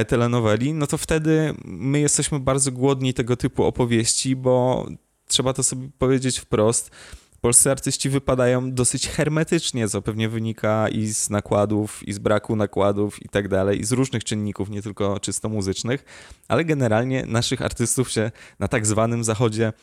telenoweli, 0.07 0.73
no 0.73 0.87
to 0.87 0.97
wtedy 0.97 1.53
my 1.65 1.99
jesteśmy 1.99 2.39
bardzo 2.39 2.71
głodni 2.71 3.13
tego 3.13 3.37
typu 3.37 3.63
opowieści, 3.63 4.35
bo 4.35 4.87
trzeba 5.27 5.53
to 5.53 5.63
sobie 5.63 5.89
powiedzieć 5.97 6.39
wprost 6.39 6.91
polscy 7.41 7.71
artyści 7.71 8.09
wypadają 8.09 8.71
dosyć 8.71 9.07
hermetycznie, 9.07 9.89
co 9.89 10.01
pewnie 10.01 10.29
wynika 10.29 10.89
i 10.89 11.07
z 11.07 11.29
nakładów, 11.29 12.07
i 12.07 12.13
z 12.13 12.19
braku 12.19 12.55
nakładów 12.55 13.25
i 13.25 13.29
tak 13.29 13.47
dalej, 13.47 13.79
i 13.79 13.83
z 13.83 13.91
różnych 13.91 14.23
czynników, 14.23 14.69
nie 14.69 14.81
tylko 14.81 15.19
czysto 15.19 15.49
muzycznych, 15.49 16.05
ale 16.47 16.65
generalnie 16.65 17.25
naszych 17.25 17.61
artystów 17.61 18.11
się 18.11 18.31
na 18.59 18.67
tak 18.67 18.85
zwanym 18.85 19.23
zachodzie 19.23 19.73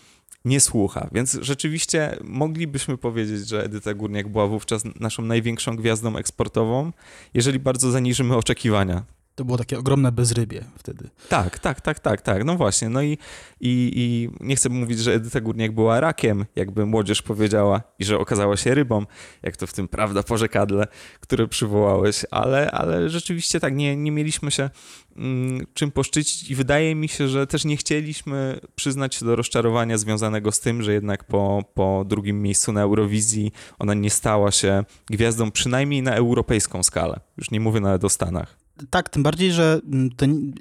nie 0.44 0.60
słucha. 0.60 1.08
Więc 1.12 1.38
rzeczywiście 1.40 2.16
moglibyśmy 2.24 2.98
powiedzieć, 2.98 3.48
że 3.48 3.64
Edyta 3.64 3.94
Górniak 3.94 4.28
była 4.28 4.46
wówczas 4.46 4.82
naszą 5.00 5.22
największą 5.22 5.76
gwiazdą 5.76 6.16
eksportową, 6.16 6.92
jeżeli 7.34 7.58
bardzo 7.58 7.90
zaniżymy 7.90 8.36
oczekiwania 8.36 9.04
to 9.34 9.44
było 9.44 9.58
takie 9.58 9.78
ogromne 9.78 10.12
bezrybie 10.12 10.64
wtedy. 10.78 11.10
Tak, 11.28 11.58
tak, 11.58 11.80
tak, 11.80 12.00
tak, 12.00 12.22
tak. 12.22 12.44
No 12.44 12.56
właśnie. 12.56 12.88
No 12.88 13.02
i, 13.02 13.18
i, 13.60 13.92
i 13.94 14.30
nie 14.40 14.56
chcę 14.56 14.68
mówić, 14.68 14.98
że 14.98 15.14
Edyta 15.14 15.40
Górniak 15.40 15.72
była 15.72 16.00
rakiem, 16.00 16.44
jakby 16.56 16.86
młodzież 16.86 17.22
powiedziała, 17.22 17.82
i 17.98 18.04
że 18.04 18.18
okazała 18.18 18.56
się 18.56 18.74
rybą, 18.74 19.06
jak 19.42 19.56
to 19.56 19.66
w 19.66 19.72
tym 19.72 19.88
prawda 19.88 20.22
porzekadle, 20.22 20.86
które 21.20 21.48
przywołałeś, 21.48 22.24
ale, 22.30 22.70
ale 22.70 23.10
rzeczywiście 23.10 23.60
tak, 23.60 23.74
nie, 23.74 23.96
nie 23.96 24.10
mieliśmy 24.10 24.50
się 24.50 24.70
mm, 25.16 25.66
czym 25.74 25.90
poszczycić 25.90 26.50
i 26.50 26.54
wydaje 26.54 26.94
mi 26.94 27.08
się, 27.08 27.28
że 27.28 27.46
też 27.46 27.64
nie 27.64 27.76
chcieliśmy 27.76 28.60
przyznać 28.74 29.14
się 29.14 29.24
do 29.24 29.36
rozczarowania 29.36 29.98
związanego 29.98 30.52
z 30.52 30.60
tym, 30.60 30.82
że 30.82 30.92
jednak 30.92 31.24
po, 31.24 31.64
po 31.74 32.04
drugim 32.06 32.42
miejscu 32.42 32.72
na 32.72 32.82
Eurowizji 32.82 33.52
ona 33.78 33.94
nie 33.94 34.10
stała 34.10 34.50
się 34.50 34.84
gwiazdą 35.06 35.50
przynajmniej 35.50 36.02
na 36.02 36.14
europejską 36.14 36.82
skalę. 36.82 37.20
Już 37.36 37.50
nie 37.50 37.60
mówię 37.60 37.80
nawet 37.80 38.04
o 38.04 38.08
Stanach. 38.08 38.63
Tak, 38.90 39.08
tym 39.08 39.22
bardziej, 39.22 39.52
że 39.52 39.80
mm, 39.84 40.10
ten 40.10 40.52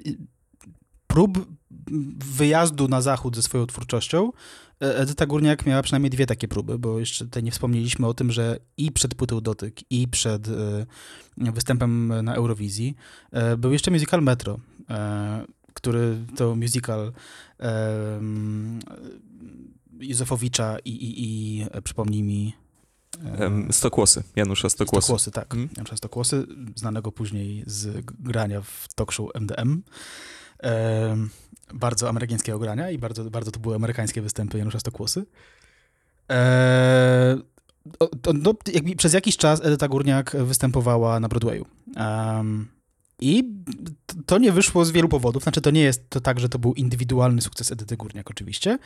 prób 1.06 1.46
wyjazdu 2.16 2.88
na 2.88 3.00
zachód 3.00 3.36
ze 3.36 3.42
swoją 3.42 3.66
twórczością 3.66 4.32
e, 4.82 4.96
Edyta 4.96 5.26
Górniak 5.26 5.66
miała 5.66 5.82
przynajmniej 5.82 6.10
dwie 6.10 6.26
takie 6.26 6.48
próby, 6.48 6.78
bo 6.78 7.00
jeszcze 7.00 7.24
tutaj 7.24 7.42
nie 7.42 7.50
wspomnieliśmy 7.50 8.06
o 8.06 8.14
tym, 8.14 8.32
że 8.32 8.58
i 8.76 8.92
przed 8.92 9.14
płytą 9.14 9.40
Dotyk, 9.40 9.80
i 9.90 10.08
przed 10.08 10.48
e, 10.48 10.86
występem 11.36 12.12
na 12.22 12.34
Eurowizji 12.34 12.94
e, 13.30 13.56
był 13.56 13.72
jeszcze 13.72 13.90
musical 13.90 14.22
Metro, 14.22 14.58
który 15.74 16.16
to 16.36 16.56
musical 16.56 17.12
Józefowicza 20.00 20.78
i, 20.84 20.90
i, 20.90 21.24
i 21.24 21.64
przypomnij 21.84 22.22
mi 22.22 22.54
Stokłosy, 23.70 24.22
Janusza 24.36 24.68
Stokłosy. 24.68 25.04
Stokłosy, 25.04 25.30
tak. 25.30 25.48
Hmm? 25.48 25.68
Janusza 25.76 25.96
Stokłosy, 25.96 26.46
znanego 26.76 27.12
później 27.12 27.64
z 27.66 28.04
grania 28.18 28.60
w 28.60 28.88
talk 28.94 29.12
show 29.12 29.28
MDM. 29.34 29.82
E, 30.62 31.16
bardzo 31.74 32.08
amerykańskiego 32.08 32.58
grania 32.58 32.90
i 32.90 32.98
bardzo, 32.98 33.30
bardzo 33.30 33.50
to 33.50 33.60
były 33.60 33.74
amerykańskie 33.74 34.22
występy 34.22 34.58
Janusza 34.58 34.80
Stokłosy. 34.80 35.26
E, 36.30 37.36
to, 38.22 38.32
no, 38.32 38.54
przez 38.96 39.12
jakiś 39.12 39.36
czas 39.36 39.60
Edyta 39.64 39.88
Górniak 39.88 40.36
występowała 40.36 41.20
na 41.20 41.28
Broadwayu. 41.28 41.66
Um, 41.96 42.68
i 43.20 43.44
to 44.26 44.38
nie 44.38 44.52
wyszło 44.52 44.84
z 44.84 44.90
wielu 44.90 45.08
powodów. 45.08 45.42
Znaczy, 45.42 45.60
to 45.60 45.70
nie 45.70 45.80
jest 45.80 46.10
to 46.10 46.20
tak, 46.20 46.40
że 46.40 46.48
to 46.48 46.58
był 46.58 46.74
indywidualny 46.74 47.40
sukces 47.40 47.72
Edyty 47.72 47.96
Górniak, 47.96 48.30
oczywiście, 48.30 48.78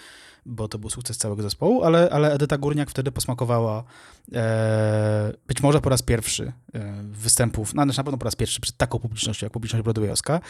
bo 0.47 0.69
to 0.69 0.79
był 0.79 0.91
sukces 0.91 1.19
całego 1.19 1.43
zespołu, 1.43 1.85
ale, 1.85 2.11
ale 2.11 2.33
Edyta 2.33 2.59
Górniak 2.59 2.91
wtedy 2.91 3.13
posmakowała 3.13 3.85
e, 4.33 5.33
być 5.47 5.63
może 5.63 5.81
po 5.81 5.89
raz 5.91 6.03
pierwszy 6.03 6.53
e, 6.75 7.03
występów, 7.03 7.75
no, 7.75 7.83
znaczy 7.83 7.99
na 7.99 8.05
pewno 8.05 8.19
po 8.19 8.25
raz 8.25 8.37
pierwszy 8.37 8.61
przed 8.61 8.77
taką 8.77 8.99
publicznością, 8.99 9.47
jak 9.47 9.53
publiczność 9.53 9.85
broadwayowska. 9.85 10.41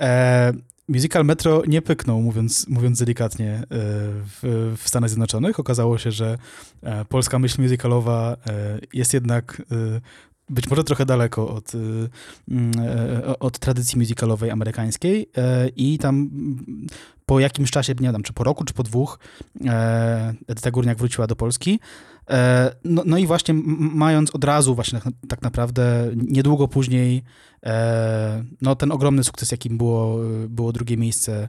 E, 0.00 0.52
musical 0.88 1.24
Metro 1.24 1.62
nie 1.66 1.82
pyknął, 1.82 2.22
mówiąc, 2.22 2.68
mówiąc 2.68 2.98
delikatnie, 2.98 3.50
e, 3.52 3.64
w, 3.70 4.74
w 4.78 4.88
Stanach 4.88 5.10
Zjednoczonych. 5.10 5.60
Okazało 5.60 5.98
się, 5.98 6.12
że 6.12 6.38
e, 6.82 7.04
polska 7.04 7.38
myśl 7.38 7.62
musicalowa 7.62 8.36
e, 8.46 8.78
jest 8.92 9.14
jednak 9.14 9.62
być 10.48 10.70
może 10.70 10.84
trochę 10.84 11.06
daleko 11.06 11.48
od, 11.48 11.74
y, 11.74 11.78
mm, 12.48 12.72
e, 12.78 13.38
od 13.38 13.58
tradycji 13.58 13.98
musicalowej 13.98 14.50
amerykańskiej 14.50 15.30
e, 15.36 15.68
i 15.68 15.98
tam 15.98 16.14
mm, 16.14 16.86
po 17.26 17.40
jakimś 17.40 17.70
czasie, 17.70 17.94
nie 18.00 18.12
wiem, 18.12 18.22
czy 18.22 18.32
po 18.32 18.44
roku, 18.44 18.64
czy 18.64 18.74
po 18.74 18.82
dwóch, 18.82 19.18
e, 19.66 20.34
Edyta 20.48 20.70
Górniak 20.70 20.98
wróciła 20.98 21.26
do 21.26 21.36
Polski. 21.36 21.80
No, 22.84 23.02
no 23.06 23.18
i 23.18 23.26
właśnie 23.26 23.54
mając 23.78 24.30
od 24.30 24.44
razu 24.44 24.74
właśnie 24.74 25.00
tak, 25.00 25.14
tak 25.28 25.42
naprawdę 25.42 26.10
niedługo 26.16 26.68
później 26.68 27.22
no 28.62 28.76
ten 28.76 28.92
ogromny 28.92 29.24
sukces, 29.24 29.50
jakim 29.50 29.78
było, 29.78 30.18
było 30.48 30.72
drugie 30.72 30.96
miejsce 30.96 31.48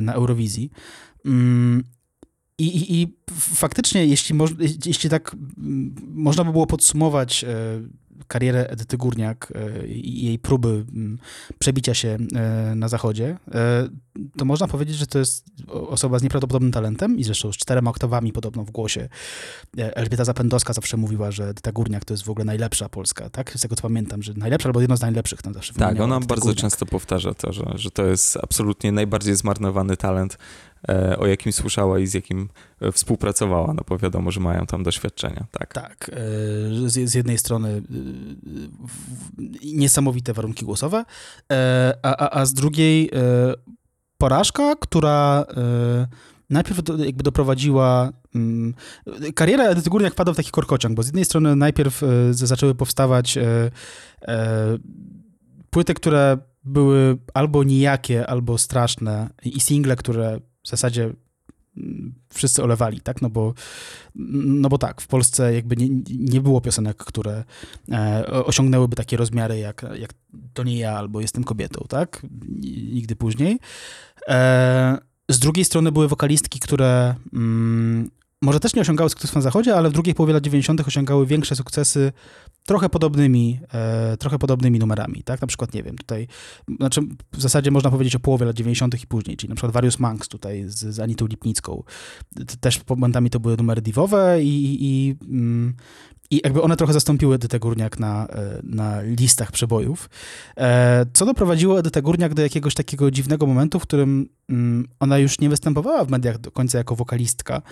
na 0.00 0.12
Eurowizji. 0.12 0.70
Mm, 2.60 2.72
i, 2.72 2.76
i, 2.76 3.02
I, 3.02 3.16
faktycznie, 3.38 4.06
jeśli, 4.06 4.34
moż, 4.34 4.50
jeśli 4.86 5.10
tak 5.10 5.36
można 6.14 6.44
by 6.44 6.52
było 6.52 6.66
podsumować 6.66 7.44
e, 7.44 7.48
karierę 8.28 8.66
Edyty 8.68 8.96
Górniak 8.96 9.52
e, 9.54 9.86
i 9.86 10.24
jej 10.24 10.38
próby 10.38 10.84
przebicia 11.58 11.94
się 11.94 12.18
e, 12.34 12.74
na 12.74 12.88
zachodzie, 12.88 13.38
to 14.36 14.44
można 14.44 14.68
powiedzieć, 14.68 14.96
że 14.96 15.06
to 15.06 15.18
jest 15.18 15.46
osoba 15.68 16.18
z 16.18 16.22
nieprawdopodobnym 16.22 16.72
talentem 16.72 17.18
i 17.18 17.24
zresztą 17.24 17.52
z 17.52 17.56
czterema 17.56 17.90
oktawami 17.90 18.32
podobno 18.32 18.64
w 18.64 18.70
głosie. 18.70 19.08
Elżbieta 19.76 20.24
Zapędowska 20.24 20.72
zawsze 20.72 20.96
mówiła, 20.96 21.30
że 21.30 21.48
Edyta 21.48 21.72
Górniak 21.72 22.04
to 22.04 22.14
jest 22.14 22.24
w 22.24 22.30
ogóle 22.30 22.44
najlepsza 22.44 22.88
Polska, 22.88 23.30
tak? 23.30 23.52
Z 23.56 23.60
tego 23.60 23.76
co 23.76 23.82
pamiętam, 23.82 24.22
że 24.22 24.34
najlepsza 24.36 24.68
albo 24.68 24.80
jedno 24.80 24.96
z 24.96 25.00
najlepszych 25.00 25.42
tam 25.42 25.54
zawsze 25.54 25.74
Tak, 25.74 26.00
ona 26.00 26.20
bardzo 26.20 26.34
Górniak. 26.34 26.56
często 26.56 26.86
powtarza 26.86 27.34
to, 27.34 27.52
że, 27.52 27.64
że 27.74 27.90
to 27.90 28.06
jest 28.06 28.36
absolutnie 28.36 28.92
najbardziej 28.92 29.36
zmarnowany 29.36 29.96
talent 29.96 30.38
o 31.18 31.26
jakim 31.26 31.52
słyszała 31.52 31.98
i 31.98 32.06
z 32.06 32.14
jakim 32.14 32.48
e, 32.80 32.92
współpracowała, 32.92 33.74
no 33.74 33.82
bo 33.88 33.98
wiadomo, 33.98 34.30
że 34.30 34.40
mają 34.40 34.66
tam 34.66 34.82
doświadczenia, 34.82 35.46
tak. 35.50 35.74
Tak, 35.74 36.10
e, 36.12 36.16
z, 36.88 37.14
jednej 37.14 37.38
strony 37.38 37.82
niesamowite 39.64 40.32
warunki 40.32 40.64
głosowe, 40.64 41.04
a, 42.02 42.16
a, 42.16 42.40
a 42.40 42.46
z 42.46 42.52
drugiej 42.52 43.10
porażka, 44.18 44.74
która 44.80 45.46
najpierw 46.50 46.80
jakby 46.98 47.22
doprowadziła. 47.22 48.12
Um, 48.34 48.74
kariera 49.34 49.64
Edyty 49.64 49.90
Górniak 49.90 50.12
wpadła 50.12 50.34
w 50.34 50.36
taki 50.36 50.50
korkociąg, 50.50 50.94
bo 50.96 51.02
z 51.02 51.06
jednej 51.06 51.24
strony 51.24 51.56
najpierw 51.56 52.02
e, 52.02 52.06
zaczęły 52.30 52.74
powstawać 52.74 53.38
e, 53.38 53.70
e, 54.22 54.78
płyty, 55.70 55.94
które 55.94 56.38
były 56.64 57.18
albo 57.34 57.64
nijakie, 57.64 58.26
albo 58.26 58.58
straszne 58.58 59.30
i 59.44 59.60
single, 59.60 59.96
które 59.96 60.40
w 60.66 60.68
zasadzie 60.68 61.12
mm, 61.76 62.14
wszyscy 62.34 62.62
olewali, 62.62 63.00
tak? 63.00 63.22
No 63.22 63.30
bo, 63.30 63.54
no 64.14 64.68
bo 64.68 64.78
tak, 64.78 65.00
w 65.00 65.06
Polsce 65.06 65.54
jakby 65.54 65.76
nie, 65.76 65.88
nie 66.18 66.40
było 66.40 66.60
piosenek, 66.60 66.96
które 66.96 67.44
e, 67.92 68.26
osiągnęłyby 68.26 68.96
takie 68.96 69.16
rozmiary 69.16 69.58
jak, 69.58 69.86
jak 69.98 70.10
To 70.54 70.62
nie 70.62 70.78
ja 70.78 70.98
albo 70.98 71.20
Jestem 71.20 71.44
kobietą, 71.44 71.84
tak? 71.88 72.26
Nigdy 72.92 73.16
później. 73.16 73.58
E, 74.28 74.98
z 75.28 75.38
drugiej 75.38 75.64
strony 75.64 75.92
były 75.92 76.08
wokalistki, 76.08 76.60
które 76.60 77.14
mm, 77.32 78.10
może 78.42 78.60
też 78.60 78.74
nie 78.74 78.82
osiągały 78.82 79.10
sukcesu 79.10 79.34
na 79.34 79.42
zachodzie, 79.42 79.76
ale 79.76 79.90
w 79.90 79.92
drugiej 79.92 80.14
połowie 80.14 80.32
lat 80.32 80.42
90. 80.42 80.80
osiągały 80.80 81.26
większe 81.26 81.56
sukcesy 81.56 82.12
trochę 82.66 82.88
podobnymi, 82.88 83.60
e, 83.74 84.16
trochę 84.16 84.38
podobnymi 84.38 84.78
numerami, 84.78 85.22
tak? 85.22 85.40
Na 85.40 85.46
przykład, 85.46 85.74
nie 85.74 85.82
wiem, 85.82 85.98
tutaj, 85.98 86.28
znaczy 86.78 87.00
w 87.32 87.42
zasadzie 87.42 87.70
można 87.70 87.90
powiedzieć 87.90 88.16
o 88.16 88.20
połowie 88.20 88.46
lat 88.46 88.56
90. 88.56 89.02
i 89.02 89.06
później, 89.06 89.36
czyli 89.36 89.48
na 89.48 89.54
przykład 89.54 89.72
Various 89.72 89.98
Monks 89.98 90.28
tutaj 90.28 90.64
z, 90.66 90.74
z 90.74 91.00
Anitą 91.00 91.26
Lipnicką. 91.26 91.82
Też 92.60 92.80
momentami 92.88 93.30
to 93.30 93.40
były 93.40 93.56
numery 93.56 93.82
divowe 93.82 94.42
i, 94.42 94.78
i, 94.80 95.16
mm, 95.28 95.74
I 96.30 96.40
jakby 96.44 96.62
one 96.62 96.76
trochę 96.76 96.92
zastąpiły 96.92 97.34
Edytę 97.34 97.58
Górniak 97.58 97.98
na, 97.98 98.26
e, 98.26 98.60
na 98.62 99.02
listach 99.02 99.52
przebojów, 99.52 100.10
e, 100.56 101.06
co 101.12 101.26
doprowadziło 101.26 101.78
Edytę 101.78 102.02
Górniak 102.02 102.34
do 102.34 102.42
jakiegoś 102.42 102.74
takiego 102.74 103.10
dziwnego 103.10 103.46
momentu, 103.46 103.78
w 103.78 103.82
którym 103.82 104.28
mm, 104.48 104.88
ona 105.00 105.18
już 105.18 105.40
nie 105.40 105.48
występowała 105.48 106.04
w 106.04 106.10
mediach 106.10 106.38
do 106.38 106.50
końca 106.50 106.78
jako 106.78 106.96
wokalistka, 106.96 107.62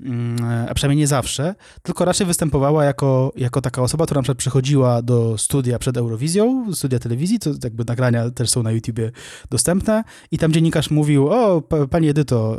mm, 0.00 0.36
a 0.68 0.74
przynajmniej 0.74 0.98
nie 0.98 1.06
zawsze, 1.06 1.54
tylko 1.82 2.04
raczej 2.04 2.26
występowała 2.26 2.84
jako, 2.84 3.32
jako 3.36 3.60
taka 3.60 3.82
osoba, 3.82 4.04
która 4.04 4.18
na 4.18 4.22
przykład 4.22 4.38
przychodziła 4.44 5.02
do 5.02 5.38
studia 5.38 5.78
przed 5.78 5.96
Eurowizją, 5.96 6.74
studia 6.74 6.98
telewizji, 6.98 7.38
co 7.38 7.50
jakby 7.64 7.84
nagrania 7.88 8.30
też 8.30 8.50
są 8.50 8.62
na 8.62 8.72
YouTubie 8.72 9.10
dostępne 9.50 10.04
i 10.30 10.38
tam 10.38 10.52
dziennikarz 10.52 10.90
mówił, 10.90 11.28
o 11.28 11.62
pa, 11.62 11.86
pani 11.86 12.08
Edyto, 12.08 12.58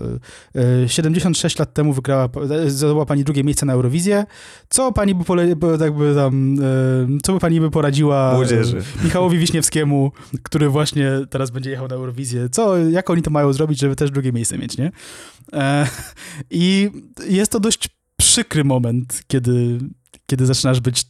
e, 0.84 0.90
76 0.90 1.60
lat 1.60 1.74
temu 1.74 1.94
wygrała, 1.94 2.30
e, 2.66 2.70
zdobyła 2.70 3.06
pani 3.06 3.24
drugie 3.24 3.44
miejsce 3.44 3.66
na 3.66 3.74
Eurowizję, 3.74 4.26
co 4.70 4.92
pani 4.92 5.16
by, 5.16 5.24
pole, 5.24 5.56
by 5.56 5.78
jakby 5.82 6.16
tam, 6.16 6.56
e, 6.60 7.18
co 7.24 7.34
by 7.34 7.40
pani 7.40 7.62
by 7.62 7.72
poradziła 7.72 8.34
Młodzieży. 8.34 8.78
e, 9.02 9.04
Michałowi 9.04 9.38
Wiśniewskiemu, 9.38 10.12
który 10.44 10.70
właśnie 10.70 11.12
teraz 11.30 11.52
będzie 11.52 11.70
jechał 11.70 11.88
na 11.88 11.96
Eurowizję, 11.96 12.50
co, 12.50 12.78
jak 12.78 13.10
oni 13.10 13.22
to 13.22 13.32
mają 13.32 13.54
zrobić, 13.54 13.80
żeby 13.80 13.96
też 13.96 14.12
drugie 14.12 14.32
miejsce 14.32 14.58
mieć, 14.58 14.78
nie? 14.78 14.92
E, 15.54 15.88
I 16.50 16.90
jest 17.28 17.52
to 17.52 17.60
dość 17.60 17.90
przykry 18.18 18.64
moment, 18.64 19.24
kiedy, 19.28 19.80
kiedy 20.28 20.46
zaczynasz 20.46 20.80
być 20.80 21.06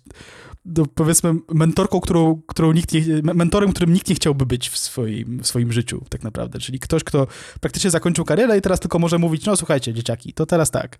no, 0.65 0.85
powiedzmy 0.95 1.33
mentorką, 1.53 2.01
którą, 2.01 2.41
którą 2.47 2.71
nikt 2.71 2.93
nie, 2.93 3.01
mentorem, 3.33 3.71
którym 3.71 3.93
nikt 3.93 4.09
nie 4.09 4.15
chciałby 4.15 4.45
być 4.45 4.69
w 4.69 4.77
swoim, 4.77 5.39
w 5.39 5.47
swoim 5.47 5.71
życiu 5.71 6.01
tak 6.09 6.23
naprawdę, 6.23 6.59
czyli 6.59 6.79
ktoś, 6.79 7.03
kto 7.03 7.27
praktycznie 7.59 7.89
zakończył 7.89 8.25
karierę 8.25 8.57
i 8.57 8.61
teraz 8.61 8.79
tylko 8.79 8.99
może 8.99 9.17
mówić, 9.17 9.45
no 9.45 9.55
słuchajcie 9.55 9.93
dzieciaki, 9.93 10.33
to 10.33 10.45
teraz 10.45 10.71
tak. 10.71 10.97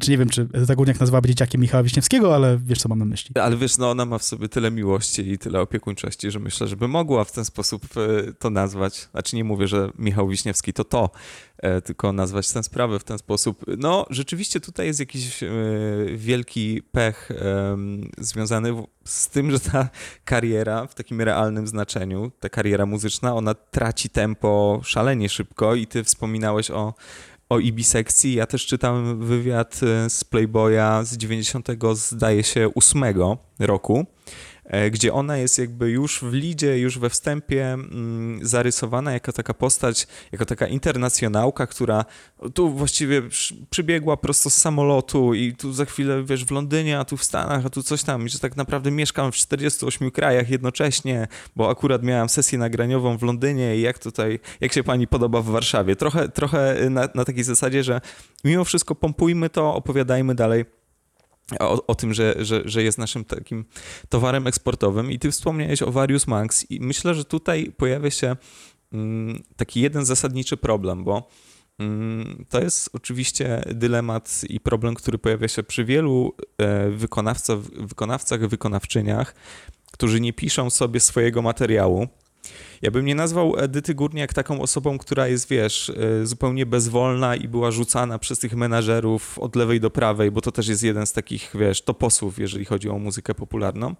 Czy 0.00 0.10
nie 0.10 0.18
wiem, 0.18 0.28
czy 0.28 0.48
Edyta 0.52 0.74
Górniak 0.74 1.00
nazywałaby 1.00 1.28
dzieciakiem 1.28 1.60
Michała 1.60 1.82
Wiśniewskiego, 1.82 2.34
ale 2.34 2.58
wiesz, 2.58 2.78
co 2.78 2.88
mam 2.88 2.98
na 2.98 3.04
myśli. 3.04 3.40
Ale 3.40 3.56
wiesz, 3.56 3.78
no 3.78 3.90
ona 3.90 4.04
ma 4.04 4.18
w 4.18 4.24
sobie 4.24 4.48
tyle 4.48 4.70
miłości 4.70 5.32
i 5.32 5.38
tyle 5.38 5.60
opiekuńczości, 5.60 6.30
że 6.30 6.38
myślę, 6.38 6.68
żeby 6.68 6.88
mogła 6.88 7.24
w 7.24 7.32
ten 7.32 7.44
sposób 7.44 7.82
e, 7.96 8.32
to 8.32 8.50
nazwać. 8.50 9.08
Znaczy 9.12 9.36
nie 9.36 9.44
mówię, 9.44 9.68
że 9.68 9.90
Michał 9.98 10.28
Wiśniewski 10.28 10.72
to 10.72 10.84
to, 10.84 11.10
tylko 11.84 12.12
nazwać 12.12 12.52
tę 12.52 12.62
sprawę 12.62 12.98
w 12.98 13.04
ten 13.04 13.18
sposób. 13.18 13.64
No, 13.78 14.06
rzeczywiście 14.10 14.60
tutaj 14.60 14.86
jest 14.86 15.00
jakiś 15.00 15.42
e, 15.42 15.48
wielki 16.14 16.82
pech 16.92 17.28
związany 18.18 18.82
z 19.04 19.28
tym, 19.28 19.50
że 19.50 19.60
ta 19.60 19.88
kariera 20.24 20.86
w 20.86 20.94
takim 20.94 21.20
realnym 21.20 21.66
znaczeniu, 21.66 22.30
ta 22.40 22.48
kariera 22.48 22.86
muzyczna, 22.86 23.34
ona 23.34 23.54
traci 23.54 24.08
tempo 24.08 24.80
szalenie 24.84 25.28
szybko 25.28 25.74
i 25.74 25.86
ty 25.86 26.04
wspominałeś 26.04 26.70
o 26.70 26.94
o 27.48 27.58
ibisekcji. 27.58 28.34
Ja 28.34 28.46
też 28.46 28.66
czytałem 28.66 29.26
wywiad 29.26 29.80
e, 29.82 30.10
z 30.10 30.24
Playboya 30.24 31.04
z 31.04 31.16
90, 31.16 31.68
zdaje 31.94 32.42
się, 32.42 32.70
8 32.74 33.04
roku, 33.58 33.98
e, 33.98 34.55
gdzie 34.90 35.12
ona 35.12 35.36
jest 35.36 35.58
jakby 35.58 35.90
już 35.90 36.20
w 36.20 36.32
lidzie, 36.32 36.78
już 36.78 36.98
we 36.98 37.10
wstępie 37.10 37.72
mm, 37.72 38.46
zarysowana 38.46 39.12
jako 39.12 39.32
taka 39.32 39.54
postać, 39.54 40.06
jako 40.32 40.44
taka 40.44 40.66
internacjonałka, 40.66 41.66
która 41.66 42.04
tu 42.54 42.70
właściwie 42.70 43.22
przy- 43.22 43.54
przybiegła 43.70 44.16
prosto 44.16 44.50
z 44.50 44.54
samolotu 44.54 45.34
i 45.34 45.52
tu 45.54 45.72
za 45.72 45.84
chwilę, 45.84 46.24
wiesz, 46.24 46.44
w 46.44 46.50
Londynie, 46.50 46.98
a 46.98 47.04
tu 47.04 47.16
w 47.16 47.24
Stanach, 47.24 47.66
a 47.66 47.70
tu 47.70 47.82
coś 47.82 48.02
tam, 48.02 48.26
i 48.26 48.28
że 48.28 48.38
tak 48.38 48.56
naprawdę 48.56 48.90
mieszkam 48.90 49.32
w 49.32 49.36
48 49.36 50.10
krajach 50.10 50.50
jednocześnie, 50.50 51.28
bo 51.56 51.70
akurat 51.70 52.02
miałam 52.02 52.28
sesję 52.28 52.58
nagraniową 52.58 53.18
w 53.18 53.22
Londynie 53.22 53.76
i 53.76 53.80
jak 53.80 53.98
tutaj, 53.98 54.38
jak 54.60 54.72
się 54.72 54.84
pani 54.84 55.06
podoba 55.06 55.42
w 55.42 55.46
Warszawie. 55.46 55.96
Trochę, 55.96 56.28
trochę 56.28 56.76
na, 56.90 57.08
na 57.14 57.24
takiej 57.24 57.44
zasadzie, 57.44 57.84
że 57.84 58.00
mimo 58.44 58.64
wszystko 58.64 58.94
pompujmy 58.94 59.50
to, 59.50 59.74
opowiadajmy 59.74 60.34
dalej 60.34 60.64
o, 61.60 61.86
o 61.86 61.94
tym, 61.94 62.14
że, 62.14 62.34
że, 62.38 62.62
że 62.64 62.82
jest 62.82 62.98
naszym 62.98 63.24
takim 63.24 63.64
towarem 64.08 64.46
eksportowym. 64.46 65.12
I 65.12 65.18
ty 65.18 65.30
wspomniałeś 65.30 65.82
o 65.82 65.92
Various 65.92 66.26
Monks 66.26 66.70
i 66.70 66.80
myślę, 66.80 67.14
że 67.14 67.24
tutaj 67.24 67.72
pojawia 67.76 68.10
się 68.10 68.36
mm, 68.92 69.42
taki 69.56 69.80
jeden 69.80 70.04
zasadniczy 70.04 70.56
problem, 70.56 71.04
bo 71.04 71.28
mm, 71.78 72.44
to 72.48 72.60
jest 72.60 72.90
oczywiście 72.92 73.62
dylemat 73.66 74.40
i 74.48 74.60
problem, 74.60 74.94
który 74.94 75.18
pojawia 75.18 75.48
się 75.48 75.62
przy 75.62 75.84
wielu 75.84 76.34
e, 76.58 76.90
wykonawcach, 76.90 77.58
wykonawcach, 77.58 78.48
wykonawczyniach, 78.48 79.34
którzy 79.92 80.20
nie 80.20 80.32
piszą 80.32 80.70
sobie 80.70 81.00
swojego 81.00 81.42
materiału. 81.42 82.08
Ja 82.82 82.90
bym 82.90 83.06
nie 83.06 83.14
nazwał 83.14 83.58
Edyty 83.58 83.94
Górniak 83.94 84.32
taką 84.32 84.60
osobą, 84.60 84.98
która 84.98 85.28
jest, 85.28 85.48
wiesz, 85.48 85.90
e, 85.90 86.26
zupełnie 86.26 86.66
bezwolna 86.66 87.36
i 87.36 87.48
była 87.48 87.70
rzucana 87.70 88.18
przez 88.18 88.38
tych 88.38 88.56
menażerów 88.56 89.38
od 89.38 89.56
lewej 89.56 89.80
do 89.80 89.90
prawej, 89.90 90.30
bo 90.30 90.40
to 90.40 90.52
też 90.52 90.68
jest 90.68 90.82
jeden 90.82 91.06
z 91.06 91.12
takich, 91.12 91.52
wiesz, 91.54 91.82
toposów, 91.82 92.38
jeżeli 92.38 92.64
chodzi 92.64 92.88
o 92.88 92.98
muzykę 92.98 93.34
popularną. 93.34 93.94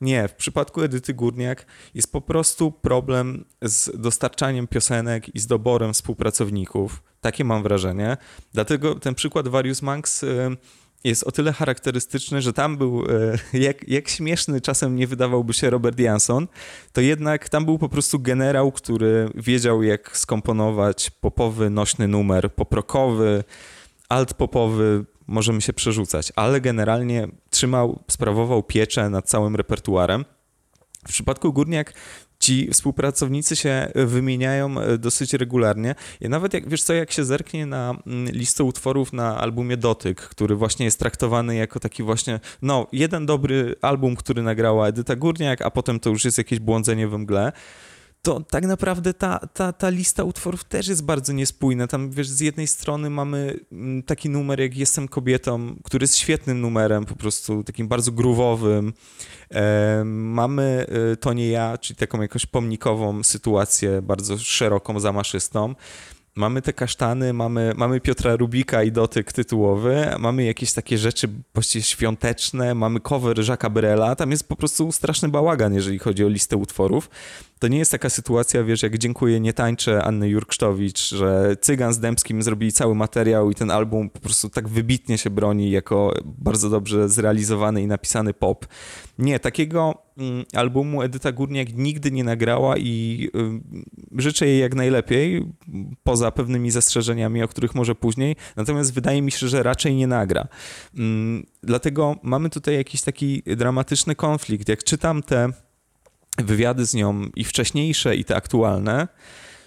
Nie, 0.00 0.28
w 0.28 0.34
przypadku 0.34 0.82
Edyty 0.82 1.14
Górniak 1.14 1.66
jest 1.94 2.12
po 2.12 2.20
prostu 2.20 2.72
problem 2.72 3.44
z 3.62 4.00
dostarczaniem 4.00 4.66
piosenek 4.66 5.34
i 5.34 5.40
z 5.40 5.46
doborem 5.46 5.92
współpracowników. 5.92 7.02
Takie 7.20 7.44
mam 7.44 7.62
wrażenie. 7.62 8.16
Dlatego 8.52 8.94
ten 8.94 9.14
przykład 9.14 9.48
Various 9.48 9.82
Monks 9.82 10.24
e, 10.24 10.56
jest 11.04 11.24
o 11.24 11.32
tyle 11.32 11.52
charakterystyczny, 11.52 12.42
że 12.42 12.52
tam 12.52 12.76
był, 12.76 13.04
e, 13.52 13.58
jak, 13.58 13.88
jak 13.88 14.08
śmieszny 14.08 14.60
czasem 14.60 14.96
nie 14.96 15.06
wydawałby 15.06 15.54
się 15.54 15.70
Robert 15.70 15.98
Jansson, 15.98 16.48
to 16.92 17.00
jednak 17.00 17.48
tam 17.48 17.64
był 17.64 17.78
po 17.78 17.88
prostu 17.88 18.18
generał, 18.20 18.72
który 18.72 19.30
wiedział 19.34 19.82
jak 19.82 20.16
skomponować 20.16 21.10
popowy, 21.10 21.70
nośny 21.70 22.08
numer, 22.08 22.54
poprokowy, 22.54 23.44
alt-popowy, 24.08 25.04
możemy 25.26 25.60
się 25.60 25.72
przerzucać, 25.72 26.32
ale 26.36 26.60
generalnie 26.60 27.28
trzymał, 27.50 28.02
sprawował 28.10 28.62
pieczę 28.62 29.10
nad 29.10 29.28
całym 29.28 29.56
repertuarem. 29.56 30.24
W 31.06 31.08
przypadku 31.08 31.52
Górniak 31.52 31.94
ci 32.46 32.68
współpracownicy 32.72 33.56
się 33.56 33.88
wymieniają 33.94 34.80
e, 34.80 34.98
dosyć 34.98 35.34
regularnie. 35.34 35.94
I 36.20 36.28
nawet 36.28 36.54
jak, 36.54 36.68
wiesz 36.68 36.82
co, 36.82 36.94
jak 36.94 37.12
się 37.12 37.24
zerknie 37.24 37.66
na 37.66 37.94
mm, 38.06 38.32
listę 38.32 38.64
utworów 38.64 39.12
na 39.12 39.38
albumie 39.38 39.76
Dotyk, 39.76 40.20
który 40.20 40.54
właśnie 40.54 40.84
jest 40.84 40.98
traktowany 40.98 41.56
jako 41.56 41.80
taki 41.80 42.02
właśnie, 42.02 42.40
no, 42.62 42.86
jeden 42.92 43.26
dobry 43.26 43.74
album, 43.82 44.16
który 44.16 44.42
nagrała 44.42 44.88
Edyta 44.88 45.16
Górniak, 45.16 45.62
a 45.62 45.70
potem 45.70 46.00
to 46.00 46.10
już 46.10 46.24
jest 46.24 46.38
jakieś 46.38 46.58
błądzenie 46.58 47.08
we 47.08 47.18
mgle, 47.18 47.52
to 48.26 48.40
tak 48.40 48.66
naprawdę 48.66 49.14
ta, 49.14 49.38
ta, 49.38 49.72
ta 49.72 49.88
lista 49.88 50.24
utworów 50.24 50.64
też 50.64 50.88
jest 50.88 51.04
bardzo 51.04 51.32
niespójna. 51.32 51.86
Tam, 51.86 52.10
wiesz, 52.10 52.28
z 52.28 52.40
jednej 52.40 52.66
strony 52.66 53.10
mamy 53.10 53.60
mm, 53.72 54.02
taki 54.02 54.30
numer 54.30 54.60
jak 54.60 54.76
Jestem 54.76 55.08
kobietą, 55.08 55.76
który 55.84 56.04
jest 56.04 56.16
świetnym 56.16 56.60
numerem, 56.60 57.04
po 57.04 57.16
prostu 57.16 57.64
takim 57.64 57.88
bardzo 57.88 58.12
grówowym. 58.12 58.92
E, 59.50 60.02
mamy 60.04 60.86
e, 61.12 61.16
To 61.16 61.32
nie 61.32 61.48
ja, 61.48 61.78
czyli 61.78 61.96
taką 61.96 62.22
jakąś 62.22 62.46
pomnikową 62.46 63.22
sytuację, 63.22 64.02
bardzo 64.02 64.38
szeroką, 64.38 65.00
zamaszystą. 65.00 65.74
Mamy 66.36 66.62
te 66.62 66.72
kasztany, 66.72 67.32
mamy, 67.32 67.72
mamy 67.76 68.00
Piotra 68.00 68.36
Rubika 68.36 68.82
i 68.82 68.92
dotyk 68.92 69.32
tytułowy, 69.32 70.06
mamy 70.18 70.44
jakieś 70.44 70.72
takie 70.72 70.98
rzeczy 70.98 71.28
właściwie 71.54 71.82
świąteczne, 71.82 72.74
mamy 72.74 73.00
cover 73.00 73.36
Jacques'a 73.36 73.70
Brela, 73.70 74.16
tam 74.16 74.30
jest 74.30 74.48
po 74.48 74.56
prostu 74.56 74.92
straszny 74.92 75.28
bałagan, 75.28 75.74
jeżeli 75.74 75.98
chodzi 75.98 76.24
o 76.24 76.28
listę 76.28 76.56
utworów. 76.56 77.10
To 77.58 77.68
nie 77.68 77.78
jest 77.78 77.90
taka 77.90 78.10
sytuacja, 78.10 78.64
wiesz, 78.64 78.82
jak 78.82 78.98
Dziękuję, 78.98 79.40
nie 79.40 79.52
tańczę 79.52 80.04
Anny 80.04 80.28
Jurksztowicz, 80.28 81.14
że 81.14 81.56
Cygan 81.60 81.94
z 81.94 81.98
Dębskim 81.98 82.42
zrobili 82.42 82.72
cały 82.72 82.94
materiał 82.94 83.50
i 83.50 83.54
ten 83.54 83.70
album 83.70 84.10
po 84.10 84.20
prostu 84.20 84.48
tak 84.48 84.68
wybitnie 84.68 85.18
się 85.18 85.30
broni 85.30 85.70
jako 85.70 86.14
bardzo 86.24 86.70
dobrze 86.70 87.08
zrealizowany 87.08 87.82
i 87.82 87.86
napisany 87.86 88.34
pop. 88.34 88.66
Nie, 89.18 89.40
takiego 89.40 89.94
mm, 90.18 90.44
albumu 90.54 91.02
Edyta 91.02 91.32
Górniak 91.32 91.74
nigdy 91.74 92.10
nie 92.10 92.24
nagrała 92.24 92.76
i 92.76 93.28
y, 94.16 94.20
życzę 94.22 94.46
jej 94.46 94.60
jak 94.60 94.74
najlepiej, 94.74 95.46
poza 96.02 96.30
pewnymi 96.30 96.70
zastrzeżeniami, 96.70 97.42
o 97.42 97.48
których 97.48 97.74
może 97.74 97.94
później, 97.94 98.36
natomiast 98.56 98.94
wydaje 98.94 99.22
mi 99.22 99.30
się, 99.30 99.48
że 99.48 99.62
raczej 99.62 99.94
nie 99.94 100.06
nagra. 100.06 100.48
Mm, 100.98 101.46
Dlatego 101.66 102.16
mamy 102.22 102.50
tutaj 102.50 102.74
jakiś 102.74 103.02
taki 103.02 103.42
dramatyczny 103.46 104.14
konflikt. 104.14 104.68
Jak 104.68 104.84
czytam 104.84 105.22
te 105.22 105.52
wywiady 106.38 106.86
z 106.86 106.94
nią 106.94 107.22
i 107.36 107.44
wcześniejsze, 107.44 108.16
i 108.16 108.24
te 108.24 108.36
aktualne, 108.36 109.08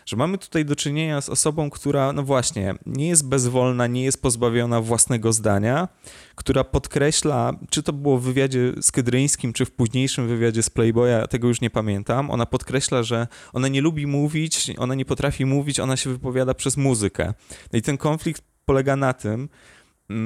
że 0.10 0.18
mamy 0.18 0.38
tutaj 0.38 0.66
do 0.66 0.76
czynienia 0.76 1.22
z 1.22 1.30
osobą, 1.30 1.70
która, 1.70 2.14
no 2.14 2.24
właśnie, 2.24 2.76
nie 2.86 3.08
jest 3.08 3.28
bezwolna, 3.28 3.88
nie 3.88 4.04
jest 4.04 4.22
pozbawiona 4.22 4.82
własnego 4.82 5.34
zdania, 5.34 5.88
która 6.36 6.64
podkreśla, 6.64 7.54
czy 7.70 7.84
to 7.84 7.94
było 7.94 8.18
w 8.18 8.24
wywiadzie 8.24 8.74
z 8.82 8.92
Kydryńskim, 8.92 9.54
czy 9.54 9.66
w 9.66 9.72
późniejszym 9.72 10.28
wywiadzie 10.28 10.64
z 10.64 10.70
Playboya, 10.70 11.28
tego 11.30 11.48
już 11.48 11.62
nie 11.62 11.70
pamiętam, 11.70 12.32
ona 12.32 12.46
podkreśla, 12.46 13.04
że 13.04 13.28
ona 13.54 13.68
nie 13.68 13.82
lubi 13.82 14.08
mówić, 14.08 14.72
ona 14.78 14.96
nie 14.96 15.06
potrafi 15.06 15.46
mówić, 15.46 15.80
ona 15.80 15.98
się 15.98 16.10
wypowiada 16.10 16.54
przez 16.54 16.78
muzykę. 16.78 17.34
No 17.74 17.80
i 17.80 17.82
ten 17.82 17.98
konflikt 17.98 18.42
polega 18.66 18.96
na 18.96 19.14
tym, 19.14 19.50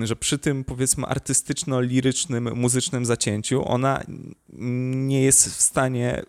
że 0.04 0.16
przy 0.16 0.38
tym 0.38 0.64
powiedzmy 0.64 1.06
artystyczno-lirycznym, 1.08 2.56
muzycznym 2.56 3.06
zacięciu 3.06 3.68
ona 3.68 4.04
nie 4.94 5.22
jest 5.22 5.50
w 5.50 5.62
stanie, 5.62 6.24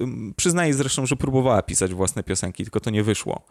y, 0.00 0.34
przyznaje 0.36 0.74
zresztą, 0.74 1.06
że 1.06 1.16
próbowała 1.16 1.62
pisać 1.62 1.94
własne 1.94 2.22
piosenki, 2.22 2.64
tylko 2.64 2.80
to 2.80 2.90
nie 2.90 3.02
wyszło. 3.02 3.46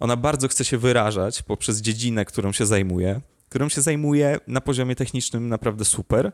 Ona 0.00 0.16
bardzo 0.16 0.48
chce 0.48 0.64
się 0.64 0.78
wyrażać 0.78 1.42
poprzez 1.42 1.80
dziedzinę, 1.80 2.24
którą 2.24 2.52
się 2.52 2.66
zajmuje, 2.66 3.20
którą 3.48 3.68
się 3.68 3.80
zajmuje 3.80 4.38
na 4.46 4.60
poziomie 4.60 4.96
technicznym 4.96 5.48
naprawdę 5.48 5.84
super, 5.84 6.32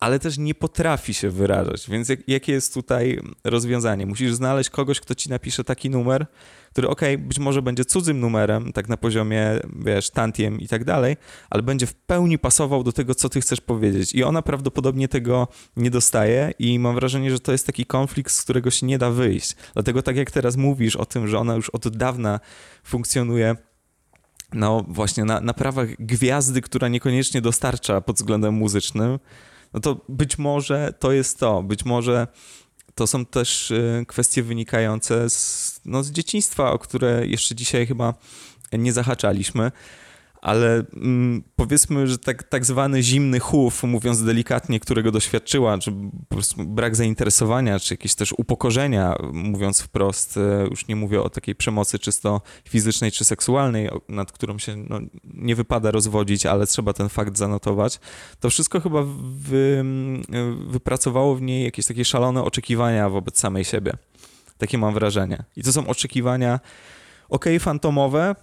ale 0.00 0.18
też 0.18 0.38
nie 0.38 0.54
potrafi 0.54 1.14
się 1.14 1.30
wyrażać. 1.30 1.90
Więc 1.90 2.08
jak, 2.08 2.28
jakie 2.28 2.52
jest 2.52 2.74
tutaj 2.74 3.20
rozwiązanie? 3.44 4.06
Musisz 4.06 4.34
znaleźć 4.34 4.70
kogoś, 4.70 5.00
kto 5.00 5.14
ci 5.14 5.30
napisze 5.30 5.64
taki 5.64 5.90
numer, 5.90 6.26
który 6.70 6.88
ok, 6.88 7.00
być 7.18 7.38
może 7.38 7.62
będzie 7.62 7.84
cudzym 7.84 8.20
numerem, 8.20 8.72
tak 8.72 8.88
na 8.88 8.96
poziomie, 8.96 9.60
wiesz, 9.76 10.10
tantiem 10.10 10.60
i 10.60 10.68
tak 10.68 10.84
dalej, 10.84 11.16
ale 11.50 11.62
będzie 11.62 11.86
w 11.86 11.94
pełni 11.94 12.38
pasował 12.38 12.82
do 12.82 12.92
tego, 12.92 13.14
co 13.14 13.28
ty 13.28 13.40
chcesz 13.40 13.60
powiedzieć. 13.60 14.14
I 14.14 14.24
ona 14.24 14.42
prawdopodobnie 14.42 15.08
tego 15.08 15.48
nie 15.76 15.90
dostaje 15.90 16.52
i 16.58 16.78
mam 16.78 16.94
wrażenie, 16.94 17.30
że 17.30 17.40
to 17.40 17.52
jest 17.52 17.66
taki 17.66 17.86
konflikt, 17.86 18.32
z 18.32 18.42
którego 18.42 18.70
się 18.70 18.86
nie 18.86 18.98
da 18.98 19.10
wyjść. 19.10 19.56
Dlatego 19.74 20.02
tak 20.02 20.16
jak 20.16 20.30
teraz 20.30 20.56
mówisz 20.56 20.96
o 20.96 21.06
tym, 21.06 21.28
że 21.28 21.38
ona 21.38 21.54
już 21.54 21.70
od 21.70 21.96
dawna 21.96 22.40
funkcjonuje 22.84 23.56
no 24.52 24.84
właśnie 24.88 25.24
na, 25.24 25.40
na 25.40 25.54
prawach 25.54 25.88
gwiazdy, 25.98 26.60
która 26.60 26.88
niekoniecznie 26.88 27.40
dostarcza 27.40 28.00
pod 28.00 28.16
względem 28.16 28.54
muzycznym, 28.54 29.18
no 29.74 29.80
to 29.80 30.00
być 30.08 30.38
może 30.38 30.94
to 30.98 31.12
jest 31.12 31.38
to, 31.38 31.62
być 31.62 31.84
może 31.84 32.26
to 32.94 33.06
są 33.06 33.26
też 33.26 33.70
y, 33.70 34.04
kwestie 34.08 34.42
wynikające 34.42 35.30
z, 35.30 35.80
no, 35.84 36.02
z 36.02 36.10
dzieciństwa, 36.10 36.72
o 36.72 36.78
które 36.78 37.26
jeszcze 37.26 37.54
dzisiaj 37.54 37.86
chyba 37.86 38.14
nie 38.72 38.92
zahaczaliśmy 38.92 39.72
ale 40.44 40.84
mm, 40.96 41.42
powiedzmy, 41.56 42.06
że 42.06 42.18
tak, 42.18 42.42
tak 42.42 42.64
zwany 42.64 43.02
zimny 43.02 43.40
chów, 43.40 43.82
mówiąc 43.82 44.24
delikatnie, 44.24 44.80
którego 44.80 45.12
doświadczyła, 45.12 45.78
czy 45.78 45.92
brak 46.58 46.96
zainteresowania, 46.96 47.80
czy 47.80 47.94
jakieś 47.94 48.14
też 48.14 48.32
upokorzenia, 48.32 49.16
mówiąc 49.32 49.80
wprost, 49.80 50.36
e, 50.36 50.66
już 50.70 50.88
nie 50.88 50.96
mówię 50.96 51.22
o 51.22 51.30
takiej 51.30 51.54
przemocy 51.54 51.98
czysto 51.98 52.40
fizycznej 52.68 53.12
czy 53.12 53.24
seksualnej, 53.24 53.88
nad 54.08 54.32
którą 54.32 54.58
się 54.58 54.76
no, 54.76 55.00
nie 55.24 55.54
wypada 55.54 55.90
rozwodzić, 55.90 56.46
ale 56.46 56.66
trzeba 56.66 56.92
ten 56.92 57.08
fakt 57.08 57.38
zanotować, 57.38 58.00
to 58.40 58.50
wszystko 58.50 58.80
chyba 58.80 59.02
wy, 59.22 59.76
mm, 59.80 60.22
wypracowało 60.68 61.34
w 61.34 61.42
niej 61.42 61.64
jakieś 61.64 61.86
takie 61.86 62.04
szalone 62.04 62.42
oczekiwania 62.42 63.08
wobec 63.08 63.38
samej 63.38 63.64
siebie. 63.64 63.92
Takie 64.58 64.78
mam 64.78 64.94
wrażenie. 64.94 65.44
I 65.56 65.62
to 65.62 65.72
są 65.72 65.86
oczekiwania 65.86 66.60
ok, 67.28 67.44
fantomowe, 67.60 68.34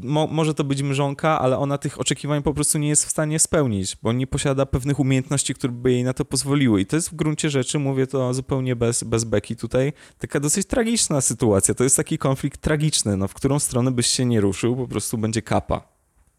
mo, 0.00 0.26
może 0.26 0.54
to 0.54 0.64
być 0.64 0.82
mrzonka, 0.82 1.40
ale 1.40 1.58
ona 1.58 1.78
tych 1.78 2.00
oczekiwań 2.00 2.42
po 2.42 2.54
prostu 2.54 2.78
nie 2.78 2.88
jest 2.88 3.04
w 3.04 3.10
stanie 3.10 3.38
spełnić, 3.38 3.96
bo 4.02 4.12
nie 4.12 4.26
posiada 4.26 4.66
pewnych 4.66 5.00
umiejętności, 5.00 5.54
które 5.54 5.72
by 5.72 5.92
jej 5.92 6.04
na 6.04 6.12
to 6.12 6.24
pozwoliły. 6.24 6.80
I 6.80 6.86
to 6.86 6.96
jest 6.96 7.10
w 7.10 7.14
gruncie 7.14 7.50
rzeczy, 7.50 7.78
mówię 7.78 8.06
to 8.06 8.34
zupełnie 8.34 8.76
bez, 8.76 9.04
bez 9.04 9.24
beki 9.24 9.56
tutaj, 9.56 9.92
taka 10.18 10.40
dosyć 10.40 10.66
tragiczna 10.66 11.20
sytuacja. 11.20 11.74
To 11.74 11.84
jest 11.84 11.96
taki 11.96 12.18
konflikt 12.18 12.60
tragiczny, 12.60 13.16
no, 13.16 13.28
w 13.28 13.34
którą 13.34 13.58
stronę 13.58 13.90
byś 13.90 14.06
się 14.06 14.24
nie 14.24 14.40
ruszył, 14.40 14.76
po 14.76 14.88
prostu 14.88 15.18
będzie 15.18 15.42
kapa. 15.42 15.88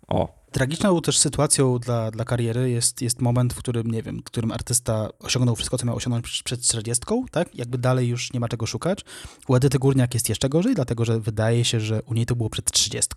O. 0.08 0.45
Tragiczną 0.56 1.02
też 1.02 1.18
sytuacją 1.18 1.80
dla, 1.80 2.12
dla 2.12 2.26
kariery 2.26 2.70
jest, 2.70 3.02
jest 3.02 3.22
moment, 3.22 3.54
w 3.54 3.58
którym, 3.58 3.92
nie 3.92 4.04
wiem, 4.04 4.20
w 4.20 4.24
którym 4.24 4.52
artysta 4.52 5.10
osiągnął 5.20 5.56
wszystko, 5.56 5.78
co 5.78 5.86
miał 5.86 5.96
osiągnąć 5.96 6.44
przed 6.44 6.62
40, 6.62 7.06
tak? 7.32 7.56
Jakby 7.56 7.78
dalej 7.78 8.08
już 8.08 8.34
nie 8.34 8.40
ma 8.40 8.48
czego 8.48 8.66
szukać. 8.66 9.06
U 9.48 9.56
Edyty 9.56 9.80
Górniak 9.80 10.14
jest 10.14 10.30
jeszcze 10.30 10.50
gorzej, 10.50 10.76
dlatego 10.76 11.06
że 11.06 11.20
wydaje 11.20 11.66
się, 11.66 11.80
że 11.80 12.02
u 12.04 12.14
niej 12.14 12.26
to 12.26 12.36
było 12.36 12.50
przed 12.50 12.72
30. 12.72 13.10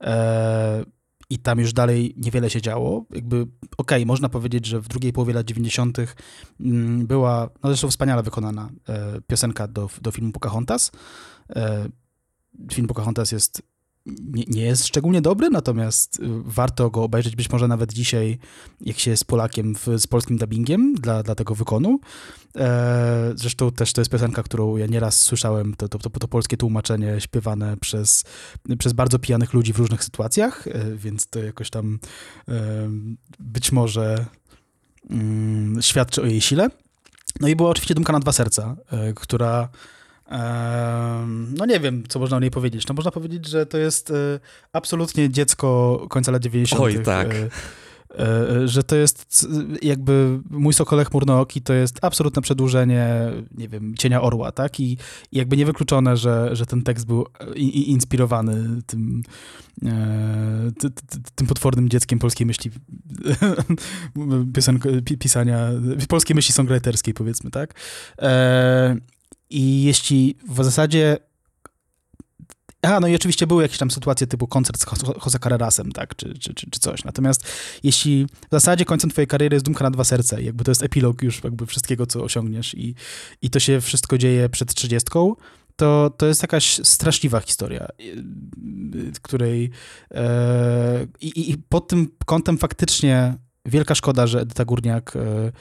Eee, 0.00 0.84
I 1.30 1.38
tam 1.38 1.58
już 1.60 1.72
dalej 1.72 2.14
niewiele 2.16 2.50
się 2.50 2.62
działo. 2.62 3.04
Jakby, 3.10 3.42
okej, 3.42 3.52
okay, 3.76 4.06
można 4.06 4.28
powiedzieć, 4.28 4.66
że 4.66 4.80
w 4.80 4.88
drugiej 4.88 5.12
połowie 5.12 5.34
lat 5.34 5.46
90. 5.46 5.98
Mm, 6.60 7.06
była, 7.06 7.50
no 7.62 7.70
zresztą 7.70 7.90
wspaniale 7.90 8.22
wykonana 8.22 8.70
e, 8.88 9.20
piosenka 9.26 9.68
do, 9.68 9.90
do 10.02 10.10
filmu 10.10 10.32
Pocahontas. 10.32 10.90
E, 11.50 11.88
film 12.72 12.86
Pocahontas 12.86 13.32
jest 13.32 13.71
nie, 14.06 14.44
nie, 14.48 14.62
jest 14.62 14.86
szczególnie 14.86 15.22
dobry, 15.22 15.50
natomiast 15.50 16.20
y, 16.20 16.22
warto 16.44 16.90
go 16.90 17.02
obejrzeć 17.02 17.36
być 17.36 17.50
może 17.50 17.68
nawet 17.68 17.92
dzisiaj, 17.92 18.38
jak 18.80 18.98
się 18.98 19.10
jest 19.10 19.24
Polakiem 19.24 19.74
w, 19.74 19.86
z 19.98 20.06
polskim 20.06 20.36
dubbingiem 20.36 20.94
dla, 20.94 21.22
dla 21.22 21.34
tego 21.34 21.54
wykonu. 21.54 22.00
E, 22.56 23.32
zresztą 23.36 23.70
też 23.70 23.92
to 23.92 24.00
jest 24.00 24.10
piosenka, 24.10 24.42
którą 24.42 24.76
ja 24.76 24.86
nieraz 24.86 25.20
słyszałem, 25.20 25.74
to, 25.74 25.88
to, 25.88 25.98
to, 25.98 26.10
to 26.10 26.28
polskie 26.28 26.56
tłumaczenie 26.56 27.20
śpiewane 27.20 27.76
przez, 27.76 28.24
przez 28.78 28.92
bardzo 28.92 29.18
pijanych 29.18 29.52
ludzi 29.52 29.72
w 29.72 29.78
różnych 29.78 30.04
sytuacjach, 30.04 30.66
e, 30.66 30.96
więc 30.96 31.26
to 31.26 31.38
jakoś 31.38 31.70
tam 31.70 31.98
e, 32.48 32.88
być 33.38 33.72
może 33.72 34.26
mm, 35.10 35.82
świadczy 35.82 36.22
o 36.22 36.26
jej 36.26 36.40
sile. 36.40 36.68
No 37.40 37.48
i 37.48 37.56
była 37.56 37.70
oczywiście 37.70 37.94
Dumka 37.94 38.12
na 38.12 38.20
dwa 38.20 38.32
serca, 38.32 38.76
e, 38.90 39.12
która 39.12 39.68
no 41.58 41.66
nie 41.66 41.80
wiem, 41.80 42.04
co 42.08 42.18
można 42.18 42.36
o 42.36 42.40
niej 42.40 42.50
powiedzieć. 42.50 42.86
No 42.86 42.94
można 42.94 43.10
powiedzieć, 43.10 43.48
że 43.48 43.66
to 43.66 43.78
jest 43.78 44.10
e, 44.10 44.14
absolutnie 44.72 45.30
dziecko 45.30 46.06
końca 46.10 46.32
lat 46.32 46.42
90. 46.42 46.82
Oj, 46.82 47.02
tak. 47.02 47.34
E, 47.34 47.48
e, 48.18 48.68
że 48.68 48.82
to 48.82 48.96
jest 48.96 49.46
jakby 49.82 50.40
mój 50.50 50.72
Sokolech 50.72 51.12
Murnooki 51.12 51.62
to 51.62 51.72
jest 51.72 51.98
absolutne 52.02 52.42
przedłużenie, 52.42 53.32
nie 53.58 53.68
wiem, 53.68 53.94
Cienia 53.98 54.22
Orła, 54.22 54.52
tak? 54.52 54.80
I, 54.80 54.92
i 55.32 55.38
jakby 55.38 55.56
niewykluczone, 55.56 56.16
że, 56.16 56.56
że 56.56 56.66
ten 56.66 56.82
tekst 56.82 57.06
był 57.06 57.26
inspirowany 57.56 58.82
tym, 58.86 59.22
tym 61.34 61.46
potwornym 61.46 61.88
dzieckiem 61.88 62.18
polskiej 62.18 62.46
myśli, 62.46 62.70
piosenko, 64.54 64.88
pisania, 65.18 65.68
polskiej 66.08 66.34
myśli 66.34 66.52
songwriterskiej, 66.54 67.14
powiedzmy, 67.14 67.50
tak? 67.50 67.74
I 69.52 69.82
jeśli 69.82 70.36
w 70.48 70.64
zasadzie 70.64 71.18
Aha, 72.84 73.00
no 73.00 73.08
i 73.08 73.14
oczywiście 73.14 73.46
były 73.46 73.62
jakieś 73.62 73.78
tam 73.78 73.90
sytuacje 73.90 74.26
typu 74.26 74.46
koncert 74.46 74.80
z 74.80 75.02
Jose 75.24 75.38
Carrerasem, 75.38 75.92
tak, 75.92 76.16
czy, 76.16 76.34
czy, 76.38 76.54
czy, 76.54 76.80
coś. 76.80 77.04
Natomiast 77.04 77.46
jeśli 77.82 78.26
w 78.26 78.50
zasadzie 78.50 78.84
końcem 78.84 79.10
twojej 79.10 79.26
kariery 79.26 79.56
jest 79.56 79.64
Dumka 79.64 79.84
na 79.84 79.90
dwa 79.90 80.04
serca 80.04 80.40
jakby 80.40 80.64
to 80.64 80.70
jest 80.70 80.82
epilog 80.82 81.22
już 81.22 81.44
jakby 81.44 81.66
wszystkiego, 81.66 82.06
co 82.06 82.22
osiągniesz 82.22 82.74
i, 82.74 82.94
i 83.42 83.50
to 83.50 83.60
się 83.60 83.80
wszystko 83.80 84.18
dzieje 84.18 84.48
przed 84.48 84.74
trzydziestką, 84.74 85.34
to, 85.76 86.10
to 86.16 86.26
jest 86.26 86.42
jakaś 86.42 86.80
straszliwa 86.82 87.40
historia, 87.40 87.88
której 89.22 89.70
e, 90.14 91.06
i, 91.20 91.50
i 91.50 91.58
pod 91.58 91.88
tym 91.88 92.08
kątem 92.26 92.58
faktycznie 92.58 93.34
wielka 93.66 93.94
szkoda, 93.94 94.26
że 94.26 94.40
Edyta 94.40 94.64
Górniak 94.64 95.16
e, 95.16 95.52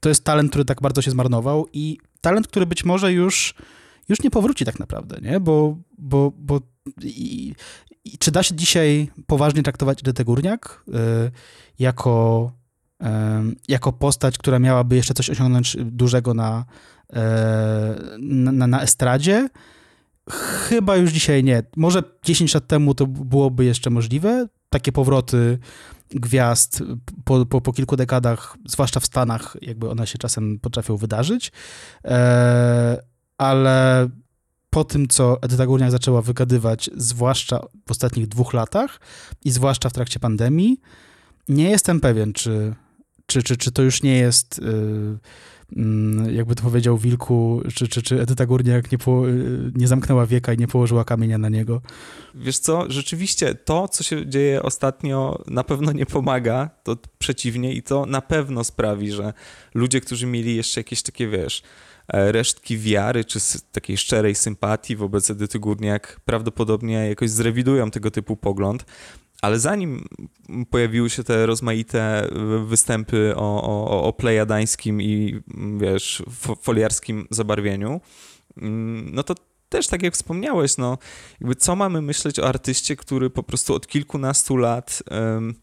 to 0.00 0.08
jest 0.08 0.24
talent, 0.24 0.50
który 0.50 0.64
tak 0.64 0.82
bardzo 0.82 1.02
się 1.02 1.10
zmarnował 1.10 1.66
i 1.72 1.98
talent, 2.20 2.48
który 2.48 2.66
być 2.66 2.84
może 2.84 3.12
już, 3.12 3.54
już 4.08 4.22
nie 4.22 4.30
powróci 4.30 4.64
tak 4.64 4.80
naprawdę, 4.80 5.18
nie? 5.22 5.40
Bo, 5.40 5.76
bo, 5.98 6.32
bo 6.36 6.60
i, 7.02 7.54
i 8.04 8.18
czy 8.18 8.30
da 8.30 8.42
się 8.42 8.54
dzisiaj 8.54 9.10
poważnie 9.26 9.62
traktować 9.62 10.00
Edytę 10.00 10.24
Górniak 10.24 10.84
y, 10.88 10.92
jako, 11.78 12.52
y, 13.02 13.06
jako 13.68 13.92
postać, 13.92 14.38
która 14.38 14.58
miałaby 14.58 14.96
jeszcze 14.96 15.14
coś 15.14 15.30
osiągnąć 15.30 15.76
dużego 15.80 16.34
na, 16.34 16.64
y, 17.10 17.16
na, 18.18 18.66
na 18.66 18.82
estradzie? 18.82 19.48
Chyba 20.30 20.96
już 20.96 21.10
dzisiaj 21.10 21.44
nie. 21.44 21.62
Może 21.76 22.02
10 22.24 22.54
lat 22.54 22.66
temu 22.66 22.94
to 22.94 23.06
byłoby 23.06 23.64
jeszcze 23.64 23.90
możliwe. 23.90 24.48
Takie 24.70 24.92
powroty 24.92 25.58
gwiazd 26.10 26.82
po, 27.24 27.46
po, 27.46 27.60
po 27.60 27.72
kilku 27.72 27.96
dekadach, 27.96 28.56
zwłaszcza 28.66 29.00
w 29.00 29.06
Stanach, 29.06 29.56
jakby 29.62 29.90
one 29.90 30.06
się 30.06 30.18
czasem 30.18 30.58
potrafią 30.58 30.96
wydarzyć. 30.96 31.52
E, 32.04 33.02
ale 33.38 34.08
po 34.70 34.84
tym, 34.84 35.08
co 35.08 35.42
Edyta 35.42 35.66
Górniak 35.66 35.90
zaczęła 35.90 36.22
wygadywać, 36.22 36.90
zwłaszcza 36.96 37.60
w 37.86 37.90
ostatnich 37.90 38.28
dwóch 38.28 38.52
latach 38.52 39.00
i 39.44 39.50
zwłaszcza 39.50 39.88
w 39.88 39.92
trakcie 39.92 40.20
pandemii, 40.20 40.80
nie 41.48 41.70
jestem 41.70 42.00
pewien, 42.00 42.32
czy, 42.32 42.74
czy, 43.26 43.42
czy, 43.42 43.56
czy 43.56 43.72
to 43.72 43.82
już 43.82 44.02
nie 44.02 44.16
jest. 44.16 44.58
Mm, 44.58 45.18
jakby 46.32 46.54
to 46.54 46.62
powiedział 46.62 46.98
Wilku, 46.98 47.62
czy, 47.74 47.88
czy, 47.88 48.02
czy 48.02 48.22
Edyta 48.22 48.46
Górniak 48.46 48.92
nie, 48.92 48.98
po, 48.98 49.22
nie 49.74 49.88
zamknęła 49.88 50.26
wieka 50.26 50.52
i 50.52 50.58
nie 50.58 50.68
położyła 50.68 51.04
kamienia 51.04 51.38
na 51.38 51.48
niego. 51.48 51.80
Wiesz 52.34 52.58
co, 52.58 52.84
rzeczywiście 52.90 53.54
to, 53.54 53.88
co 53.88 54.04
się 54.04 54.26
dzieje 54.26 54.62
ostatnio 54.62 55.42
na 55.46 55.64
pewno 55.64 55.92
nie 55.92 56.06
pomaga, 56.06 56.70
to 56.82 56.96
przeciwnie 57.18 57.72
i 57.74 57.82
to 57.82 58.06
na 58.06 58.20
pewno 58.20 58.64
sprawi, 58.64 59.12
że 59.12 59.32
ludzie, 59.74 60.00
którzy 60.00 60.26
mieli 60.26 60.56
jeszcze 60.56 60.80
jakieś 60.80 61.02
takie, 61.02 61.28
wiesz, 61.28 61.62
e, 62.08 62.32
resztki 62.32 62.78
wiary 62.78 63.24
czy 63.24 63.38
takiej 63.72 63.96
szczerej 63.96 64.34
sympatii 64.34 64.96
wobec 64.96 65.30
Edyty 65.30 65.58
Górniak 65.58 66.20
prawdopodobnie 66.24 67.08
jakoś 67.08 67.30
zrewidują 67.30 67.90
tego 67.90 68.10
typu 68.10 68.36
pogląd, 68.36 68.84
ale 69.42 69.58
zanim 69.58 70.04
pojawiły 70.70 71.10
się 71.10 71.24
te 71.24 71.46
rozmaite 71.46 72.28
występy 72.66 73.32
o, 73.36 73.62
o, 73.62 74.02
o 74.02 74.12
plejadańskim 74.12 75.02
i 75.02 75.40
wiesz, 75.78 76.22
foliarskim 76.62 77.26
zabarwieniu, 77.30 78.00
mm, 78.56 79.14
no 79.14 79.22
to 79.22 79.34
też 79.68 79.86
tak 79.86 80.02
jak 80.02 80.14
wspomniałeś, 80.14 80.76
no 80.76 80.98
jakby 81.40 81.54
co 81.54 81.76
mamy 81.76 82.02
myśleć 82.02 82.38
o 82.38 82.48
artyście, 82.48 82.96
który 82.96 83.30
po 83.30 83.42
prostu 83.42 83.74
od 83.74 83.86
kilkunastu 83.86 84.56
lat 84.56 85.02
um, 85.10 85.54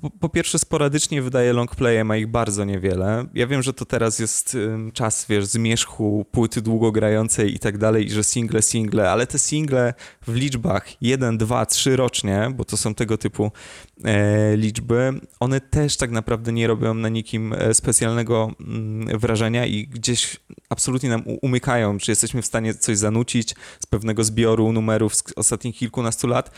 po, 0.00 0.10
po, 0.10 0.28
pierwsze 0.28 0.58
sporadycznie 0.58 1.22
wydaje 1.22 1.52
longplaye, 1.52 2.04
ma 2.04 2.16
ich 2.16 2.26
bardzo 2.26 2.64
niewiele. 2.64 3.26
Ja 3.34 3.46
wiem, 3.46 3.62
że 3.62 3.72
to 3.72 3.84
teraz 3.84 4.18
jest 4.18 4.54
um, 4.54 4.92
czas, 4.92 5.26
wiesz, 5.28 5.46
zmierzchu, 5.46 6.26
płyty 6.30 6.62
długogrającej 6.62 7.54
i 7.54 7.58
tak 7.58 7.78
dalej, 7.78 8.06
i 8.06 8.10
że 8.10 8.24
single, 8.24 8.62
single, 8.62 9.10
ale 9.10 9.26
te 9.26 9.38
single 9.38 9.94
w 10.26 10.34
liczbach 10.34 11.02
1, 11.02 11.38
2, 11.38 11.66
3 11.66 11.96
rocznie, 11.96 12.52
bo 12.54 12.64
to 12.64 12.76
są 12.76 12.94
tego 12.94 13.18
typu 13.18 13.52
e, 14.04 14.56
liczby, 14.56 15.12
one 15.40 15.60
też 15.60 15.96
tak 15.96 16.10
naprawdę 16.10 16.52
nie 16.52 16.66
robią 16.66 16.94
na 16.94 17.08
nikim 17.08 17.52
e, 17.52 17.74
specjalnego 17.74 18.50
mm, 18.60 19.18
wrażenia 19.18 19.66
i 19.66 19.86
gdzieś 19.86 20.36
absolutnie 20.68 21.08
nam 21.08 21.22
umykają, 21.42 21.98
czy 21.98 22.10
jesteśmy 22.10 22.42
w 22.42 22.46
stanie 22.46 22.74
coś 22.74 22.98
zanucić 23.10 23.54
z 23.80 23.86
pewnego 23.86 24.24
zbioru 24.24 24.72
numerów 24.72 25.16
z 25.16 25.22
ostatnich 25.36 25.76
kilkunastu 25.76 26.26
lat. 26.26 26.50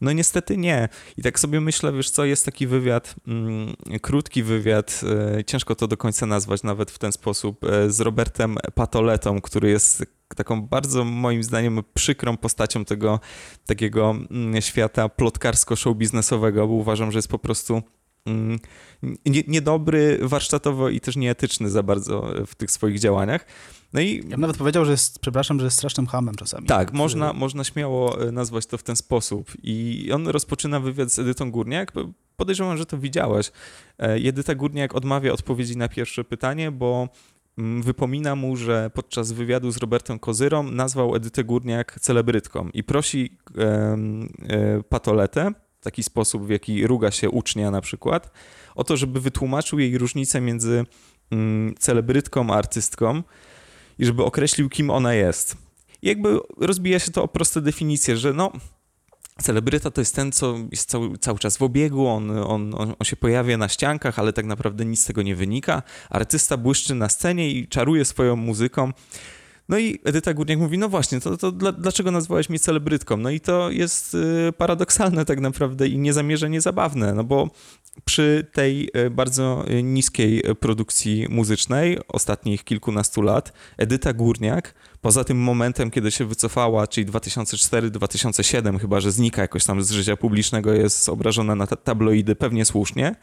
No 0.00 0.12
niestety 0.12 0.56
nie. 0.56 0.88
I 1.16 1.22
tak 1.22 1.40
sobie 1.40 1.60
myślę, 1.60 1.92
wiesz 1.92 2.10
co, 2.10 2.24
jest 2.24 2.44
taki 2.44 2.66
wywiad, 2.66 3.14
mm, 3.26 3.74
krótki 4.02 4.42
wywiad, 4.42 5.00
e, 5.38 5.44
ciężko 5.44 5.74
to 5.74 5.86
do 5.86 5.96
końca 5.96 6.26
nazwać 6.26 6.62
nawet 6.62 6.90
w 6.90 6.98
ten 6.98 7.12
sposób, 7.12 7.64
e, 7.64 7.90
z 7.90 8.00
Robertem 8.00 8.56
Patoletą, 8.74 9.40
który 9.40 9.70
jest 9.70 10.04
taką 10.36 10.62
bardzo 10.62 11.04
moim 11.04 11.42
zdaniem 11.42 11.80
przykrą 11.94 12.36
postacią 12.36 12.84
tego 12.84 13.20
takiego 13.66 14.10
mm, 14.10 14.62
świata 14.62 15.08
plotkarsko-show 15.08 15.96
biznesowego, 15.96 16.66
bo 16.66 16.74
uważam, 16.74 17.12
że 17.12 17.18
jest 17.18 17.28
po 17.28 17.38
prostu 17.38 17.82
mm, 18.26 18.58
niedobry 19.46 20.18
warsztatowo 20.22 20.88
i 20.88 21.00
też 21.00 21.16
nieetyczny 21.16 21.70
za 21.70 21.82
bardzo 21.82 22.34
w 22.46 22.54
tych 22.54 22.70
swoich 22.70 22.98
działaniach. 22.98 23.46
No 23.92 24.00
i... 24.00 24.16
Ja 24.16 24.22
bym 24.30 24.40
nawet 24.40 24.56
powiedział, 24.56 24.84
że 24.84 24.90
jest, 24.90 25.18
przepraszam, 25.18 25.58
że 25.58 25.64
jest 25.64 25.76
strasznym 25.76 26.06
hamem 26.06 26.34
czasami. 26.34 26.66
Tak, 26.66 26.92
można, 26.92 27.32
można 27.32 27.64
śmiało 27.64 28.22
e, 28.22 28.32
nazwać 28.32 28.66
to 28.66 28.78
w 28.78 28.82
ten 28.82 28.96
sposób. 28.96 29.52
I 29.62 30.08
on 30.14 30.28
rozpoczyna 30.28 30.80
wywiad 30.80 31.12
z 31.12 31.18
Edytą 31.18 31.50
Górniak. 31.50 31.92
Podejrzewam, 32.36 32.76
że 32.76 32.86
to 32.86 32.98
widziałeś. 32.98 33.52
E, 33.98 34.14
Edyta 34.14 34.54
Górniak 34.54 34.94
odmawia 34.94 35.32
odpowiedzi 35.32 35.76
na 35.76 35.88
pierwsze 35.88 36.24
pytanie, 36.24 36.70
bo 36.70 37.08
mm, 37.58 37.82
wypomina 37.82 38.36
mu, 38.36 38.56
że 38.56 38.90
podczas 38.94 39.32
wywiadu 39.32 39.70
z 39.70 39.76
Robertem 39.76 40.18
Kozyrą 40.18 40.62
nazwał 40.62 41.16
Edytę 41.16 41.44
Górniak 41.44 42.00
celebrytką 42.00 42.68
i 42.74 42.84
prosi 42.84 43.38
e, 43.58 43.62
e, 44.48 44.82
Patoletę, 44.88 45.52
taki 45.80 46.02
sposób, 46.02 46.46
w 46.46 46.50
jaki 46.50 46.86
ruga 46.86 47.10
się 47.10 47.30
ucznia 47.30 47.70
na 47.70 47.80
przykład, 47.80 48.30
o 48.74 48.84
to, 48.84 48.96
żeby 48.96 49.20
wytłumaczył 49.20 49.78
jej 49.78 49.98
różnicę 49.98 50.40
między 50.40 50.86
mm, 51.30 51.74
celebrytką 51.78 52.50
a 52.50 52.56
artystką 52.56 53.22
i 53.98 54.06
żeby 54.06 54.24
określił, 54.24 54.68
kim 54.68 54.90
ona 54.90 55.14
jest. 55.14 55.56
I 56.02 56.08
jakby 56.08 56.38
rozbija 56.56 56.98
się 56.98 57.10
to 57.10 57.22
o 57.22 57.28
proste 57.28 57.60
definicje, 57.60 58.16
że 58.16 58.32
no, 58.32 58.52
celebryta 59.42 59.90
to 59.90 60.00
jest 60.00 60.14
ten, 60.14 60.32
co 60.32 60.56
jest 60.70 60.90
cały, 60.90 61.18
cały 61.18 61.38
czas 61.38 61.56
w 61.56 61.62
obiegu, 61.62 62.06
on, 62.06 62.30
on, 62.30 62.74
on, 62.74 62.94
on, 62.98 63.04
się 63.04 63.16
pojawia 63.16 63.56
na 63.56 63.68
ściankach, 63.68 64.18
ale 64.18 64.32
tak 64.32 64.46
naprawdę 64.46 64.84
nic 64.84 65.00
z 65.00 65.04
tego 65.04 65.22
nie 65.22 65.36
wynika. 65.36 65.82
Artysta 66.10 66.56
błyszczy 66.56 66.94
na 66.94 67.08
scenie 67.08 67.50
i 67.50 67.68
czaruje 67.68 68.04
swoją 68.04 68.36
muzyką. 68.36 68.92
No 69.70 69.78
i 69.78 69.98
Edyta 70.04 70.34
Górniak 70.34 70.58
mówi, 70.58 70.78
no 70.78 70.88
właśnie, 70.88 71.20
to, 71.20 71.36
to 71.36 71.52
dla, 71.52 71.72
dlaczego 71.72 72.10
nazwałeś 72.10 72.48
mnie 72.48 72.58
celebrytką? 72.58 73.16
No 73.16 73.30
i 73.30 73.40
to 73.40 73.70
jest 73.70 74.14
y, 74.14 74.52
paradoksalne 74.58 75.24
tak 75.24 75.40
naprawdę 75.40 75.88
i 75.88 75.98
niezamierzenie 75.98 76.60
zabawne, 76.60 77.14
no 77.14 77.24
bo 77.24 77.50
przy 78.04 78.46
tej 78.52 78.90
y, 78.96 79.10
bardzo 79.10 79.64
niskiej 79.82 80.42
produkcji 80.60 81.26
muzycznej 81.28 81.98
ostatnich 82.08 82.64
kilkunastu 82.64 83.22
lat 83.22 83.52
Edyta 83.78 84.12
Górniak, 84.12 84.74
poza 85.00 85.24
tym 85.24 85.38
momentem, 85.38 85.90
kiedy 85.90 86.10
się 86.10 86.24
wycofała, 86.24 86.86
czyli 86.86 87.06
2004-2007, 87.06 88.78
chyba 88.80 89.00
że 89.00 89.12
znika 89.12 89.42
jakoś 89.42 89.64
tam 89.64 89.82
z 89.82 89.90
życia 89.90 90.16
publicznego, 90.16 90.72
jest 90.72 91.08
obrażona 91.08 91.54
na 91.54 91.66
tabloidy, 91.66 92.36
pewnie 92.36 92.64
słusznie, 92.64 93.14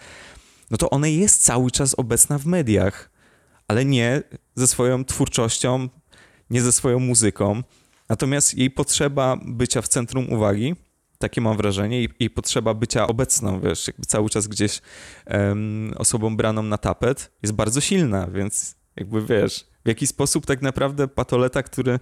no 0.71 0.77
to 0.77 0.89
ona 0.89 1.07
jest 1.07 1.43
cały 1.43 1.71
czas 1.71 1.95
obecna 1.99 2.37
w 2.37 2.45
mediach, 2.45 3.09
ale 3.67 3.85
nie 3.85 4.23
ze 4.55 4.67
swoją 4.67 5.05
twórczością, 5.05 5.89
nie 6.49 6.61
ze 6.61 6.71
swoją 6.71 6.99
muzyką. 6.99 7.63
Natomiast 8.09 8.57
jej 8.57 8.71
potrzeba 8.71 9.37
bycia 9.45 9.81
w 9.81 9.87
centrum 9.87 10.29
uwagi, 10.29 10.75
takie 11.17 11.41
mam 11.41 11.57
wrażenie, 11.57 11.97
jej, 11.97 12.09
jej 12.19 12.29
potrzeba 12.29 12.73
bycia 12.73 13.07
obecną, 13.07 13.61
wiesz, 13.61 13.87
jakby 13.87 14.05
cały 14.05 14.29
czas 14.29 14.47
gdzieś 14.47 14.81
um, 15.27 15.93
osobą 15.97 16.37
braną 16.37 16.63
na 16.63 16.77
tapet 16.77 17.31
jest 17.43 17.53
bardzo 17.53 17.81
silna, 17.81 18.27
więc 18.27 18.75
jakby 18.95 19.25
wiesz, 19.25 19.65
w 19.85 19.87
jaki 19.87 20.07
sposób 20.07 20.45
tak 20.45 20.61
naprawdę 20.61 21.07
patoleta, 21.07 21.63
który 21.63 21.99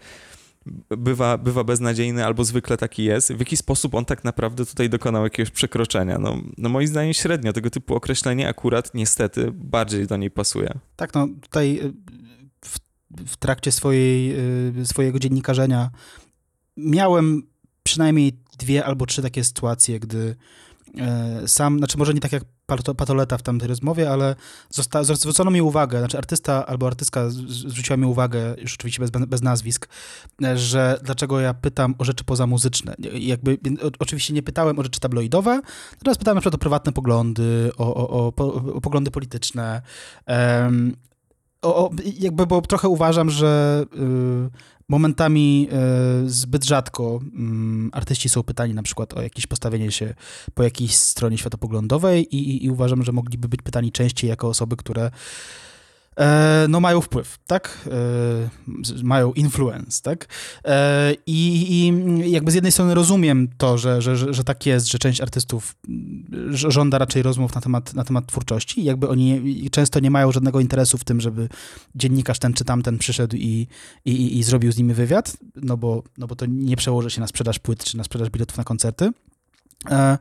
bywa, 0.89 1.37
bywa 1.37 1.63
beznadziejny 1.63 2.25
albo 2.25 2.43
zwykle 2.43 2.77
taki 2.77 3.03
jest, 3.03 3.33
w 3.33 3.39
jaki 3.39 3.57
sposób 3.57 3.95
on 3.95 4.05
tak 4.05 4.23
naprawdę 4.23 4.65
tutaj 4.65 4.89
dokonał 4.89 5.23
jakiegoś 5.23 5.51
przekroczenia. 5.51 6.17
No, 6.17 6.37
no 6.57 6.69
moim 6.69 6.87
zdaniem 6.87 7.13
średnio 7.13 7.53
tego 7.53 7.69
typu 7.69 7.95
określenie 7.95 8.47
akurat 8.47 8.93
niestety 8.93 9.51
bardziej 9.51 10.07
do 10.07 10.17
niej 10.17 10.31
pasuje. 10.31 10.79
Tak, 10.95 11.13
no 11.13 11.27
tutaj 11.41 11.93
w 13.27 13.37
trakcie 13.37 13.71
swojej, 13.71 14.35
y, 14.81 14.85
swojego 14.85 15.19
dziennikarzenia 15.19 15.89
miałem 16.77 17.43
przynajmniej 17.83 18.33
dwie 18.59 18.85
albo 18.85 19.05
trzy 19.05 19.21
takie 19.21 19.43
sytuacje, 19.43 19.99
gdy 19.99 20.35
e, 20.97 21.47
sam, 21.47 21.77
znaczy 21.77 21.97
może 21.97 22.13
nie 22.13 22.19
tak 22.19 22.31
jak 22.31 22.43
Patoleta 22.97 23.37
w 23.37 23.41
tamtej 23.41 23.67
rozmowie, 23.67 24.11
ale 24.11 24.35
zosta, 24.69 25.03
zwrócono 25.03 25.51
mi 25.51 25.61
uwagę, 25.61 25.99
znaczy 25.99 26.17
artysta 26.17 26.65
albo 26.65 26.87
artystka 26.87 27.29
zwróciła 27.29 27.97
mi 27.97 28.05
uwagę, 28.05 28.55
już 28.57 28.73
oczywiście 28.73 29.01
bez, 29.01 29.11
bez 29.11 29.41
nazwisk, 29.41 29.87
że 30.55 30.99
dlaczego 31.03 31.39
ja 31.39 31.53
pytam 31.53 31.95
o 31.97 32.03
rzeczy 32.03 32.23
pozamuzyczne. 32.23 32.95
Jakby, 33.13 33.57
oczywiście 33.99 34.33
nie 34.33 34.43
pytałem 34.43 34.79
o 34.79 34.83
rzeczy 34.83 34.99
tabloidowe, 34.99 35.61
teraz 35.99 36.17
pytałem 36.17 36.35
na 36.35 36.41
przykład 36.41 36.55
o 36.55 36.57
prywatne 36.57 36.91
poglądy, 36.91 37.71
o, 37.77 37.95
o, 37.95 38.09
o, 38.37 38.53
o 38.73 38.81
poglądy 38.81 39.11
polityczne. 39.11 39.81
O, 41.65 41.89
jakby, 42.19 42.45
bo 42.45 42.61
trochę 42.61 42.87
uważam, 42.87 43.29
że 43.29 43.83
y, 43.95 43.99
momentami 44.89 45.69
y, 46.25 46.29
zbyt 46.29 46.65
rzadko 46.65 47.19
y, 47.23 47.29
artyści 47.91 48.29
są 48.29 48.43
pytani 48.43 48.73
na 48.73 48.83
przykład 48.83 49.13
o 49.13 49.21
jakieś 49.21 49.47
postawienie 49.47 49.91
się 49.91 50.13
po 50.53 50.63
jakiejś 50.63 50.95
stronie 50.95 51.37
światopoglądowej 51.37 52.35
i, 52.35 52.49
i, 52.49 52.65
i 52.65 52.69
uważam, 52.69 53.03
że 53.03 53.11
mogliby 53.11 53.47
być 53.47 53.61
pytani 53.61 53.91
częściej 53.91 54.29
jako 54.29 54.47
osoby, 54.47 54.75
które 54.75 55.11
no 56.69 56.79
mają 56.79 57.01
wpływ, 57.01 57.37
tak? 57.47 57.89
E, 57.91 59.03
mają 59.03 59.33
influence, 59.33 60.01
tak? 60.01 60.27
E, 60.65 61.13
I, 61.25 61.67
I, 61.71 62.31
jakby 62.31 62.51
z 62.51 62.55
jednej 62.55 62.71
strony 62.71 62.93
rozumiem 62.93 63.47
to, 63.57 63.77
że, 63.77 64.01
że, 64.01 64.33
że, 64.33 64.43
tak 64.43 64.65
jest, 64.65 64.87
że 64.87 64.99
część 64.99 65.21
artystów 65.21 65.75
żąda 66.49 66.97
raczej 66.97 67.23
rozmów 67.23 67.55
na 67.55 67.61
temat, 67.61 67.93
na 67.93 68.03
temat 68.03 68.27
twórczości. 68.27 68.83
Jakby 68.83 69.09
oni 69.09 69.69
często 69.71 69.99
nie 69.99 70.11
mają 70.11 70.31
żadnego 70.31 70.59
interesu 70.59 70.97
w 70.97 71.03
tym, 71.03 71.21
żeby 71.21 71.49
dziennikarz 71.95 72.39
ten 72.39 72.53
czy 72.53 72.65
tamten 72.65 72.97
przyszedł 72.97 73.35
i, 73.35 73.67
i, 74.05 74.39
i 74.39 74.43
zrobił 74.43 74.71
z 74.71 74.77
nimi 74.77 74.93
wywiad, 74.93 75.37
no 75.55 75.77
bo, 75.77 76.03
no 76.17 76.27
bo 76.27 76.35
to 76.35 76.45
nie 76.45 76.75
przełoży 76.77 77.09
się 77.09 77.21
na 77.21 77.27
sprzedaż 77.27 77.59
płyt 77.59 77.83
czy 77.83 77.97
na 77.97 78.03
sprzedaż 78.03 78.29
biletów 78.29 78.57
na 78.57 78.63
koncerty. 78.63 79.11
A, 79.89 80.17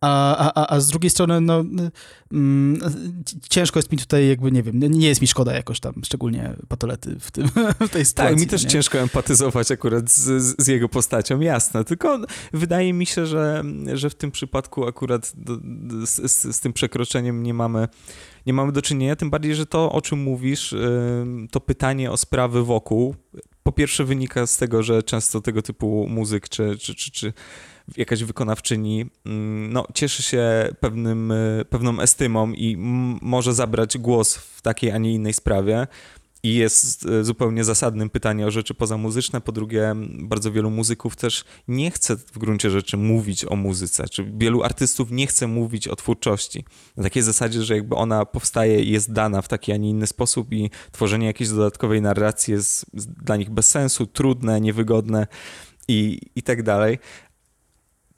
a, 0.00 0.74
a, 0.74 0.80
z 0.80 0.88
drugiej 0.88 1.10
strony, 1.10 1.40
no, 1.40 1.64
mm, 2.32 2.80
ciężko 3.50 3.78
jest 3.78 3.92
mi 3.92 3.98
tutaj, 3.98 4.28
jakby, 4.28 4.52
nie 4.52 4.62
wiem, 4.62 4.80
nie 4.80 5.08
jest 5.08 5.20
mi 5.20 5.26
szkoda 5.26 5.52
jakoś 5.52 5.80
tam, 5.80 5.94
szczególnie 6.04 6.56
patolety 6.68 7.16
w, 7.20 7.30
tym, 7.30 7.48
w 7.88 7.88
tej 7.88 8.04
sytuacji. 8.04 8.14
Tak, 8.14 8.40
mi 8.40 8.46
też 8.46 8.64
nie? 8.64 8.70
ciężko 8.70 8.98
empatyzować 8.98 9.70
akurat 9.70 10.10
z, 10.10 10.56
z, 10.62 10.66
jego 10.66 10.88
postacią, 10.88 11.40
jasne, 11.40 11.84
tylko 11.84 12.18
wydaje 12.52 12.92
mi 12.92 13.06
się, 13.06 13.26
że, 13.26 13.64
że 13.94 14.10
w 14.10 14.14
tym 14.14 14.30
przypadku 14.30 14.86
akurat 14.86 15.32
do, 15.36 15.56
z, 16.06 16.32
z, 16.32 16.56
z, 16.56 16.60
tym 16.60 16.72
przekroczeniem 16.72 17.42
nie 17.42 17.54
mamy, 17.54 17.88
nie 18.46 18.52
mamy 18.52 18.72
do 18.72 18.82
czynienia, 18.82 19.16
tym 19.16 19.30
bardziej, 19.30 19.54
że 19.54 19.66
to, 19.66 19.92
o 19.92 20.00
czym 20.00 20.18
mówisz, 20.18 20.74
to 21.50 21.60
pytanie 21.60 22.10
o 22.10 22.16
sprawy 22.16 22.64
wokół, 22.64 23.14
po 23.62 23.72
pierwsze 23.72 24.04
wynika 24.04 24.46
z 24.46 24.56
tego, 24.56 24.82
że 24.82 25.02
często 25.02 25.40
tego 25.40 25.62
typu 25.62 26.06
muzyk 26.08 26.48
czy, 26.48 26.78
czy, 26.78 26.94
czy, 26.94 27.10
czy 27.10 27.32
jakaś 27.96 28.24
wykonawczyni 28.24 29.06
mm, 29.26 29.72
no, 29.72 29.86
cieszy 29.94 30.22
się 30.22 30.68
pewnym, 30.80 31.32
e, 31.32 31.64
pewną 31.64 32.00
estymą 32.00 32.52
i 32.52 32.76
może 33.22 33.54
zabrać 33.54 33.98
głos 33.98 34.34
w 34.34 34.62
takiej, 34.62 34.90
a 34.90 34.98
nie 34.98 35.12
innej 35.12 35.32
sprawie. 35.32 35.86
I 36.42 36.54
jest 36.54 37.06
e, 37.06 37.24
zupełnie 37.24 37.64
zasadnym 37.64 38.10
pytanie 38.10 38.46
o 38.46 38.50
rzeczy 38.50 38.74
pozamuzyczne. 38.74 39.40
Po 39.40 39.52
drugie, 39.52 39.94
bardzo 40.18 40.52
wielu 40.52 40.70
muzyków 40.70 41.16
też 41.16 41.44
nie 41.68 41.90
chce 41.90 42.16
w 42.16 42.38
gruncie 42.38 42.70
rzeczy 42.70 42.96
mówić 42.96 43.44
o 43.44 43.56
muzyce, 43.56 44.08
czy 44.08 44.32
wielu 44.36 44.62
artystów 44.62 45.10
nie 45.10 45.26
chce 45.26 45.46
mówić 45.46 45.88
o 45.88 45.96
twórczości. 45.96 46.64
Na 46.96 47.02
takiej 47.02 47.22
zasadzie, 47.22 47.62
że 47.62 47.74
jakby 47.74 47.94
ona 47.94 48.24
powstaje 48.24 48.82
i 48.82 48.90
jest 48.90 49.12
dana 49.12 49.42
w 49.42 49.48
taki, 49.48 49.72
a 49.72 49.76
nie 49.76 49.90
inny 49.90 50.06
sposób 50.06 50.52
i 50.52 50.70
tworzenie 50.92 51.26
jakiejś 51.26 51.50
dodatkowej 51.50 52.02
narracji 52.02 52.52
jest 52.54 52.86
dla 53.24 53.36
nich 53.36 53.50
bez 53.50 53.70
sensu, 53.70 54.06
trudne, 54.06 54.60
niewygodne 54.60 55.26
i, 55.88 56.20
i 56.36 56.42
tak 56.42 56.62
dalej 56.62 56.98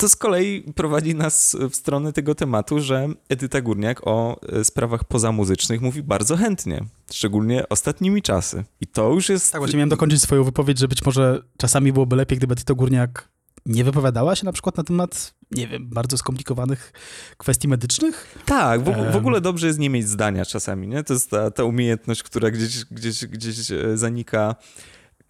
to 0.01 0.09
z 0.09 0.17
kolei 0.17 0.63
prowadzi 0.63 1.15
nas 1.15 1.57
w 1.71 1.77
stronę 1.77 2.13
tego 2.13 2.35
tematu, 2.35 2.81
że 2.81 3.09
Edyta 3.29 3.61
Górniak 3.61 4.07
o 4.07 4.41
e, 4.53 4.65
sprawach 4.65 5.05
pozamuzycznych 5.05 5.81
mówi 5.81 6.03
bardzo 6.03 6.37
chętnie, 6.37 6.85
szczególnie 7.13 7.69
ostatnimi 7.69 8.23
czasy. 8.23 8.65
I 8.81 8.87
to 8.87 9.13
już 9.13 9.29
jest... 9.29 9.53
Tak, 9.53 9.61
właśnie 9.61 9.77
miałem 9.77 9.89
dokończyć 9.89 10.23
swoją 10.23 10.45
wypowiedź, 10.45 10.79
że 10.79 10.89
być 10.89 11.05
może 11.05 11.43
czasami 11.57 11.93
byłoby 11.93 12.17
lepiej, 12.17 12.39
gdyby 12.39 12.57
Tito 12.57 12.75
Górniak 12.75 13.29
nie 13.67 13.85
wypowiadała 13.85 14.37
się 14.37 14.45
na 14.45 14.53
przykład 14.53 14.77
na 14.77 14.85
temat, 14.85 15.35
nie 15.51 15.69
wiem, 15.69 15.89
bardzo 15.89 16.17
skomplikowanych 16.17 16.93
kwestii 17.37 17.69
medycznych? 17.69 18.39
Tak, 18.47 18.81
w, 18.81 19.13
w 19.13 19.17
ogóle 19.17 19.41
dobrze 19.41 19.67
jest 19.67 19.79
nie 19.79 19.91
mieć 19.91 20.09
zdania 20.09 20.45
czasami, 20.45 20.89
nie? 20.89 21.05
To 21.05 21.13
jest 21.13 21.31
ta, 21.31 21.51
ta 21.51 21.65
umiejętność, 21.65 22.23
która 22.23 22.51
gdzieś, 22.51 22.85
gdzieś, 22.85 23.27
gdzieś 23.27 23.71
e, 23.71 23.99
zanika 23.99 24.57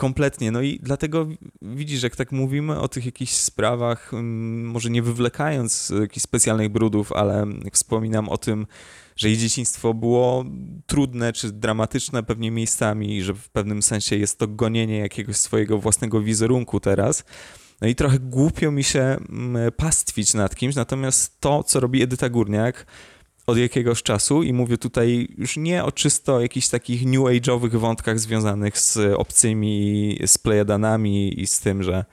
kompletnie. 0.01 0.51
No 0.51 0.63
i 0.63 0.79
dlatego 0.83 1.27
widzisz, 1.63 2.03
jak 2.03 2.17
tak 2.17 2.33
mówimy 2.33 2.81
o 2.81 2.89
tych 2.89 3.07
jakichś 3.07 3.33
sprawach, 3.33 4.15
mm, 4.15 4.67
może 4.67 4.91
nie 4.91 5.03
wywlekając 5.03 5.93
jakichś 6.01 6.23
specjalnych 6.23 6.69
brudów, 6.69 7.13
ale 7.13 7.47
wspominam 7.73 8.29
o 8.29 8.39
tym, 8.39 8.67
że 9.17 9.29
jej 9.29 9.39
dzieciństwo 9.39 9.95
było 9.95 10.45
trudne 10.87 11.33
czy 11.33 11.53
dramatyczne 11.53 12.23
pewnie 12.23 12.51
miejscami 12.51 13.23
że 13.23 13.35
w 13.35 13.49
pewnym 13.49 13.83
sensie 13.83 14.17
jest 14.17 14.39
to 14.39 14.49
gonienie 14.49 14.99
jakiegoś 14.99 15.37
swojego 15.37 15.79
własnego 15.79 16.21
wizerunku 16.21 16.81
teraz. 16.81 17.25
No 17.81 17.89
i 17.89 17.95
trochę 17.95 18.19
głupio 18.19 18.71
mi 18.71 18.85
się 18.85 19.01
mm, 19.01 19.73
pastwić 19.73 20.35
nad 20.35 20.57
kimś, 20.57 20.75
natomiast 20.75 21.41
to, 21.41 21.63
co 21.65 21.81
robi 21.81 22.03
Edyta 22.03 22.29
Górniak 22.29 22.87
od 23.51 23.59
jakiegoś 23.59 24.03
czasu 24.03 24.43
i 24.43 24.53
mówię 24.53 24.79
tutaj 24.79 25.29
już 25.39 25.57
nie 25.57 25.85
o 25.85 25.93
czysto 25.93 26.41
jakichś 26.41 26.69
takich 26.69 27.07
new 27.07 27.21
age'owych 27.21 27.77
wątkach 27.77 28.19
związanych 28.19 28.79
z 28.79 28.99
obcymi, 29.17 30.19
z 30.27 30.39
plejadanami 30.39 31.41
i 31.41 31.47
z 31.47 31.61
tym, 31.61 31.83
że 31.83 32.05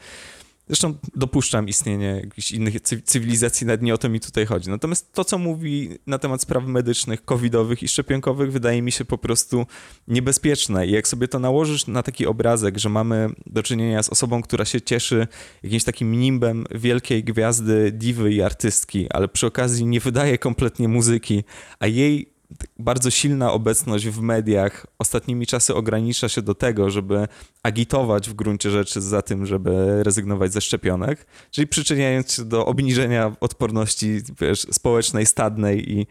Zresztą 0.68 0.94
dopuszczam 1.16 1.68
istnienie 1.68 2.22
jakichś 2.24 2.52
innych 2.52 2.82
cy- 2.82 3.02
cywilizacji, 3.02 3.68
nawet 3.68 3.82
nie 3.82 3.94
o 3.94 3.98
to 3.98 4.10
mi 4.10 4.20
tutaj 4.20 4.46
chodzi. 4.46 4.70
Natomiast 4.70 5.14
to, 5.14 5.26
co 5.26 5.38
mówi 5.38 5.90
na 6.08 6.18
temat 6.18 6.42
spraw 6.42 6.66
medycznych, 6.66 7.26
covidowych 7.26 7.84
i 7.84 7.88
szczepionkowych, 7.88 8.52
wydaje 8.52 8.82
mi 8.82 8.92
się 8.92 9.06
po 9.06 9.18
prostu 9.18 9.66
niebezpieczne. 10.08 10.88
I 10.88 10.92
jak 10.92 11.08
sobie 11.08 11.28
to 11.28 11.40
nałożysz 11.40 11.88
na 11.88 12.04
taki 12.04 12.26
obrazek, 12.26 12.78
że 12.78 12.90
mamy 12.90 13.30
do 13.46 13.64
czynienia 13.64 14.04
z 14.04 14.10
osobą, 14.10 14.42
która 14.42 14.66
się 14.66 14.82
cieszy 14.82 15.28
jakimś 15.64 15.84
takim 15.84 16.12
nimbem 16.20 16.66
wielkiej 16.72 17.24
gwiazdy, 17.24 17.92
diwy 17.92 18.34
i 18.34 18.42
artystki, 18.42 19.08
ale 19.10 19.28
przy 19.28 19.48
okazji 19.48 19.86
nie 19.86 20.00
wydaje 20.00 20.38
kompletnie 20.38 20.88
muzyki, 20.88 21.44
a 21.80 21.88
jej 21.88 22.37
bardzo 22.80 23.10
silna 23.10 23.52
obecność 23.52 24.08
w 24.08 24.22
mediach 24.22 24.86
ostatnimi 25.00 25.48
czasy 25.48 25.76
ogranicza 25.76 26.30
się 26.30 26.42
do 26.42 26.56
tego, 26.56 26.90
żeby 26.90 27.28
agitować 27.64 28.30
w 28.30 28.34
gruncie 28.34 28.72
rzeczy 28.72 29.02
za 29.02 29.22
tym, 29.22 29.46
żeby 29.46 30.04
rezygnować 30.04 30.54
ze 30.54 30.62
szczepionek, 30.62 31.28
czyli 31.52 31.68
przyczyniając 31.68 32.34
się 32.34 32.46
do 32.46 32.66
obniżenia 32.66 33.36
odporności 33.42 34.22
wiesz, 34.42 34.62
społecznej, 34.72 35.26
stadnej 35.26 35.92
i, 35.92 36.08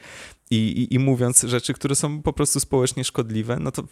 i, 0.51 0.57
i, 0.57 0.95
i 0.95 0.99
mówiąc 0.99 1.43
rzeczy, 1.43 1.75
które 1.75 1.95
są 1.95 2.23
po 2.23 2.33
prostu 2.33 2.61
społecznie 2.61 3.05
szkodliwe, 3.05 3.59
no 3.61 3.71
to 3.71 3.83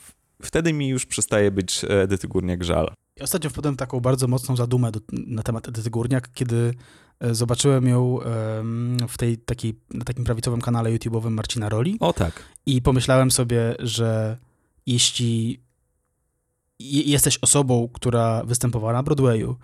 wtedy 0.43 0.73
mi 0.73 0.89
już 0.89 1.07
przestaje 1.07 1.51
być 1.51 1.85
e, 1.85 2.03
Edyty 2.03 2.29
Górniak 2.29 2.65
żal. 2.65 2.93
Ostatnio 3.21 3.51
wpadłem 3.51 3.77
taką 3.77 4.01
bardzo 4.01 4.29
mocną 4.29 4.57
zadumę 4.57 4.93
do, 4.93 5.01
na 5.13 5.43
temat 5.43 5.69
Edyty 5.69 5.91
Górniak, 5.91 6.33
kiedy 6.35 6.75
zobaczyłem 7.31 7.87
ją 7.89 8.19
w 9.09 9.19
tej 9.19 9.39
takiej, 9.39 9.75
na 9.95 10.05
takim 10.05 10.25
prawicowym 10.25 10.61
kanale 10.61 10.91
YouTube'owym 10.91 11.31
Marcina 11.31 11.69
Roli 11.69 11.97
O 12.01 12.13
tak. 12.13 12.33
i 12.67 12.83
pomyślałem 12.83 13.31
sobie, 13.31 13.75
że 13.79 14.37
jeśli 14.87 15.61
je- 16.79 17.03
jesteś 17.03 17.39
osobą, 17.43 17.89
która 17.93 18.45
występowała 18.45 18.93
na 18.93 19.03
Broadwayu, 19.03 19.57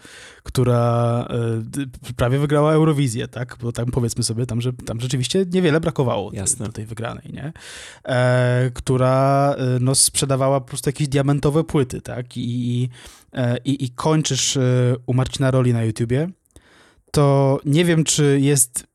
która 0.43 1.27
e, 1.31 2.13
prawie 2.17 2.39
wygrała 2.39 2.73
Eurowizję, 2.73 3.29
tak? 3.29 3.57
Bo 3.63 3.73
tam 3.73 3.87
powiedzmy 3.87 4.25
sobie, 4.25 4.47
tam, 4.47 4.61
że, 4.61 4.73
tam 4.73 5.01
rzeczywiście 5.01 5.47
niewiele 5.53 5.81
brakowało 5.81 6.31
Jasne. 6.33 6.67
do 6.67 6.73
tej 6.73 6.87
wygranej, 6.87 7.25
nie? 7.33 7.53
E, 8.05 8.71
która 8.75 9.55
e, 9.59 9.79
no, 9.81 9.95
sprzedawała 9.95 10.61
po 10.61 10.67
prostu 10.69 10.89
jakieś 10.89 11.09
diamentowe 11.09 11.65
płyty, 11.65 12.01
tak? 12.01 12.37
I, 12.37 12.41
i, 12.83 12.89
e, 13.33 13.57
i, 13.65 13.85
i 13.85 13.91
kończysz 13.91 14.57
e, 14.57 14.95
u 15.07 15.15
Marcina 15.15 15.51
Roli 15.51 15.73
na 15.73 15.85
YouTubie, 15.85 16.29
to 17.11 17.59
nie 17.65 17.85
wiem, 17.85 18.05
czy 18.05 18.39
jest, 18.41 18.87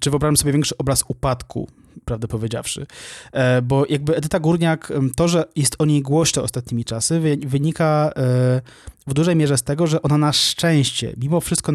czy 0.00 0.10
wyobrażam 0.10 0.36
sobie 0.36 0.52
większy 0.52 0.76
obraz 0.78 1.04
upadku, 1.08 1.68
prawdę 2.04 2.28
powiedziawszy. 2.28 2.86
E, 3.32 3.62
Bo 3.62 3.86
jakby 3.88 4.16
Edyta 4.16 4.40
Górniak, 4.40 4.92
to, 5.16 5.28
że 5.28 5.44
jest 5.56 5.76
o 5.78 5.84
niej 5.84 6.02
głośno 6.02 6.42
ostatnimi 6.42 6.84
czasy, 6.84 7.20
wy- 7.20 7.36
wynika 7.36 8.10
e, 8.16 8.60
w 9.06 9.14
dużej 9.14 9.36
mierze 9.36 9.58
z 9.58 9.62
tego, 9.62 9.86
że 9.86 10.02
ona 10.02 10.18
na 10.18 10.32
szczęście, 10.32 11.12
mimo 11.16 11.40
wszystko 11.40 11.72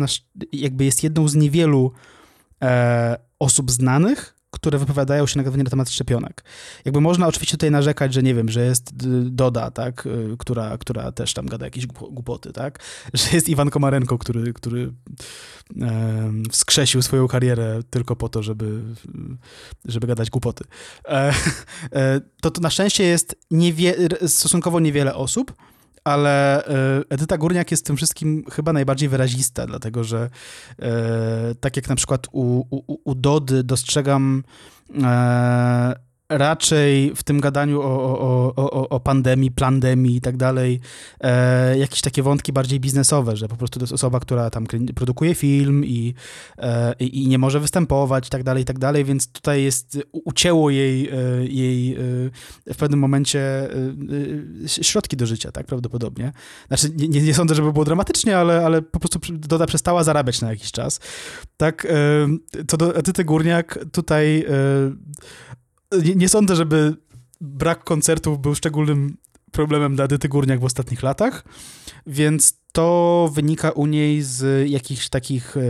jakby 0.54 0.86
jest 0.86 1.04
jedną 1.04 1.28
z 1.28 1.36
niewielu 1.36 1.92
e, 2.62 3.18
osób 3.40 3.72
znanych, 3.72 4.36
które 4.52 4.78
wypowiadają 4.80 5.28
się 5.28 5.38
negatywnie 5.38 5.64
na 5.64 5.70
temat 5.70 5.90
szczepionek. 5.90 6.44
Jakby 6.86 7.02
można 7.02 7.28
oczywiście 7.28 7.58
tutaj 7.58 7.72
narzekać, 7.72 8.14
że 8.14 8.24
nie 8.24 8.36
wiem, 8.36 8.50
że 8.50 8.66
jest 8.66 8.96
d- 8.96 9.30
Doda, 9.30 9.72
tak, 9.72 10.06
y, 10.06 10.36
która, 10.40 10.78
która 10.78 11.12
też 11.12 11.34
tam 11.34 11.46
gada 11.46 11.66
jakieś 11.66 11.88
głupo- 11.88 12.14
głupoty, 12.14 12.54
tak, 12.54 12.80
że 13.14 13.24
jest 13.34 13.50
Iwan 13.50 13.70
Komarenko, 13.70 14.18
który, 14.18 14.54
który 14.54 14.94
em, 15.82 16.44
wskrzesił 16.52 17.02
swoją 17.02 17.28
karierę 17.28 17.80
tylko 17.90 18.16
po 18.16 18.30
to, 18.30 18.44
żeby, 18.44 18.82
żeby 19.86 20.08
gadać 20.08 20.30
głupoty. 20.30 20.64
E, 21.06 21.34
e, 21.94 22.22
to, 22.42 22.52
to 22.52 22.62
na 22.62 22.70
szczęście 22.70 23.04
jest 23.04 23.36
niewie, 23.52 23.96
stosunkowo 24.28 24.80
niewiele 24.80 25.16
osób, 25.16 25.54
ale 26.04 26.66
e, 26.66 27.02
Edyta 27.10 27.38
Górniak 27.38 27.72
jest 27.72 27.86
tym 27.86 27.98
wszystkim 27.98 28.44
chyba 28.52 28.74
najbardziej 28.74 29.10
wyrazista, 29.10 29.68
dlatego 29.68 30.04
że 30.04 30.30
e, 30.80 31.56
tak 31.60 31.76
jak 31.76 31.90
na 31.90 31.96
przykład 31.96 32.28
u, 32.32 32.64
u, 32.70 32.98
u 33.04 33.16
Dody 33.16 33.64
dostrzegam 33.64 34.44
e, 35.04 36.11
raczej 36.38 37.12
w 37.16 37.24
tym 37.24 37.40
gadaniu 37.40 37.82
o, 37.82 37.86
o, 37.86 38.54
o, 38.56 38.90
o, 38.90 39.00
pandemii, 39.00 39.52
plandemii 39.52 40.16
i 40.16 40.22
tak 40.22 40.38
dalej, 40.38 40.80
e, 41.20 41.78
jakieś 41.78 42.02
takie 42.02 42.24
wątki 42.24 42.54
bardziej 42.54 42.80
biznesowe, 42.80 43.38
że 43.38 43.48
po 43.48 43.56
prostu 43.56 43.80
to 43.80 43.84
jest 43.84 43.94
osoba, 43.94 44.20
która 44.20 44.50
tam 44.50 44.66
produkuje 44.96 45.36
film 45.36 45.86
i, 45.86 46.14
e, 46.58 46.94
i, 47.00 47.28
nie 47.28 47.38
może 47.38 47.60
występować 47.60 48.28
i 48.28 48.30
tak 48.30 48.44
dalej, 48.44 48.64
i 48.64 48.66
tak 48.66 48.80
dalej, 48.80 49.06
więc 49.06 49.32
tutaj 49.32 49.64
jest, 49.64 49.98
ucięło 50.12 50.70
jej, 50.70 51.10
e, 51.10 51.16
jej 51.48 51.94
e, 51.94 51.98
w 52.74 52.78
pewnym 52.78 53.00
momencie 53.00 53.70
e, 54.66 54.84
środki 54.84 55.18
do 55.18 55.26
życia, 55.26 55.52
tak, 55.52 55.66
prawdopodobnie. 55.66 56.32
Znaczy, 56.68 56.90
nie, 56.96 57.22
nie, 57.22 57.34
sądzę, 57.34 57.56
żeby 57.56 57.74
było 57.74 57.86
dramatycznie, 57.86 58.38
ale, 58.38 58.66
ale 58.66 58.82
po 58.82 59.00
prostu 59.00 59.20
Doda 59.32 59.68
przestała 59.68 60.04
zarabiać 60.04 60.42
na 60.42 60.50
jakiś 60.50 60.72
czas. 60.72 61.00
Tak, 61.58 61.88
co 62.68 62.78
do 62.78 62.96
Edyty 62.96 63.24
Górniak, 63.24 63.80
tutaj 63.92 64.46
nie, 66.04 66.16
nie 66.16 66.30
sądzę, 66.30 66.56
żeby 66.56 66.96
brak 67.42 67.84
koncertów 67.84 68.42
był 68.42 68.56
szczególnym 68.56 69.18
problemem 69.52 69.96
dla 69.96 70.06
Edyty 70.06 70.30
Górniak 70.30 70.60
w 70.60 70.64
ostatnich 70.64 71.04
latach, 71.04 71.44
więc 72.08 72.62
to 72.72 73.30
wynika 73.34 73.72
u 73.72 73.86
niej 73.86 74.22
z 74.22 74.70
jakichś 74.70 75.10
takich 75.10 75.58
e, 75.58 75.62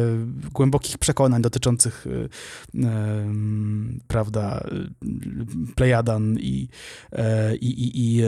głębokich 0.53 0.97
przekonań 0.97 1.41
dotyczących 1.41 2.05
e, 2.07 2.87
em, 2.87 3.99
prawda, 4.07 4.67
e, 4.71 5.75
Plejadan 5.75 6.37
i, 6.39 6.67
e, 7.11 7.55
i, 7.55 7.67
i, 7.67 8.15
i, 8.15 8.21
e, 8.23 8.27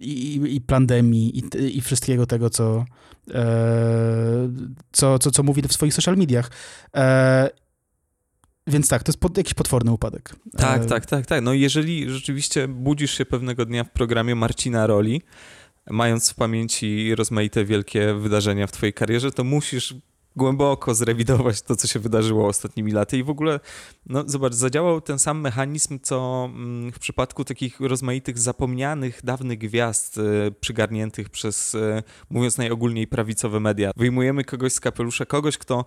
i, 0.00 0.54
i 0.56 0.60
pandemii 0.60 1.38
i, 1.38 1.76
i 1.76 1.80
wszystkiego 1.80 2.26
tego, 2.26 2.50
co, 2.50 2.84
e, 3.34 4.48
co, 4.92 5.18
co, 5.18 5.30
co 5.30 5.42
mówi 5.42 5.62
w 5.62 5.72
swoich 5.72 5.94
social 5.94 6.16
mediach. 6.16 6.50
Więc 8.70 8.88
tak, 8.88 9.02
to 9.02 9.10
jest 9.10 9.20
pod, 9.20 9.36
jakiś 9.36 9.54
potworny 9.54 9.92
upadek. 9.92 10.36
Tak, 10.56 10.82
E, 10.82 10.86
tak, 10.86 11.06
tak, 11.06 11.26
tak. 11.26 11.44
No 11.44 11.52
jeżeli 11.52 12.10
rzeczywiście 12.10 12.68
budzisz 12.68 13.18
się 13.18 13.26
pewnego 13.26 13.66
dnia 13.66 13.84
w 13.84 13.90
programie 13.90 14.34
Marcina 14.34 14.86
Roli, 14.86 15.22
mając 15.90 16.30
w 16.30 16.34
pamięci 16.34 17.14
rozmaite 17.14 17.64
wielkie 17.64 18.14
wydarzenia 18.14 18.66
w 18.66 18.72
twojej 18.72 18.92
karierze, 18.92 19.32
to 19.32 19.44
musisz 19.44 19.94
głęboko 20.36 20.94
zrewidować 20.94 21.62
to, 21.62 21.76
co 21.76 21.88
się 21.88 21.98
wydarzyło 22.00 22.46
ostatnimi 22.46 22.92
laty 22.92 23.18
i 23.18 23.22
w 23.22 23.30
ogóle, 23.30 23.60
no 24.06 24.24
zobacz, 24.26 24.54
zadziałał 24.54 25.00
ten 25.00 25.18
sam 25.18 25.40
mechanizm, 25.40 25.98
co 26.02 26.48
mm, 26.54 26.92
w 26.92 26.98
przypadku 26.98 27.44
takich 27.44 27.80
rozmaitych 27.80 28.38
zapomnianych, 28.38 29.20
dawnych 29.24 29.58
gwiazd 29.58 30.18
e, 30.18 30.50
przygarniętych 30.50 31.30
przez, 31.30 31.74
e, 31.74 32.02
mówiąc 32.30 32.58
najogólniej, 32.58 33.06
prawicowe 33.06 33.60
media. 33.60 33.90
Wyjmujemy 33.96 34.44
kogoś 34.44 34.72
z 34.72 34.80
kapelusza, 34.80 35.26
kogoś, 35.26 35.58
kto 35.58 35.84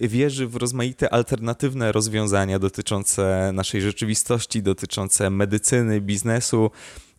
wierzy 0.00 0.46
w 0.46 0.56
rozmaite 0.56 1.12
alternatywne 1.12 1.92
rozwiązania 1.92 2.58
dotyczące 2.58 3.50
naszej 3.54 3.82
rzeczywistości, 3.82 4.62
dotyczące 4.62 5.30
medycyny, 5.30 6.00
biznesu. 6.00 6.70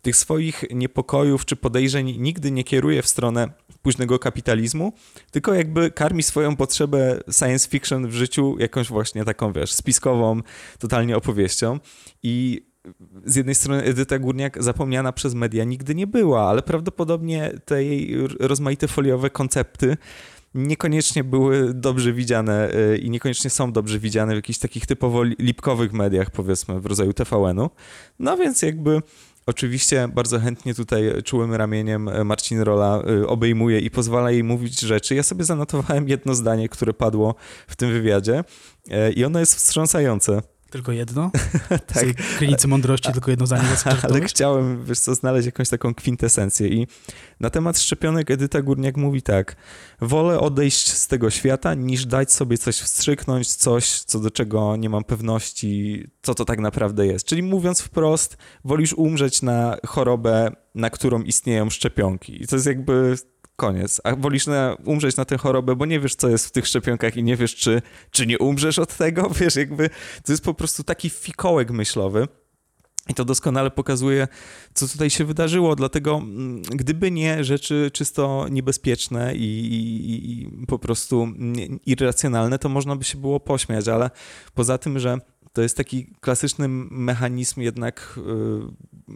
Tych 0.02 0.16
swoich 0.16 0.64
niepokojów 0.70 1.44
czy 1.44 1.56
podejrzeń 1.56 2.16
nigdy 2.18 2.50
nie 2.50 2.64
kieruje 2.64 3.02
w 3.02 3.08
stronę 3.08 3.48
późnego 3.82 4.18
kapitalizmu, 4.18 4.92
tylko 5.30 5.54
jakby 5.54 5.90
karmi 5.90 6.22
swoją 6.22 6.56
potrzebę 6.56 7.20
science 7.32 7.68
fiction 7.68 8.08
w 8.08 8.14
życiu 8.14 8.56
jakąś 8.58 8.88
właśnie 8.88 9.24
taką, 9.24 9.52
wiesz, 9.52 9.72
spiskową 9.72 10.40
totalnie 10.78 11.16
opowieścią 11.16 11.78
i 12.22 12.66
z 13.24 13.36
jednej 13.36 13.54
strony 13.54 13.82
Edyta 13.82 14.18
Górniak 14.18 14.62
zapomniana 14.62 15.12
przez 15.12 15.34
media 15.34 15.64
nigdy 15.64 15.94
nie 15.94 16.06
była, 16.06 16.48
ale 16.48 16.62
prawdopodobnie 16.62 17.52
te 17.64 17.84
jej 17.84 18.16
rozmaite 18.40 18.88
foliowe 18.88 19.30
koncepty 19.30 19.96
niekoniecznie 20.56 21.24
były 21.24 21.74
dobrze 21.74 22.12
widziane 22.12 22.74
y, 22.74 22.98
i 22.98 23.10
niekoniecznie 23.10 23.50
są 23.50 23.72
dobrze 23.72 23.98
widziane 23.98 24.32
w 24.32 24.36
jakichś 24.36 24.58
takich 24.58 24.86
typowo 24.86 25.22
lipkowych 25.22 25.92
mediach, 25.92 26.30
powiedzmy, 26.30 26.80
w 26.80 26.86
rodzaju 26.86 27.12
TVN-u. 27.12 27.70
No 28.18 28.36
więc 28.36 28.62
jakby 28.62 29.02
Oczywiście 29.48 30.08
bardzo 30.08 30.38
chętnie 30.38 30.74
tutaj 30.74 31.22
czułym 31.24 31.54
ramieniem 31.54 32.10
Marcin 32.24 32.60
Rola 32.60 33.02
y, 33.10 33.28
obejmuje 33.28 33.80
i 33.80 33.90
pozwala 33.90 34.30
jej 34.30 34.44
mówić 34.44 34.80
rzeczy. 34.80 35.14
Ja 35.14 35.22
sobie 35.22 35.44
zanotowałem 35.44 36.08
jedno 36.08 36.34
zdanie, 36.34 36.68
które 36.68 36.94
padło 36.94 37.34
w 37.66 37.76
tym 37.76 37.92
wywiadzie 37.92 38.44
y, 38.88 39.12
i 39.12 39.24
ono 39.24 39.40
jest 39.40 39.54
wstrząsające. 39.54 40.42
Tylko 40.76 40.92
jedno? 40.92 41.30
tak. 41.94 42.04
Z 42.34 42.38
krynicy 42.38 42.68
mądrości 42.68 43.12
tylko 43.12 43.30
jedno 43.30 43.46
zdanie. 43.46 43.68
Ale 44.02 44.20
chciałem, 44.20 44.84
wiesz 44.84 44.98
co, 44.98 45.14
znaleźć 45.14 45.46
jakąś 45.46 45.68
taką 45.68 45.94
kwintesencję 45.94 46.68
i 46.68 46.86
na 47.40 47.50
temat 47.50 47.78
szczepionek 47.78 48.30
Edyta 48.30 48.62
Górniak 48.62 48.96
mówi 48.96 49.22
tak. 49.22 49.56
Wolę 50.00 50.40
odejść 50.40 50.92
z 50.92 51.06
tego 51.06 51.30
świata, 51.30 51.74
niż 51.74 52.06
dać 52.06 52.32
sobie 52.32 52.58
coś 52.58 52.76
wstrzyknąć, 52.76 53.54
coś, 53.54 54.00
co 54.00 54.20
do 54.20 54.30
czego 54.30 54.76
nie 54.76 54.90
mam 54.90 55.04
pewności, 55.04 56.04
co 56.22 56.34
to 56.34 56.44
tak 56.44 56.58
naprawdę 56.58 57.06
jest. 57.06 57.26
Czyli 57.26 57.42
mówiąc 57.42 57.80
wprost, 57.80 58.36
wolisz 58.64 58.92
umrzeć 58.92 59.42
na 59.42 59.76
chorobę, 59.86 60.50
na 60.74 60.90
którą 60.90 61.22
istnieją 61.22 61.70
szczepionki. 61.70 62.42
I 62.42 62.46
to 62.46 62.56
jest 62.56 62.66
jakby 62.66 63.16
koniec. 63.56 64.00
A 64.04 64.16
wolisz 64.16 64.46
na, 64.46 64.76
umrzeć 64.84 65.16
na 65.16 65.24
tę 65.24 65.38
chorobę, 65.38 65.76
bo 65.76 65.86
nie 65.86 66.00
wiesz, 66.00 66.14
co 66.14 66.28
jest 66.28 66.46
w 66.46 66.50
tych 66.50 66.66
szczepionkach 66.66 67.16
i 67.16 67.22
nie 67.22 67.36
wiesz, 67.36 67.54
czy, 67.54 67.82
czy 68.10 68.26
nie 68.26 68.38
umrzesz 68.38 68.78
od 68.78 68.96
tego. 68.96 69.30
Wiesz, 69.40 69.56
jakby 69.56 69.90
to 70.24 70.32
jest 70.32 70.44
po 70.44 70.54
prostu 70.54 70.84
taki 70.84 71.10
fikołek 71.10 71.70
myślowy. 71.70 72.28
I 73.08 73.14
to 73.14 73.24
doskonale 73.24 73.70
pokazuje, 73.70 74.28
co 74.74 74.88
tutaj 74.88 75.10
się 75.10 75.24
wydarzyło. 75.24 75.76
Dlatego, 75.76 76.16
mm, 76.16 76.62
gdyby 76.62 77.10
nie 77.10 77.44
rzeczy 77.44 77.90
czysto 77.92 78.46
niebezpieczne 78.50 79.34
i, 79.34 79.44
i, 79.44 80.32
i 80.32 80.66
po 80.66 80.78
prostu 80.78 81.28
irracjonalne, 81.86 82.58
to 82.58 82.68
można 82.68 82.96
by 82.96 83.04
się 83.04 83.18
było 83.18 83.40
pośmiać, 83.40 83.88
ale 83.88 84.10
poza 84.54 84.78
tym, 84.78 84.98
że 84.98 85.18
to 85.56 85.62
jest 85.62 85.76
taki 85.76 86.06
klasyczny 86.20 86.68
mechanizm 86.90 87.60
jednak, 87.60 88.18
y, 88.18 89.12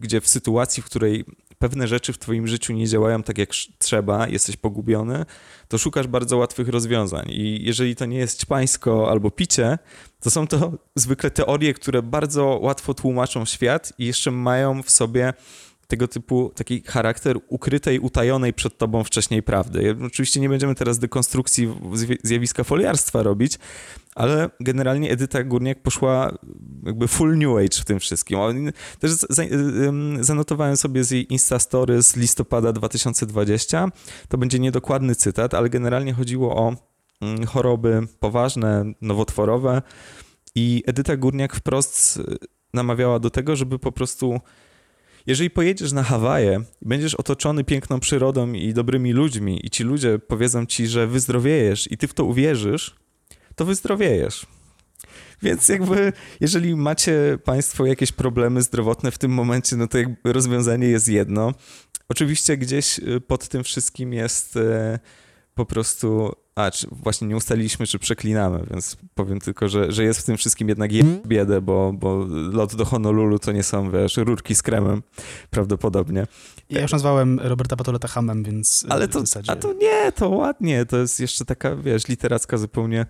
gdzie 0.00 0.20
w 0.20 0.28
sytuacji, 0.28 0.82
w 0.82 0.86
której 0.86 1.24
pewne 1.58 1.88
rzeczy 1.88 2.12
w 2.12 2.18
twoim 2.18 2.46
życiu 2.46 2.72
nie 2.72 2.88
działają 2.88 3.22
tak 3.22 3.38
jak 3.38 3.50
trzeba, 3.78 4.28
jesteś 4.28 4.56
pogubiony, 4.56 5.24
to 5.68 5.78
szukasz 5.78 6.06
bardzo 6.06 6.36
łatwych 6.36 6.68
rozwiązań. 6.68 7.26
I 7.28 7.64
jeżeli 7.64 7.96
to 7.96 8.06
nie 8.06 8.18
jest 8.18 8.40
ćpańsko 8.40 9.10
albo 9.10 9.30
picie, 9.30 9.78
to 10.20 10.30
są 10.30 10.46
to 10.46 10.72
zwykle 10.96 11.30
teorie, 11.30 11.74
które 11.74 12.02
bardzo 12.02 12.44
łatwo 12.62 12.94
tłumaczą 12.94 13.44
świat 13.44 13.92
i 13.98 14.06
jeszcze 14.06 14.30
mają 14.30 14.82
w 14.82 14.90
sobie 14.90 15.32
tego 15.86 16.08
typu 16.08 16.52
taki 16.54 16.82
charakter 16.86 17.36
ukrytej, 17.48 17.98
utajonej 17.98 18.52
przed 18.52 18.78
tobą 18.78 19.04
wcześniej 19.04 19.42
prawdy. 19.42 19.96
Oczywiście 20.06 20.40
nie 20.40 20.48
będziemy 20.48 20.74
teraz 20.74 20.98
dekonstrukcji 20.98 21.68
zjawiska 22.22 22.64
foliarstwa 22.64 23.22
robić, 23.22 23.58
ale 24.14 24.50
generalnie 24.60 25.10
Edyta 25.10 25.44
Górniak 25.44 25.82
poszła 25.82 26.38
jakby 26.82 27.08
full 27.08 27.38
new 27.38 27.56
age 27.56 27.80
w 27.80 27.84
tym 27.84 28.00
wszystkim. 28.00 28.38
Też 28.98 29.12
zanotowałem 30.20 30.76
sobie 30.76 31.04
z 31.04 31.10
jej 31.10 31.32
Instastory 31.32 32.02
z 32.02 32.16
listopada 32.16 32.72
2020. 32.72 33.88
To 34.28 34.38
będzie 34.38 34.58
niedokładny 34.58 35.14
cytat, 35.14 35.54
ale 35.54 35.68
generalnie 35.70 36.12
chodziło 36.12 36.56
o 36.56 36.76
mm, 37.20 37.46
choroby 37.46 38.00
poważne, 38.20 38.84
nowotworowe 39.00 39.82
i 40.54 40.82
Edyta 40.86 41.16
Górniak 41.16 41.56
wprost 41.56 42.22
namawiała 42.74 43.18
do 43.18 43.30
tego, 43.30 43.56
żeby 43.56 43.78
po 43.78 43.92
prostu 43.92 44.40
jeżeli 45.26 45.50
pojedziesz 45.50 45.92
na 45.92 46.02
Hawaje 46.02 46.60
i 46.82 46.88
będziesz 46.88 47.14
otoczony 47.14 47.64
piękną 47.64 48.00
przyrodą 48.00 48.52
i 48.52 48.74
dobrymi 48.74 49.12
ludźmi 49.12 49.66
i 49.66 49.70
ci 49.70 49.84
ludzie 49.84 50.18
powiedzą 50.18 50.66
ci, 50.66 50.86
że 50.86 51.06
wyzdrowiejesz 51.06 51.92
i 51.92 51.96
ty 51.96 52.08
w 52.08 52.14
to 52.14 52.24
uwierzysz, 52.24 53.01
to 53.62 53.66
wyzdrowiejesz. 53.66 54.46
Więc 55.42 55.68
jakby, 55.68 56.12
jeżeli 56.40 56.76
macie 56.76 57.38
Państwo 57.44 57.86
jakieś 57.86 58.12
problemy 58.12 58.62
zdrowotne 58.62 59.10
w 59.10 59.18
tym 59.18 59.30
momencie, 59.30 59.76
no 59.76 59.86
to 59.86 59.98
jakby 59.98 60.32
rozwiązanie 60.32 60.88
jest 60.88 61.08
jedno. 61.08 61.54
Oczywiście 62.08 62.56
gdzieś 62.56 62.98
y, 62.98 63.20
pod 63.20 63.48
tym 63.48 63.64
wszystkim 63.64 64.12
jest 64.12 64.56
e, 64.56 64.98
po 65.54 65.66
prostu 65.66 66.32
a, 66.54 66.70
czy 66.70 66.86
właśnie 66.90 67.26
nie 67.28 67.36
ustaliliśmy, 67.36 67.86
czy 67.86 67.98
przeklinamy, 67.98 68.64
więc 68.70 68.96
powiem 69.14 69.40
tylko, 69.40 69.68
że, 69.68 69.92
że 69.92 70.04
jest 70.04 70.20
w 70.20 70.24
tym 70.24 70.36
wszystkim 70.36 70.68
jednak 70.68 70.92
je 70.92 71.04
biedę, 71.26 71.60
bo, 71.60 71.92
bo 71.92 72.26
lot 72.52 72.74
do 72.74 72.84
Honolulu 72.84 73.38
to 73.38 73.52
nie 73.52 73.62
są, 73.62 73.90
wiesz, 73.90 74.16
rurki 74.16 74.54
z 74.54 74.62
kremem 74.62 75.02
prawdopodobnie. 75.50 76.26
Ja 76.70 76.82
już 76.82 76.92
nazwałem 76.92 77.40
Roberta 77.40 77.76
Patoleta 77.76 78.08
hamem, 78.08 78.44
więc 78.44 78.86
Ale 78.88 79.08
to, 79.08 79.22
a 79.46 79.56
to 79.56 79.72
nie, 79.72 80.12
to 80.12 80.28
ładnie, 80.28 80.86
to 80.86 80.98
jest 80.98 81.20
jeszcze 81.20 81.44
taka, 81.44 81.76
wiesz, 81.76 82.08
literacka 82.08 82.58
zupełnie 82.58 83.06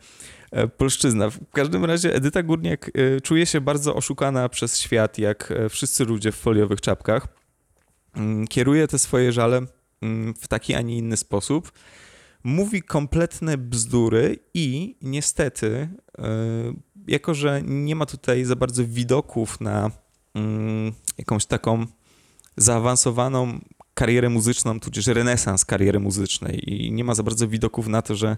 e, 0.51 0.69
polszczyzna. 0.69 1.31
W 1.31 1.39
każdym 1.53 1.85
razie 1.85 2.15
Edyta 2.15 2.43
Górniak 2.43 2.91
e, 2.95 3.21
czuje 3.21 3.47
się 3.47 3.61
bardzo 3.61 3.95
oszukana 3.95 4.49
przez 4.49 4.79
świat, 4.81 5.19
jak 5.19 5.51
e, 5.51 5.69
wszyscy 5.69 6.05
ludzie 6.05 6.33
w 6.33 6.37
foliowych 6.37 6.81
czapkach. 6.81 7.29
Mm, 8.17 8.47
kieruje 8.47 8.89
te 8.89 8.99
swoje 8.99 9.33
żale 9.33 9.61
mm, 10.03 10.35
w 10.35 10.49
taki, 10.49 10.75
a 10.75 10.81
nie 10.81 10.97
inny 10.97 11.17
sposób 11.17 11.73
mówi 12.45 12.83
kompletne 12.83 13.59
bzdury 13.59 14.39
i 14.55 14.97
niestety, 15.03 15.89
e, 16.19 16.29
jako 17.09 17.35
że 17.35 17.63
nie 17.65 17.97
ma 17.97 18.07
tutaj 18.07 18.45
za 18.45 18.57
bardzo 18.57 18.87
widoków 18.87 19.61
na 19.61 19.91
mm, 20.35 20.93
jakąś 21.19 21.47
taką 21.47 21.87
zaawansowaną 22.57 23.61
karierę 23.95 24.29
muzyczną, 24.29 24.81
tudzież 24.81 25.07
renesans 25.07 25.65
kariery 25.65 26.01
muzycznej 26.01 26.75
i 26.75 26.93
nie 26.93 27.05
ma 27.05 27.15
za 27.15 27.23
bardzo 27.23 27.49
widoków 27.49 27.89
na 27.89 28.03
to, 28.03 28.15
że, 28.15 28.37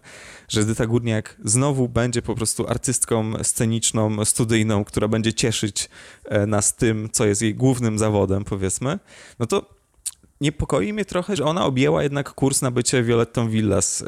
że 0.49 0.61
Edyta 0.61 0.87
Górniak 0.87 1.37
znowu 1.45 1.89
będzie 1.89 2.23
po 2.23 2.35
prostu 2.35 2.69
artystką 2.69 3.33
sceniczną, 3.43 4.25
studyjną, 4.25 4.85
która 4.85 5.09
będzie 5.09 5.33
cieszyć 5.33 5.89
e, 6.25 6.47
nas 6.47 6.77
tym, 6.77 7.09
co 7.13 7.27
jest 7.27 7.43
jej 7.43 7.55
głównym 7.55 7.99
zawodem, 7.99 8.45
powiedzmy, 8.45 8.99
no 9.39 9.47
to 9.47 9.74
niepokoi 10.41 10.93
mnie 10.93 11.05
trochę, 11.05 11.37
że 11.37 11.45
ona 11.45 11.65
objęła 11.65 12.03
jednak 12.03 12.35
kurs 12.35 12.63
na 12.63 12.71
bycie 12.71 13.03
Violettą 13.03 13.49
Villas, 13.49 14.05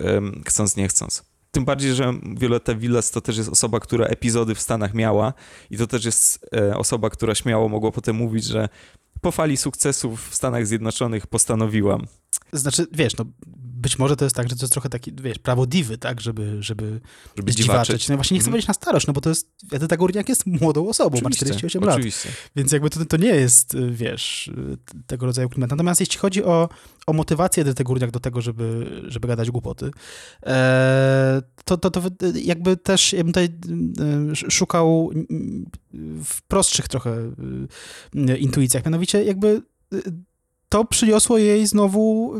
chcąc 0.46 0.76
nie 0.76 0.88
chcąc. 0.88 1.24
Tym 1.56 1.64
bardziej, 1.64 1.94
że 1.94 2.14
Violetta 2.38 2.74
Villas 2.74 3.10
to 3.10 3.20
też 3.20 3.36
jest 3.36 3.48
osoba, 3.48 3.80
która 3.80 4.06
epizody 4.06 4.54
w 4.54 4.60
Stanach 4.60 4.94
miała 4.94 5.32
i 5.70 5.78
to 5.78 5.86
też 5.86 6.04
jest 6.04 6.48
e, 6.56 6.76
osoba, 6.76 7.10
która 7.10 7.34
śmiało 7.34 7.68
mogła 7.68 7.92
potem 7.92 8.16
mówić, 8.16 8.44
że 8.44 8.68
po 9.20 9.32
fali 9.32 9.56
sukcesów 9.56 10.28
w 10.28 10.34
Stanach 10.34 10.66
Zjednoczonych 10.66 11.26
postanowiłam. 11.26 12.06
Znaczy, 12.52 12.86
wiesz, 12.92 13.16
no 13.16 13.24
być 13.86 13.98
może 13.98 14.16
to 14.16 14.24
jest 14.24 14.36
tak, 14.36 14.48
że 14.48 14.56
to 14.56 14.62
jest 14.62 14.72
trochę 14.72 14.88
taki, 14.88 15.12
wiesz, 15.22 15.38
prawo 15.38 15.66
diwy, 15.66 15.98
tak, 15.98 16.20
żeby, 16.20 16.62
żeby, 16.62 17.00
żeby 17.36 17.52
zdziwaczyć. 17.52 18.08
No 18.08 18.14
właśnie 18.14 18.34
nie 18.34 18.40
chcę 18.40 18.48
mm. 18.48 18.52
powiedzieć 18.52 18.68
na 18.68 18.74
starość, 18.74 19.06
no 19.06 19.12
bo 19.12 19.20
to 19.20 19.28
jest, 19.28 19.50
Edyta 19.72 19.96
Górniak 19.96 20.28
jest 20.28 20.46
młodą 20.46 20.88
osobą, 20.88 21.18
oczywiście, 21.18 21.44
ma 21.44 21.50
48 21.50 21.84
oczywiście. 21.84 22.28
lat. 22.28 22.38
Więc 22.56 22.72
jakby 22.72 22.90
to, 22.90 23.04
to 23.04 23.16
nie 23.16 23.28
jest, 23.28 23.76
wiesz, 23.90 24.50
tego 25.06 25.26
rodzaju 25.26 25.48
klimat. 25.48 25.70
Natomiast 25.70 26.00
jeśli 26.00 26.18
chodzi 26.18 26.44
o, 26.44 26.68
o 27.06 27.12
motywację 27.12 27.60
Edyty 27.60 27.84
Górniak 27.84 28.10
do 28.10 28.20
tego, 28.20 28.40
żeby, 28.40 28.86
żeby 29.08 29.28
gadać 29.28 29.50
głupoty, 29.50 29.90
e, 30.46 31.42
to, 31.64 31.76
to, 31.76 31.90
to 31.90 32.02
jakby 32.34 32.76
też 32.76 33.12
ja 33.12 33.24
bym 33.24 33.32
tutaj 33.32 33.48
szukał 34.48 35.10
w 36.24 36.42
prostszych 36.42 36.88
trochę 36.88 37.32
intuicjach, 38.38 38.84
mianowicie 38.84 39.24
jakby 39.24 39.62
to 40.68 40.84
przyniosło 40.84 41.38
jej 41.38 41.66
znowu, 41.66 42.34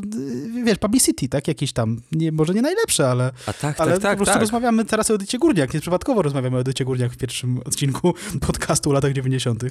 y, 0.57 0.65
wiesz, 0.65 0.79
publicity, 0.79 1.29
tak? 1.29 1.49
Jakieś 1.49 1.73
tam, 1.73 2.01
nie, 2.13 2.33
może 2.33 2.55
nie 2.55 2.63
najlepsze, 2.63 3.09
ale, 3.11 3.33
A 3.47 3.53
tak, 3.53 3.81
ale 3.81 3.93
tak, 3.93 4.03
tak, 4.03 4.11
po 4.11 4.17
prostu 4.17 4.33
tak. 4.33 4.41
rozmawiamy 4.41 4.85
teraz 4.85 5.11
o 5.11 5.15
Edycie 5.15 5.39
Górniak. 5.39 5.75
Nieprzypadkowo 5.75 6.23
rozmawiamy 6.23 6.57
o 6.57 6.61
Edycie 6.61 6.85
Górniak 6.85 7.13
w 7.13 7.17
pierwszym 7.17 7.61
odcinku 7.65 8.15
podcastu 8.47 8.91
o 8.91 8.93
latach 8.93 9.13
90. 9.13 9.65
E, 9.65 9.69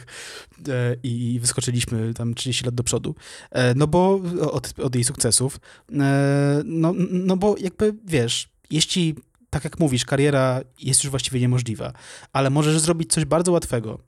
i 1.03 1.39
wyskoczyliśmy 1.41 2.13
tam 2.13 2.33
30 2.33 2.65
lat 2.65 2.75
do 2.75 2.83
przodu. 2.83 3.15
E, 3.51 3.75
no 3.75 3.87
bo 3.87 4.21
od, 4.51 4.79
od 4.79 4.95
jej 4.95 5.03
sukcesów. 5.03 5.59
E, 5.91 6.61
no, 6.65 6.93
no 7.11 7.37
bo 7.37 7.55
jakby, 7.59 7.93
wiesz, 8.05 8.49
jeśli, 8.69 9.15
tak 9.49 9.63
jak 9.63 9.79
mówisz, 9.79 10.05
kariera 10.05 10.61
jest 10.81 11.03
już 11.03 11.11
właściwie 11.11 11.39
niemożliwa, 11.39 11.93
ale 12.33 12.49
możesz 12.49 12.79
zrobić 12.79 13.13
coś 13.13 13.25
bardzo 13.25 13.51
łatwego, 13.51 13.99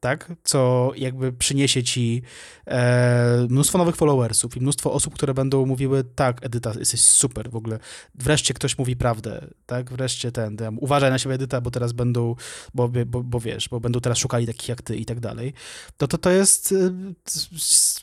tak? 0.00 0.32
Co 0.44 0.92
jakby 0.96 1.32
przyniesie 1.32 1.82
ci 1.82 2.22
e, 2.66 3.46
mnóstwo 3.50 3.78
nowych 3.78 3.96
followersów 3.96 4.56
i 4.56 4.60
mnóstwo 4.60 4.92
osób, 4.92 5.14
które 5.14 5.34
będą 5.34 5.66
mówiły, 5.66 6.04
tak, 6.14 6.46
Edyta, 6.46 6.72
jesteś 6.78 7.00
super 7.00 7.50
w 7.50 7.56
ogóle. 7.56 7.78
Wreszcie 8.14 8.54
ktoś 8.54 8.78
mówi 8.78 8.96
prawdę, 8.96 9.46
tak? 9.66 9.92
Wreszcie 9.92 10.32
ten, 10.32 10.56
uważaj 10.80 11.10
na 11.10 11.18
siebie, 11.18 11.34
Edyta, 11.34 11.60
bo 11.60 11.70
teraz 11.70 11.92
będą, 11.92 12.34
bo, 12.74 12.88
bo, 13.06 13.22
bo 13.22 13.40
wiesz, 13.40 13.68
bo 13.68 13.80
będą 13.80 14.00
teraz 14.00 14.18
szukali 14.18 14.46
takich 14.46 14.68
jak 14.68 14.82
ty 14.82 14.96
i 14.96 15.04
tak 15.04 15.20
dalej. 15.20 15.52
To 15.96 16.08
to, 16.08 16.18
to 16.18 16.30
jest, 16.30 16.74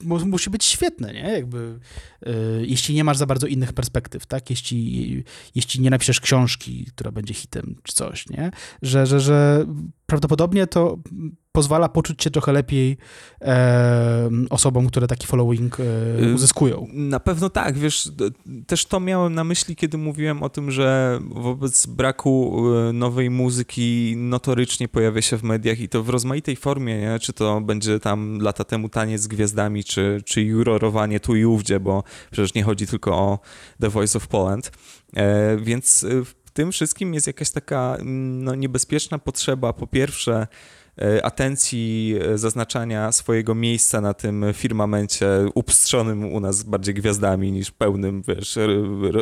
e, 0.03 0.25
musi 0.25 0.49
być 0.49 0.65
świetne, 0.65 1.13
nie? 1.13 1.31
Jakby, 1.31 1.79
e, 2.25 2.31
jeśli 2.61 2.95
nie 2.95 3.03
masz 3.03 3.17
za 3.17 3.25
bardzo 3.25 3.47
innych 3.47 3.73
perspektyw, 3.73 4.25
tak? 4.25 4.49
Jeśli, 4.49 5.23
jeśli 5.55 5.81
nie 5.81 5.89
napiszesz 5.89 6.21
książki, 6.21 6.85
która 6.85 7.11
będzie 7.11 7.33
hitem 7.33 7.75
czy 7.83 7.93
coś, 7.93 8.29
nie? 8.29 8.51
Że, 8.81 9.05
że, 9.05 9.19
że 9.19 9.65
prawdopodobnie 10.05 10.67
to 10.67 10.97
pozwala 11.51 11.89
poczuć 11.89 12.23
się 12.23 12.31
trochę 12.31 12.51
lepiej 12.51 12.97
e, 13.41 14.29
osobom, 14.49 14.87
które 14.87 15.07
taki 15.07 15.27
following 15.27 15.79
e, 15.79 15.83
Y, 16.23 16.33
uzyskują. 16.35 16.87
Na 16.93 17.19
pewno 17.19 17.49
tak, 17.49 17.77
wiesz, 17.77 18.11
też 18.67 18.85
to 18.85 18.99
miałem 18.99 19.33
na 19.33 19.43
myśli, 19.43 19.75
kiedy 19.75 19.97
mówiłem 19.97 20.43
o 20.43 20.49
tym, 20.49 20.71
że 20.71 21.19
wobec 21.29 21.85
braku 21.85 22.63
y, 22.89 22.93
nowej 22.93 23.29
muzyki 23.29 24.13
notorycznie 24.17 24.87
pojawia 24.87 25.21
się 25.21 25.37
w 25.37 25.43
mediach 25.43 25.79
i 25.79 25.89
to 25.89 26.03
w 26.03 26.09
rozmaitej 26.09 26.55
formie, 26.55 26.97
nie? 26.97 27.19
czy 27.19 27.33
to 27.33 27.61
będzie 27.61 27.99
tam 27.99 28.39
lata 28.41 28.63
temu 28.63 28.89
taniec 28.89 29.21
z 29.21 29.27
gwiazdami, 29.27 29.83
czy, 29.83 30.21
czy 30.25 30.41
jurorowanie 30.41 31.19
tu 31.19 31.35
i 31.35 31.45
ówdzie, 31.45 31.79
bo 31.79 32.03
przecież 32.31 32.53
nie 32.53 32.63
chodzi 32.63 32.87
tylko 32.87 33.17
o 33.17 33.39
The 33.81 33.89
Voice 33.89 34.17
of 34.17 34.27
Poland, 34.27 34.71
e, 35.15 35.57
więc 35.57 36.03
y, 36.03 36.25
w 36.25 36.44
tym 36.55 36.71
wszystkim 36.71 37.13
jest 37.13 37.27
jakaś 37.27 37.49
taka 37.51 37.97
mm, 37.99 38.43
no, 38.43 38.55
niebezpieczna 38.55 39.19
potrzeba, 39.19 39.73
po 39.73 39.87
pierwsze, 39.87 40.47
e, 41.01 41.25
atencji, 41.25 42.15
e, 42.21 42.37
zaznaczania 42.37 43.11
swojego 43.11 43.55
miejsca 43.55 44.01
na 44.01 44.13
tym 44.13 44.45
firmamencie 44.53 45.27
upstrzonym 45.53 46.25
u 46.33 46.39
nas 46.39 46.63
bardziej 46.63 46.93
gwiazdami 46.95 47.51
niż 47.51 47.71
pełnym, 47.71 48.23
wiesz, 48.27 48.57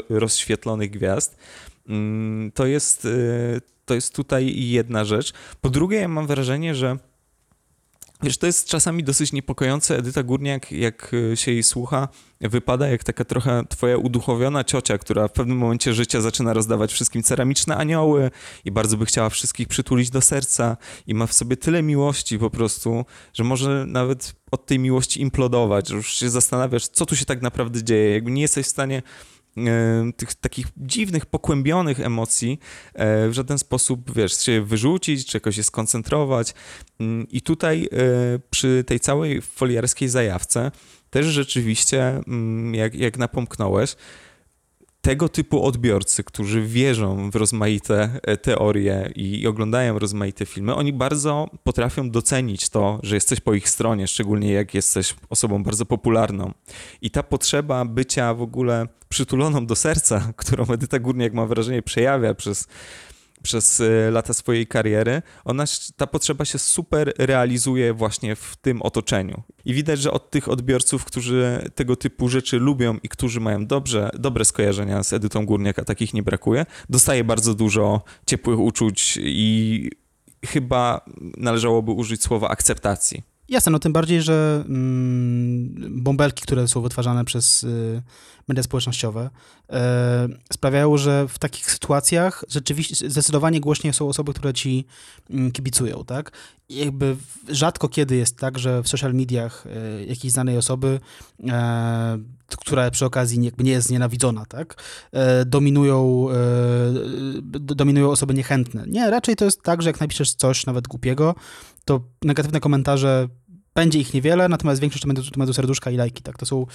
rozświetlonych 0.09 0.91
gwiazd. 0.91 1.37
Mm, 1.89 2.51
To 2.51 2.65
jest, 2.65 3.05
e, 3.05 3.09
to 3.85 3.93
jest 3.93 4.15
tutaj 4.15 4.67
jedna 4.69 5.05
rzecz. 5.05 5.33
Po 5.61 5.69
drugie, 5.69 5.97
ja 5.97 6.07
mam 6.07 6.27
wrażenie, 6.27 6.75
że 6.75 6.97
Wiesz, 8.23 8.37
to 8.37 8.47
jest 8.47 8.67
czasami 8.67 9.03
dosyć 9.03 9.33
niepokojące. 9.33 9.97
Edyta 9.97 10.23
Górniak, 10.23 10.71
jak 10.71 11.11
e, 11.33 11.37
się 11.37 11.51
jej 11.51 11.63
słucha, 11.63 12.07
wypada 12.41 12.87
jak 12.87 13.03
taka 13.03 13.25
trochę 13.25 13.63
twoja 13.69 13.97
uduchowiona 13.97 14.63
ciocia, 14.63 14.97
która 14.97 15.27
w 15.27 15.31
pewnym 15.31 15.57
momencie 15.57 15.93
życia 15.93 16.21
zaczyna 16.21 16.53
rozdawać 16.53 16.93
wszystkim 16.93 17.23
ceramiczne 17.23 17.77
anioły 17.77 18.31
i 18.65 18.71
bardzo 18.71 18.97
by 18.97 19.05
chciała 19.05 19.29
wszystkich 19.29 19.67
przytulić 19.67 20.09
do 20.09 20.21
serca 20.21 20.77
i 21.07 21.13
ma 21.13 21.27
w 21.27 21.33
sobie 21.33 21.57
tyle 21.57 21.83
miłości 21.83 22.39
po 22.39 22.49
prostu, 22.49 23.05
że 23.33 23.43
może 23.43 23.85
nawet 23.87 24.35
od 24.51 24.65
tej 24.65 24.79
miłości 24.79 25.21
implodować, 25.21 25.87
że 25.87 25.95
już 25.95 26.13
się 26.13 26.29
zastanawiasz, 26.29 26.87
co 26.87 27.05
tu 27.05 27.15
się 27.15 27.25
tak 27.25 27.41
naprawdę 27.41 27.83
dzieje. 27.83 28.13
Jakby 28.13 28.31
nie 28.31 28.41
jesteś 28.41 28.65
w 28.65 28.69
stanie 28.69 29.01
tych 30.17 30.35
takich 30.35 30.67
dziwnych, 30.77 31.25
pokłębionych 31.25 31.99
emocji 31.99 32.59
e, 32.93 33.29
w 33.29 33.33
żaden 33.33 33.57
sposób, 33.57 34.15
wiesz, 34.15 34.37
się 34.37 34.61
wyrzucić, 34.61 35.25
czy 35.25 35.37
jakoś 35.37 35.55
się 35.55 35.63
skoncentrować. 35.63 36.53
Mm, 36.99 37.27
I 37.29 37.41
tutaj 37.41 37.89
e, 37.91 38.39
przy 38.49 38.83
tej 38.87 38.99
całej 38.99 39.41
foliarskiej 39.41 40.09
zajawce 40.09 40.71
też 41.09 41.25
rzeczywiście, 41.25 42.21
mm, 42.27 42.75
jak, 42.75 42.95
jak 42.95 43.17
napomknąłeś, 43.17 43.95
tego 45.03 45.29
typu 45.29 45.65
odbiorcy, 45.65 46.23
którzy 46.23 46.61
wierzą 46.61 47.29
w 47.31 47.35
rozmaite 47.35 48.09
e, 48.23 48.37
teorie 48.37 49.11
i, 49.15 49.47
oglądają 49.47 49.99
rozmaite 49.99 50.45
filmy, 50.45 50.75
oni 50.75 50.93
bardzo 50.93 51.49
potrafią 51.63 52.09
docenić 52.09 52.69
to, 52.69 52.99
że 53.03 53.15
jesteś 53.15 53.39
po 53.39 53.53
ich 53.53 53.69
stronie, 53.69 54.07
szczególnie 54.07 54.51
jak 54.51 54.73
jesteś 54.73 55.15
osobą 55.29 55.63
bardzo 55.63 55.85
popularną. 55.85 56.51
I 57.01 57.11
ta 57.11 57.23
potrzeba 57.23 57.85
bycia 57.85 58.33
w 58.33 58.41
ogóle 58.41 58.87
przytuloną 59.09 59.65
do 59.65 59.75
serca, 59.75 60.29
którą 60.35 60.65
Edyta 60.65 60.99
Górniak, 60.99 61.33
mam 61.33 61.47
wrażenie, 61.47 61.81
przejawia 61.81 62.33
przez, 62.33 62.67
przez 63.43 63.81
e, 63.81 64.11
lata 64.11 64.33
swojej 64.33 64.67
kariery, 64.67 65.21
ona, 65.45 65.63
ta 65.95 66.07
potrzeba 66.07 66.45
się 66.45 66.59
super 66.59 67.13
realizuje 67.17 67.93
właśnie 67.93 68.35
w 68.35 68.55
tym 68.55 68.81
otoczeniu. 68.81 69.43
I 69.65 69.73
widać, 69.73 69.99
że 69.99 70.11
od 70.11 70.29
tych 70.29 70.49
odbiorców, 70.49 71.05
którzy 71.05 71.69
tego 71.75 71.95
typu 71.95 72.29
rzeczy 72.29 72.59
lubią 72.59 72.97
i 73.03 73.09
którzy 73.09 73.39
mają 73.39 73.65
dobrze, 73.65 74.09
dobre 74.13 74.45
skojarzenia 74.45 75.03
z 75.03 75.13
Edytą 75.13 75.45
Górniak, 75.45 75.79
a 75.79 75.85
takich 75.85 76.13
nie 76.13 76.23
brakuje, 76.23 76.65
dostaje 76.89 77.23
bardzo 77.23 77.53
dużo 77.53 78.01
ciepłych 78.25 78.59
uczuć 78.59 79.19
i 79.21 79.89
chyba 80.45 81.05
należałoby 81.37 81.91
użyć 81.91 82.23
słowa 82.23 82.49
akceptacji. 82.49 83.32
Jasne, 83.53 83.71
no 83.71 83.79
tym 83.79 83.93
bardziej, 83.93 84.21
że 84.21 84.63
mm, 84.65 86.03
bąbelki, 86.03 86.43
które 86.43 86.67
są 86.67 86.81
wytwarzane 86.81 87.25
przez 87.25 87.63
y, 87.63 88.01
media 88.47 88.63
społecznościowe, 88.63 89.29
e, 89.69 90.27
sprawiają, 90.53 90.97
że 90.97 91.27
w 91.27 91.39
takich 91.39 91.71
sytuacjach 91.71 92.43
rzeczywiście 92.49 93.09
zdecydowanie 93.09 93.59
głośniej 93.59 93.93
są 93.93 94.09
osoby, 94.09 94.33
które 94.33 94.53
ci 94.53 94.85
mm, 95.29 95.51
kibicują, 95.51 96.05
tak? 96.05 96.31
I 96.69 96.75
jakby 96.75 97.15
rzadko 97.49 97.89
kiedy 97.89 98.15
jest 98.15 98.37
tak, 98.37 98.59
że 98.59 98.83
w 98.83 98.87
social 98.87 99.13
mediach 99.13 99.65
e, 99.67 100.05
jakiejś 100.05 100.33
znanej 100.33 100.57
osoby, 100.57 100.99
e, 101.49 102.19
która 102.59 102.91
przy 102.91 103.05
okazji 103.05 103.45
jakby 103.45 103.63
nie 103.63 103.71
jest 103.71 103.87
znienawidzona, 103.87 104.45
tak? 104.45 104.83
Dominują, 105.45 106.27
dominują 107.51 108.11
osoby 108.11 108.33
niechętne. 108.33 108.83
Nie, 108.87 109.09
raczej 109.09 109.35
to 109.35 109.45
jest 109.45 109.61
tak, 109.61 109.81
że 109.81 109.89
jak 109.89 109.99
napiszesz 109.99 110.33
coś 110.33 110.65
nawet 110.65 110.87
głupiego, 110.87 111.35
to 111.85 112.01
negatywne 112.23 112.59
komentarze 112.59 113.27
będzie 113.75 113.99
ich 113.99 114.13
niewiele, 114.13 114.49
natomiast 114.49 114.81
większość 114.81 115.01
to 115.01 115.07
będą, 115.07 115.23
to 115.23 115.37
będą 115.39 115.53
serduszka 115.53 115.91
i 115.91 115.97
lajki, 115.97 116.23
tak? 116.23 116.37
To 116.37 116.45
są, 116.45 116.65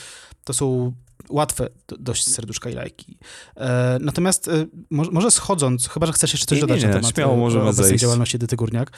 to 0.44 0.52
są 0.52 0.92
łatwe 1.30 1.68
do, 1.88 1.96
dość 1.96 2.28
serduszka 2.28 2.70
i 2.70 2.74
lajki. 2.74 3.18
E, 3.56 3.98
natomiast 4.00 4.48
e, 4.48 4.66
może, 4.90 5.10
może 5.10 5.30
schodząc, 5.30 5.88
chyba, 5.88 6.06
że 6.06 6.12
chcesz 6.12 6.32
jeszcze 6.32 6.46
coś 6.46 6.56
Nie, 6.56 6.62
nie, 6.62 6.66
dodać 6.68 6.82
nie, 6.82 6.88
na 6.88 6.94
temat 6.94 7.14
śmiało 7.14 7.34
e, 7.34 7.36
możemy 7.36 7.72
zejść. 7.72 8.02
działalności 8.02 8.36
Edyty 8.36 8.56
Górniak. 8.56 8.92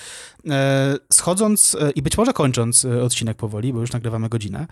E, 0.48 0.96
schodząc 1.12 1.76
e, 1.80 1.90
i 1.90 2.02
być 2.02 2.18
może 2.18 2.32
kończąc 2.32 2.84
e, 2.84 3.02
odcinek 3.02 3.36
powoli, 3.36 3.72
bo 3.72 3.80
już 3.80 3.92
nagrywamy 3.92 4.28
godzinę, 4.28 4.66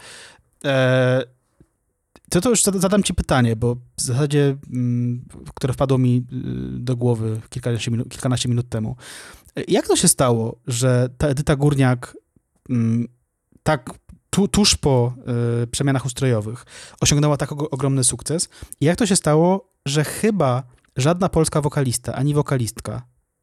to 2.31 2.41
to 2.41 2.51
już 2.51 2.63
zada- 2.63 2.79
zadam 2.79 3.03
ci 3.03 3.15
pytanie, 3.15 3.57
bo 3.57 3.75
w 3.97 4.03
zasadzie, 4.03 4.57
mm, 4.73 5.25
które 5.55 5.73
wpadło 5.73 5.99
mi 5.99 6.25
do 6.71 6.97
głowy 6.97 7.41
kilkanaście 7.51 7.91
minut, 7.91 8.09
kilkanaście 8.09 8.49
minut 8.49 8.69
temu. 8.69 8.97
Jak 9.69 9.87
to 9.87 9.97
się 9.97 10.09
stało, 10.09 10.61
że 10.67 11.09
ta 11.19 11.29
Edyta 11.29 11.57
Górniak 11.57 12.17
mm, 12.71 13.09
tak 13.69 13.91
tu, 14.31 14.49
tuż 14.49 14.77
po 14.77 15.13
y, 15.63 15.67
przemianach 15.67 16.07
ustrojowych 16.07 16.67
osiągnęła 17.01 17.37
tak 17.37 17.51
og- 17.51 17.69
ogromny 17.71 18.05
sukces? 18.05 18.49
I 18.81 18.85
jak 18.85 18.97
to 18.97 19.07
się 19.07 19.17
stało, 19.17 19.73
że 19.87 20.05
chyba 20.05 20.63
żadna 20.97 21.29
polska 21.29 21.61
wokalista, 21.61 22.15
ani 22.15 22.35
wokalistka, 22.35 23.03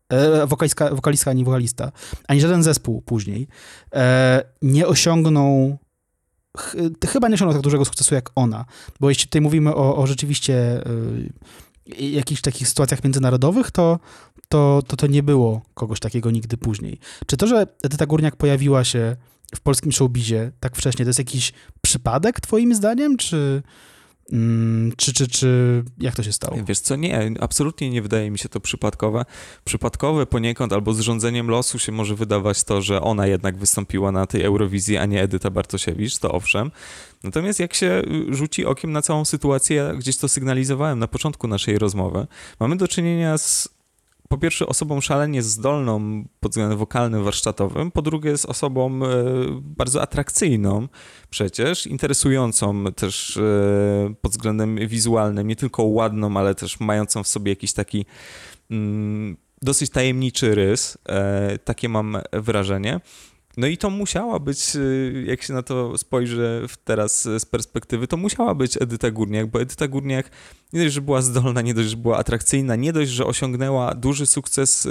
e, 0.10 0.48
wokalistka, 0.48 0.96
wokalistka, 0.96 1.32
ani 1.32 1.46
wokalista, 1.46 1.92
ani 2.28 2.42
żaden 2.42 2.64
zespół 2.64 3.02
później 3.02 3.48
e, 3.96 4.44
nie 4.62 4.88
osiągnął 4.88 5.78
ch, 6.58 6.76
chyba 7.08 7.28
nie 7.28 7.34
osiągnął 7.34 7.54
tak 7.54 7.64
dużego 7.64 7.86
sukcesu 7.86 8.16
jak 8.16 8.30
ona. 8.36 8.66
Bo 9.00 9.10
jeśli 9.10 9.26
tutaj 9.26 9.42
mówimy 9.42 9.76
o, 9.76 9.98
o 9.98 10.08
rzeczywiście 10.08 10.88
y, 10.88 11.34
jakichś 12.00 12.42
takich 12.42 12.68
sytuacjach 12.68 13.04
międzynarodowych, 13.04 13.72
to, 13.72 14.00
to, 14.48 14.82
to 14.88 14.96
to 14.96 15.08
nie 15.08 15.24
było 15.24 15.62
kogoś 15.74 16.00
takiego 16.00 16.32
nigdy 16.32 16.58
później. 16.58 17.00
Czy 17.28 17.38
to, 17.38 17.48
że 17.48 17.68
Edyta 17.84 18.06
Górniak 18.06 18.36
pojawiła 18.36 18.84
się 18.84 19.16
w 19.56 19.60
polskim 19.60 19.92
showbizie 19.92 20.52
tak 20.60 20.76
wcześnie, 20.76 21.06
to 21.06 21.10
jest 21.10 21.20
jakiś 21.20 21.54
przypadek 21.82 22.42
twoim 22.42 22.76
zdaniem, 22.76 23.18
czy, 23.18 23.64
mm, 24.32 24.92
czy, 24.98 25.14
czy, 25.14 25.28
czy 25.28 25.84
jak 25.98 26.16
to 26.16 26.24
się 26.24 26.32
stało? 26.34 26.58
Wiesz 26.68 26.80
co, 26.80 26.96
nie, 26.96 27.32
absolutnie 27.40 27.90
nie 27.90 28.02
wydaje 28.02 28.32
mi 28.32 28.40
się 28.40 28.50
to 28.50 28.60
przypadkowe. 28.60 29.26
Przypadkowe 29.64 30.26
poniekąd 30.26 30.74
albo 30.74 30.94
zrządzeniem 30.94 31.50
losu 31.50 31.80
się 31.80 31.92
może 31.92 32.16
wydawać 32.16 32.64
to, 32.64 32.82
że 32.82 33.02
ona 33.02 33.28
jednak 33.28 33.58
wystąpiła 33.58 34.12
na 34.12 34.28
tej 34.28 34.44
Eurowizji, 34.44 34.98
a 34.98 35.06
nie 35.06 35.22
Edyta 35.22 35.50
Bartosiewicz, 35.50 36.18
to 36.18 36.32
owszem. 36.32 36.72
Natomiast 37.24 37.60
jak 37.60 37.74
się 37.74 38.02
y, 38.32 38.36
rzuci 38.36 38.66
okiem 38.66 38.92
na 38.92 39.02
całą 39.02 39.26
sytuację, 39.26 39.94
gdzieś 39.98 40.18
to 40.18 40.28
sygnalizowałem 40.28 41.00
na 41.00 41.08
początku 41.08 41.48
naszej 41.48 41.78
rozmowy, 41.78 42.28
mamy 42.60 42.76
do 42.76 42.88
czynienia 42.88 43.38
z 43.38 43.75
po 44.36 44.40
pierwsze 44.40 44.68
osobą 44.68 45.02
szalenie 45.02 45.44
zdolną 45.44 46.26
pod 46.40 46.52
względem 46.52 46.78
wokalnym, 46.78 47.24
warsztatowym, 47.24 47.92
po 47.92 48.02
drugie 48.02 48.38
z 48.38 48.46
osobą 48.46 49.06
e, 49.06 49.24
bardzo 49.62 50.02
atrakcyjną 50.02 50.88
przecież, 51.30 51.88
interesującą 51.88 52.86
też 52.94 53.38
e, 53.38 54.14
pod 54.22 54.32
względem 54.32 54.88
wizualnym, 54.88 55.48
nie 55.48 55.56
tylko 55.56 55.84
ładną, 55.84 56.38
ale 56.38 56.56
też 56.56 56.80
mającą 56.80 57.24
w 57.24 57.28
sobie 57.28 57.52
jakiś 57.52 57.74
taki 57.74 58.06
mm, 58.72 59.38
dosyć 59.62 59.90
tajemniczy 59.90 60.56
rys, 60.56 60.98
e, 61.10 61.58
takie 61.58 61.90
mam 61.90 62.18
wrażenie. 62.34 63.00
No 63.58 63.68
i 63.68 63.78
to 63.78 63.90
musiała 63.90 64.40
być, 64.40 64.76
y, 64.76 65.26
jak 65.28 65.42
się 65.42 65.54
na 65.54 65.64
to 65.64 65.98
spojrzy 65.98 66.68
teraz 66.84 67.24
z 67.24 67.46
perspektywy, 67.46 68.08
to 68.08 68.18
musiała 68.18 68.56
być 68.56 68.82
Edyta 68.82 69.12
Górniak, 69.12 69.48
bo 69.48 69.62
Edyta 69.62 69.88
Górniak 69.88 70.30
nie 70.74 70.84
dość, 70.84 70.94
że 70.94 71.02
była 71.02 71.22
zdolna, 71.22 71.62
nie 71.62 71.74
dość, 71.74 71.90
że 71.90 71.98
była 71.98 72.18
atrakcyjna, 72.18 72.76
nie 72.76 72.94
dość, 72.94 73.12
że 73.12 73.26
osiągnęła 73.26 73.94
duży 73.96 74.26
sukces 74.26 74.88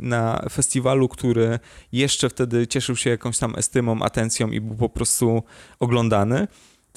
na 0.00 0.46
festiwalu, 0.50 1.08
który 1.08 1.58
jeszcze 1.92 2.28
wtedy 2.28 2.66
cieszył 2.66 2.96
się 2.96 3.10
jakąś 3.10 3.38
tam 3.38 3.56
estymą, 3.56 4.02
atencją 4.02 4.50
i 4.50 4.60
był 4.60 4.76
po 4.76 4.88
prostu 4.88 5.42
oglądany, 5.80 6.48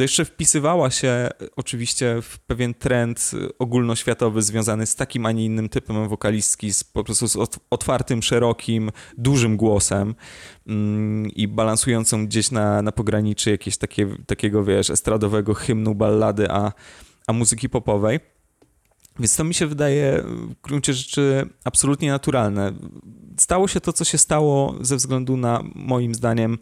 to 0.01 0.03
jeszcze 0.03 0.25
wpisywała 0.25 0.91
się 0.91 1.07
e, 1.07 1.31
oczywiście 1.55 2.21
w 2.21 2.39
pewien 2.39 2.73
trend 2.73 3.31
e, 3.33 3.57
ogólnoświatowy 3.59 4.41
związany 4.41 4.85
z 4.85 4.95
takim, 4.95 5.25
a 5.25 5.31
nie 5.31 5.45
innym 5.45 5.69
typem 5.69 6.09
wokalistki, 6.09 6.73
z, 6.73 6.83
po 6.83 7.03
prostu 7.03 7.27
z 7.27 7.35
ot- 7.35 7.59
otwartym, 7.69 8.23
szerokim, 8.23 8.91
dużym 9.17 9.57
głosem 9.57 10.15
mm, 10.67 11.31
i 11.31 11.47
balansującą 11.47 12.25
gdzieś 12.25 12.51
na, 12.51 12.81
na 12.81 12.91
pograniczy 12.91 13.51
jakiegoś 13.51 13.77
takie, 13.77 14.07
takiego, 14.27 14.63
wiesz, 14.63 14.89
estradowego 14.89 15.53
hymnu, 15.53 15.95
ballady, 15.95 16.51
a, 16.51 16.73
a 17.27 17.33
muzyki 17.33 17.69
popowej. 17.69 18.19
Więc 19.19 19.35
to 19.35 19.43
mi 19.43 19.53
się 19.53 19.67
wydaje 19.67 20.23
w 20.25 20.61
gruncie 20.61 20.93
rzeczy 20.93 21.49
absolutnie 21.63 22.11
naturalne. 22.11 22.73
Stało 23.37 23.67
się 23.67 23.81
to, 23.81 23.93
co 23.93 24.03
się 24.03 24.17
stało 24.17 24.75
ze 24.81 24.95
względu 24.95 25.37
na, 25.37 25.63
moim 25.75 26.15
zdaniem, 26.15 26.57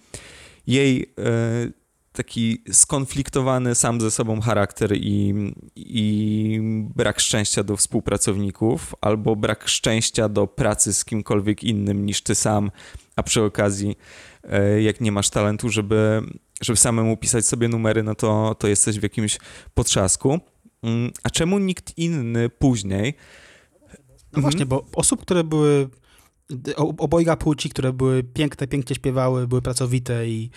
jej 0.68 1.14
e, 1.18 1.79
taki 2.12 2.64
skonfliktowany 2.72 3.76
sam 3.76 4.02
ze 4.02 4.12
sobą 4.12 4.42
charakter 4.42 4.96
i, 4.96 5.34
i 5.76 6.60
brak 6.96 7.20
szczęścia 7.20 7.64
do 7.64 7.78
współpracowników, 7.78 8.96
albo 9.02 9.36
brak 9.36 9.68
szczęścia 9.68 10.30
do 10.30 10.48
pracy 10.48 10.94
z 10.94 11.06
kimkolwiek 11.06 11.64
innym 11.64 12.06
niż 12.06 12.22
ty 12.22 12.36
sam, 12.36 12.72
a 13.16 13.24
przy 13.24 13.44
okazji, 13.44 13.98
e, 14.44 14.82
jak 14.82 15.02
nie 15.02 15.12
masz 15.12 15.30
talentu, 15.30 15.70
żeby, 15.70 16.22
żeby 16.62 16.78
samemu 16.78 17.18
pisać 17.18 17.46
sobie 17.46 17.68
numery, 17.68 18.04
no 18.04 18.16
to, 18.16 18.56
to 18.60 18.68
jesteś 18.68 19.00
w 19.00 19.04
jakimś 19.04 19.40
potrzasku. 19.74 20.40
Mm, 20.84 21.12
A 21.24 21.30
czemu 21.30 21.60
nikt 21.60 21.98
inny 21.98 22.50
później? 22.50 23.14
No 24.34 24.42
właśnie, 24.42 24.66
bo 24.66 24.86
osób, 24.96 25.22
które 25.22 25.44
były 25.44 25.90
obojga 26.78 27.36
płci, 27.36 27.70
które 27.70 27.94
były 27.94 28.24
piękne, 28.24 28.68
pięknie 28.68 28.96
śpiewały, 28.96 29.48
były 29.48 29.62
pracowite 29.62 30.28
i, 30.28 30.50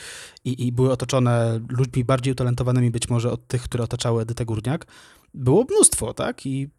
i, 0.45 0.67
i 0.67 0.73
były 0.73 0.93
otoczone 0.93 1.61
ludźmi 1.69 2.05
bardziej 2.05 2.33
utalentowanymi 2.33 2.91
być 2.91 3.09
może 3.09 3.33
od 3.33 3.47
tych, 3.47 3.63
które 3.63 3.85
otaczały 3.85 4.23
Edytę 4.23 4.45
Górniak, 4.45 4.87
było 5.35 5.65
mnóstwo, 5.71 6.15
tak? 6.15 6.47
I 6.47 6.71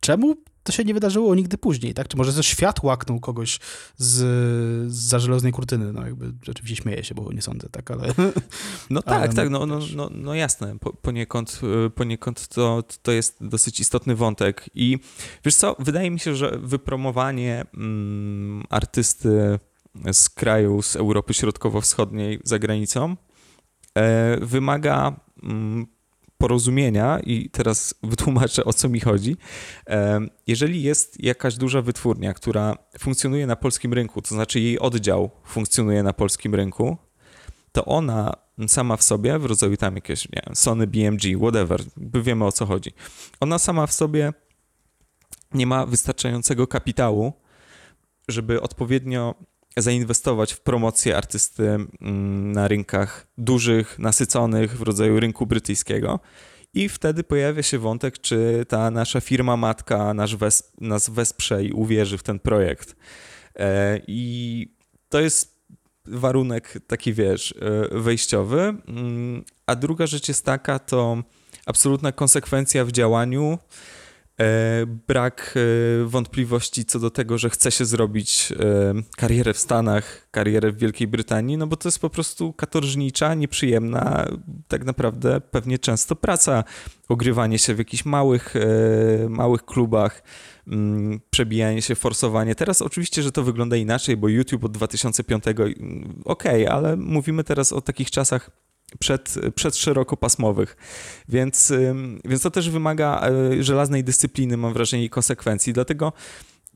czemu 0.00 0.36
to 0.66 0.72
się 0.72 0.84
nie 0.84 0.94
wydarzyło 0.94 1.34
nigdy 1.34 1.58
później, 1.58 1.94
tak? 1.94 2.08
Czy 2.08 2.16
może 2.16 2.32
ze 2.32 2.42
świat 2.42 2.82
łaknął 2.82 3.20
kogoś 3.20 3.58
z, 3.96 4.92
za 4.92 5.18
żelaznej 5.18 5.52
kurtyny? 5.52 5.92
No 5.92 6.06
jakby 6.06 6.32
rzeczywiście 6.42 6.82
śmieję 6.82 7.04
się, 7.04 7.14
bo 7.14 7.32
nie 7.32 7.42
sądzę, 7.42 7.68
tak? 7.68 7.90
Ale 7.90 8.14
No 8.90 9.02
tak, 9.02 9.14
Ale 9.14 9.28
tak, 9.28 9.50
no, 9.50 9.66
no, 9.66 9.78
no, 9.96 10.10
no 10.12 10.34
jasne, 10.34 10.78
po, 10.78 10.92
poniekąd, 10.92 11.60
y, 11.86 11.90
poniekąd 11.90 12.48
to, 12.48 12.84
to 13.02 13.12
jest 13.12 13.36
dosyć 13.40 13.80
istotny 13.80 14.14
wątek 14.14 14.70
i 14.74 14.98
wiesz 15.44 15.54
co, 15.54 15.76
wydaje 15.78 16.10
mi 16.10 16.20
się, 16.20 16.36
że 16.36 16.58
wypromowanie 16.62 17.64
mm, 17.74 18.64
artysty 18.70 19.58
z 20.12 20.28
kraju, 20.28 20.82
z 20.82 20.96
Europy 20.96 21.34
Środkowo-Wschodniej 21.34 22.40
za 22.44 22.58
granicą 22.58 23.16
e, 23.94 24.36
wymaga 24.40 25.20
mm, 25.42 25.95
porozumienia 26.38 27.20
i 27.20 27.50
teraz 27.50 27.94
wytłumaczę 28.02 28.64
o 28.64 28.72
co 28.72 28.88
mi 28.88 29.00
chodzi. 29.00 29.36
Jeżeli 30.46 30.82
jest 30.82 31.24
jakaś 31.24 31.54
duża 31.54 31.82
wytwórnia, 31.82 32.34
która 32.34 32.76
funkcjonuje 32.98 33.46
na 33.46 33.56
polskim 33.56 33.92
rynku, 33.92 34.22
to 34.22 34.28
znaczy 34.28 34.60
jej 34.60 34.78
oddział 34.78 35.30
funkcjonuje 35.44 36.02
na 36.02 36.12
polskim 36.12 36.54
rynku, 36.54 36.96
to 37.72 37.84
ona 37.84 38.32
sama 38.68 38.96
w 38.96 39.02
sobie, 39.02 39.38
w 39.38 39.44
rodzaju 39.44 39.76
tam 39.76 39.94
jakieś, 39.94 40.28
nie 40.32 40.42
wiem, 40.46 40.56
Sony, 40.56 40.86
BMG, 40.86 41.38
whatever, 41.38 41.82
wiemy 41.96 42.44
o 42.44 42.52
co 42.52 42.66
chodzi. 42.66 42.92
Ona 43.40 43.58
sama 43.58 43.86
w 43.86 43.92
sobie 43.92 44.32
nie 45.54 45.66
ma 45.66 45.86
wystarczającego 45.86 46.66
kapitału, 46.66 47.32
żeby 48.28 48.62
odpowiednio 48.62 49.34
zainwestować 49.76 50.52
w 50.52 50.60
promocję 50.60 51.16
artysty 51.16 51.68
mm, 51.68 52.52
na 52.52 52.68
rynkach 52.68 53.26
dużych, 53.38 53.98
nasyconych, 53.98 54.78
w 54.78 54.82
rodzaju 54.82 55.20
rynku 55.20 55.46
brytyjskiego. 55.46 56.20
I 56.74 56.88
wtedy 56.88 57.24
pojawia 57.24 57.62
się 57.62 57.78
wątek, 57.78 58.18
czy 58.18 58.66
ta 58.68 58.90
nasza 58.90 59.20
firma 59.20 59.56
matka 59.56 60.14
wes 60.38 60.72
nas 60.80 61.10
wesprze 61.10 61.64
i 61.64 61.72
uwierzy 61.72 62.18
w 62.18 62.22
ten 62.22 62.38
projekt. 62.38 62.96
E, 63.58 64.00
I 64.06 64.72
to 65.08 65.20
jest 65.20 65.56
warunek 66.06 66.78
taki, 66.86 67.12
wiesz, 67.12 67.54
e, 67.92 67.98
wejściowy. 68.00 68.60
Mm, 68.88 69.44
A 69.66 69.76
druga 69.76 70.06
rzecz 70.06 70.28
jest 70.28 70.44
taka, 70.44 70.78
to 70.78 71.22
absolutna 71.66 72.12
konsekwencja 72.12 72.84
w 72.84 72.92
działaniu, 72.92 73.58
brak 75.06 75.54
e, 75.56 76.04
wątpliwości 76.04 76.84
co 76.84 76.98
do 77.00 77.10
tego, 77.10 77.38
że 77.38 77.50
chce 77.50 77.70
się 77.70 77.84
zrobić 77.84 78.52
e, 78.52 78.94
karierę 79.16 79.52
w 79.52 79.58
Stanach, 79.58 80.28
karierę 80.30 80.72
w 80.72 80.78
Wielkiej 80.78 81.08
Brytanii, 81.08 81.56
no 81.56 81.66
bo 81.66 81.76
to 81.76 81.88
jest 81.88 81.98
po 81.98 82.10
prostu 82.10 82.52
katorżnicza, 82.52 83.34
nieprzyjemna, 83.34 84.26
tak 84.68 84.84
naprawdę 84.84 85.40
pewnie 85.40 85.78
często 85.78 86.16
praca, 86.16 86.64
ogrywanie 87.08 87.58
się 87.58 87.74
w 87.74 87.78
jakichś 87.78 88.04
małych, 88.04 88.56
e, 88.56 89.28
małych 89.28 89.64
klubach, 89.64 90.22
mm, 90.66 91.20
przebijanie 91.30 91.82
się, 91.82 91.94
forsowanie. 91.94 92.54
Teraz 92.54 92.82
oczywiście, 92.82 93.22
że 93.22 93.32
to 93.32 93.42
wygląda 93.42 93.76
inaczej, 93.76 94.16
bo 94.16 94.28
YouTube 94.28 94.64
od 94.64 94.72
2005, 94.72 95.44
mm, 95.46 96.22
okej, 96.24 96.66
ale 96.66 96.96
mówimy 96.96 97.44
teraz 97.44 97.72
o 97.72 97.80
takich 97.80 98.10
czasach 98.10 98.65
przed, 98.98 99.34
przed 99.54 99.76
szerokopasmowych, 99.76 100.76
więc, 101.28 101.72
więc 102.24 102.42
to 102.42 102.50
też 102.50 102.70
wymaga 102.70 103.20
e, 103.20 103.62
żelaznej 103.62 104.04
dyscypliny, 104.04 104.56
mam 104.56 104.72
wrażenie, 104.72 105.04
i 105.04 105.10
konsekwencji, 105.10 105.72
dlatego 105.72 106.12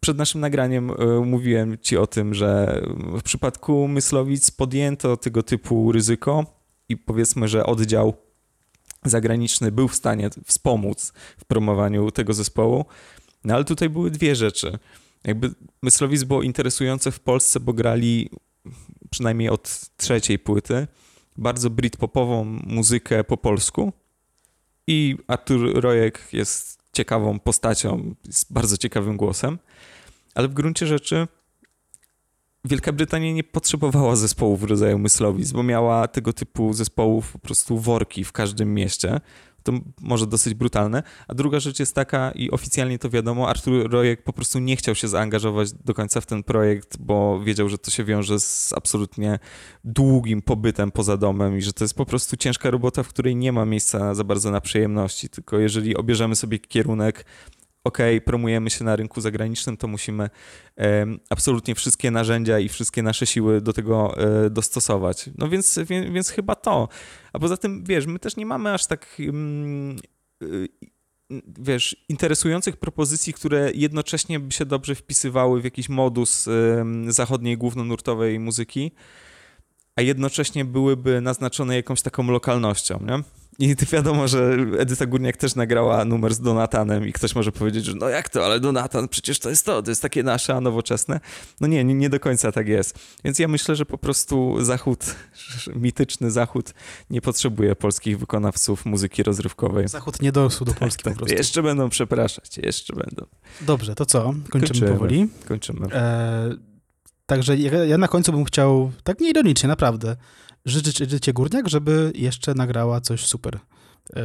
przed 0.01 0.17
naszym 0.17 0.41
nagraniem 0.41 0.91
e, 0.91 0.95
mówiłem 1.25 1.79
ci 1.79 1.97
o 1.97 2.07
tym, 2.07 2.35
że 2.35 2.83
w 2.97 3.23
przypadku 3.23 3.89
Myslowic 3.89 4.51
podjęto 4.51 5.17
tego 5.17 5.43
typu 5.43 5.93
ryzyko 5.93 6.47
i 6.89 6.97
powiedzmy, 6.97 7.49
że 7.49 7.67
oddział 7.67 8.15
zagraniczny 9.05 9.73
był 9.73 9.89
w 9.89 9.95
stanie 9.95 10.31
wspomóc 10.45 11.13
w 11.39 11.45
promowaniu 11.45 12.11
tego 12.11 12.33
zespołu, 12.33 12.85
no 13.45 13.55
ale 13.55 13.65
tutaj 13.65 13.89
były 13.89 14.11
dwie 14.11 14.37
rzeczy. 14.37 14.79
Jakby 15.25 15.51
Myslowic 15.83 16.25
było 16.25 16.43
interesujące 16.43 17.13
w 17.13 17.21
Polsce, 17.21 17.61
bo 17.61 17.73
grali 17.73 18.31
przynajmniej 19.11 19.49
od 19.49 19.81
trzeciej 19.97 20.39
płyty 20.39 20.87
bardzo 21.37 21.71
britpopową 21.71 22.45
muzykę 22.67 23.25
po 23.25 23.37
polsku 23.37 23.93
i 24.87 25.17
Artur 25.27 25.81
Rojek 25.81 26.29
jest 26.33 26.81
ciekawą 26.93 27.39
postacią, 27.39 28.15
jest 28.27 28.53
bardzo 28.53 28.77
ciekawym 28.77 29.17
głosem, 29.17 29.59
ale 30.35 30.49
w 30.49 30.55
gruncie 30.55 30.87
rzeczy 30.87 31.27
Wielka 32.65 32.93
Brytania 32.93 33.33
nie 33.33 33.45
potrzebowała 33.45 34.17
zespołów 34.17 34.61
w 34.61 34.65
rodzaju 34.65 34.99
Myslowic, 34.99 35.53
bo 35.53 35.63
miała 35.63 36.09
tego 36.09 36.33
typu 36.33 36.73
zespołów 36.73 37.33
po 37.33 37.39
prostu 37.39 37.79
worki 37.79 38.25
w 38.25 38.33
każdym 38.33 38.75
mieście. 38.75 39.21
To 39.71 39.91
może 40.01 40.27
dosyć 40.27 40.55
brutalne. 40.55 41.03
A 41.29 41.35
druga 41.35 41.61
rzecz 41.61 41.81
jest 41.81 41.95
taka, 41.95 42.31
i 42.31 42.51
oficjalnie 42.51 42.99
to 42.99 43.11
wiadomo, 43.11 43.49
Artur 43.49 43.91
Rojek 43.91 44.23
po 44.23 44.33
prostu 44.33 44.59
nie 44.59 44.77
chciał 44.77 44.95
się 44.95 45.09
zaangażować 45.09 45.73
do 45.73 45.95
końca 45.95 46.21
w 46.21 46.27
ten 46.27 46.43
projekt, 46.43 46.97
bo 46.99 47.41
wiedział, 47.41 47.69
że 47.69 47.79
to 47.79 47.91
się 47.91 48.05
wiąże 48.05 48.41
z 48.41 48.73
absolutnie 48.77 49.39
długim 49.85 50.43
pobytem 50.43 50.91
poza 50.91 51.17
domem 51.17 51.59
i 51.59 51.63
że 51.63 51.73
to 51.73 51.85
jest 51.85 51.95
po 51.95 52.07
prostu 52.07 52.37
ciężka 52.37 52.71
robota, 52.71 53.03
w 53.03 53.09
której 53.09 53.37
nie 53.37 53.53
ma 53.53 53.65
miejsca 53.65 54.15
za 54.15 54.25
bardzo 54.25 54.51
na 54.51 54.61
przyjemności. 54.61 55.29
Tylko 55.29 55.59
jeżeli 55.59 55.97
obierzemy 55.97 56.37
sobie 56.37 56.59
kierunek, 56.59 57.25
ok, 57.85 57.99
promujemy 58.25 58.71
się 58.71 58.85
na 58.85 58.97
rynku 58.97 59.21
zagranicznym, 59.21 59.77
to 59.77 59.89
musimy 59.89 60.31
absolutnie 61.31 61.75
wszystkie 61.75 62.11
narzędzia 62.11 62.59
i 62.59 62.69
wszystkie 62.69 63.03
nasze 63.03 63.27
siły 63.27 63.61
do 63.61 63.73
tego 63.73 64.17
e, 64.19 64.51
dostosować. 64.51 65.31
No 65.39 65.49
więc, 65.49 65.79
więc, 66.13 66.31
chyba 66.31 66.55
to. 66.55 66.89
A 67.33 67.39
poza 67.39 67.57
tym, 67.57 67.85
wiesz, 67.85 68.07
my 68.07 68.19
też 68.19 68.37
nie 68.37 68.47
mamy 68.47 68.73
aż 68.73 68.87
tak. 68.87 69.17
mm, 69.19 69.97
y, 70.43 70.69
Wiesz, 71.59 71.97
interesujących 72.09 72.77
propozycji, 72.77 73.33
które 73.33 73.71
jednocześnie 73.75 74.41
by 74.41 74.53
się 74.53 74.65
dobrze 74.65 74.95
wpisywały 74.95 75.61
w 75.61 75.65
jakiś 75.65 75.89
modus 75.89 76.49
zachodniej 77.09 77.59
głównonurtowej 77.59 78.39
muzyki, 78.39 78.93
a 79.97 80.03
jednocześnie 80.03 80.65
byłyby 80.65 81.21
naznaczone 81.21 81.77
jakąś 81.77 82.03
taką 82.03 82.31
lokalnością, 82.31 83.01
nie? 83.07 83.40
I 83.61 83.77
wiadomo, 83.93 84.29
że 84.29 84.57
Edyta 84.79 85.07
Górniak 85.07 85.37
też 85.37 85.55
nagrała 85.55 86.05
numer 86.05 86.35
z 86.35 86.41
Donatanem 86.41 87.09
i 87.09 87.13
ktoś 87.13 87.35
może 87.35 87.53
powiedzieć, 87.53 87.85
że 87.85 87.95
no 87.95 88.09
jak 88.09 88.29
to, 88.29 88.45
ale 88.45 88.61
Donatan, 88.61 89.09
przecież 89.09 89.39
to 89.39 89.51
jest 89.51 89.67
to, 89.67 89.83
to 89.83 89.91
jest 89.91 90.03
takie 90.03 90.23
nasze, 90.23 90.55
a 90.55 90.61
nowoczesne. 90.61 91.21
No 91.61 91.67
nie, 91.67 91.85
nie, 91.85 91.95
nie 91.95 92.11
do 92.11 92.21
końca 92.21 92.53
tak 92.53 92.69
jest. 92.69 92.99
Więc 93.25 93.39
ja 93.39 93.49
myślę, 93.49 93.77
że 93.77 93.87
po 93.87 93.99
prostu 93.99 94.65
Zachód, 94.65 95.05
mityczny 95.75 96.31
Zachód 96.31 96.75
nie 97.11 97.21
potrzebuje 97.21 97.77
polskich 97.77 98.19
wykonawców 98.19 98.87
muzyki 98.87 99.23
rozrywkowej. 99.23 99.89
Zachód 99.89 100.23
nie 100.23 100.33
dorósł 100.33 100.65
do 100.65 100.75
Polski 100.75 101.05
Tak, 101.05 101.13
po 101.13 101.19
prostu. 101.19 101.37
jeszcze 101.37 101.63
będą 101.63 101.89
przepraszać, 101.89 102.59
jeszcze 102.59 102.97
będą. 102.97 103.27
Dobrze, 103.61 103.95
to 103.95 104.07
co? 104.07 104.23
Kończymy, 104.23 104.51
Kończymy. 104.51 104.91
powoli. 104.93 105.29
Kończymy. 105.49 105.87
E, 105.93 106.51
także 107.27 107.57
ja, 107.57 107.85
ja 107.85 107.99
na 107.99 108.09
końcu 108.09 108.33
bym 108.33 108.45
chciał, 108.45 108.93
tak 109.05 109.21
nieironicznie, 109.21 109.69
naprawdę, 109.69 110.17
życzyć 110.65 111.03
Edycie 111.03 111.33
Górniak, 111.33 111.69
żeby 111.69 112.13
jeszcze 112.15 112.55
nagrała 112.55 113.01
coś 113.01 113.27
super 113.27 113.59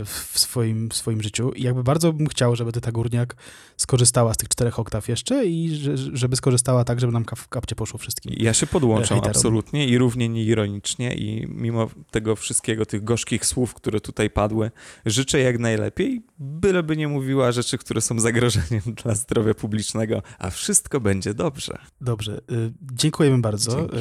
w, 0.05 0.33
w, 0.33 0.39
swoim, 0.39 0.89
w 0.89 0.95
swoim 0.95 1.21
życiu. 1.21 1.51
I 1.51 1.63
jakby 1.63 1.83
bardzo 1.83 2.13
bym 2.13 2.27
chciał, 2.27 2.55
żeby 2.55 2.69
Edyta 2.69 2.91
Górniak 2.91 3.35
skorzystała 3.77 4.33
z 4.33 4.37
tych 4.37 4.49
czterech 4.49 4.79
oktaw 4.79 5.07
jeszcze 5.07 5.45
i 5.45 5.75
że, 5.75 5.97
żeby 5.97 6.35
skorzystała 6.35 6.83
tak, 6.83 6.99
żeby 6.99 7.13
nam 7.13 7.25
w 7.35 7.47
kapcie 7.47 7.75
poszło 7.75 7.99
wszystkim. 7.99 8.33
Ja 8.37 8.53
się 8.53 8.67
podłączam 8.67 9.15
hejterom. 9.17 9.31
absolutnie 9.37 9.87
i 9.87 9.97
równie 9.97 10.29
nieironicznie 10.29 11.13
i 11.15 11.47
mimo 11.49 11.89
tego 12.11 12.35
wszystkiego, 12.35 12.85
tych 12.85 13.03
gorzkich 13.03 13.45
słów, 13.45 13.73
które 13.73 14.01
tutaj 14.01 14.29
padły, 14.29 14.71
życzę 15.05 15.39
jak 15.39 15.59
najlepiej, 15.59 16.21
byleby 16.39 16.97
nie 16.97 17.07
mówiła 17.07 17.51
rzeczy, 17.51 17.77
które 17.77 18.01
są 18.01 18.19
zagrożeniem 18.19 18.81
dla 19.03 19.15
zdrowia 19.15 19.53
publicznego, 19.53 20.21
a 20.39 20.49
wszystko 20.49 20.99
będzie 20.99 21.33
dobrze. 21.33 21.77
Dobrze, 22.01 22.41
y, 22.51 22.73
dziękujemy 22.93 23.37
bardzo. 23.37 23.77
Dzięki. 23.77 23.95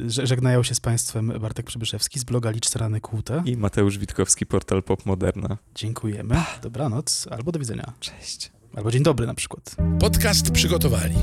Y, 0.00 0.10
że- 0.10 0.26
żegnają 0.26 0.62
się 0.62 0.74
z 0.74 0.80
Państwem 0.80 1.32
Bartek 1.40 1.66
Przybyszewski 1.66 2.18
z 2.18 2.24
bloga 2.24 2.50
Licz 2.50 2.72
Rany 2.76 3.00
Kłute. 3.00 3.42
I 3.46 3.56
Mateusz 3.56 3.98
Witkowski, 3.98 4.46
portal 4.46 4.82
Pop 4.82 5.06
Moderna. 5.14 5.58
Dziękujemy. 5.74 6.36
Dobranoc 6.62 7.28
albo 7.30 7.52
do 7.52 7.58
widzenia. 7.58 7.92
Cześć. 8.00 8.52
Albo 8.76 8.90
dzień 8.90 9.02
dobry 9.02 9.26
na 9.26 9.34
przykład. 9.34 9.76
Podcast 10.00 10.50
przygotowali 10.50 11.14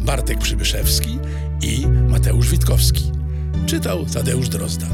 Bartek 0.00 0.38
Przybyszewski 0.38 1.18
i 1.62 1.86
Mateusz 1.86 2.50
Witkowski. 2.50 3.12
Czytał 3.66 4.06
Tadeusz 4.06 4.48
Drozda. 4.48 4.86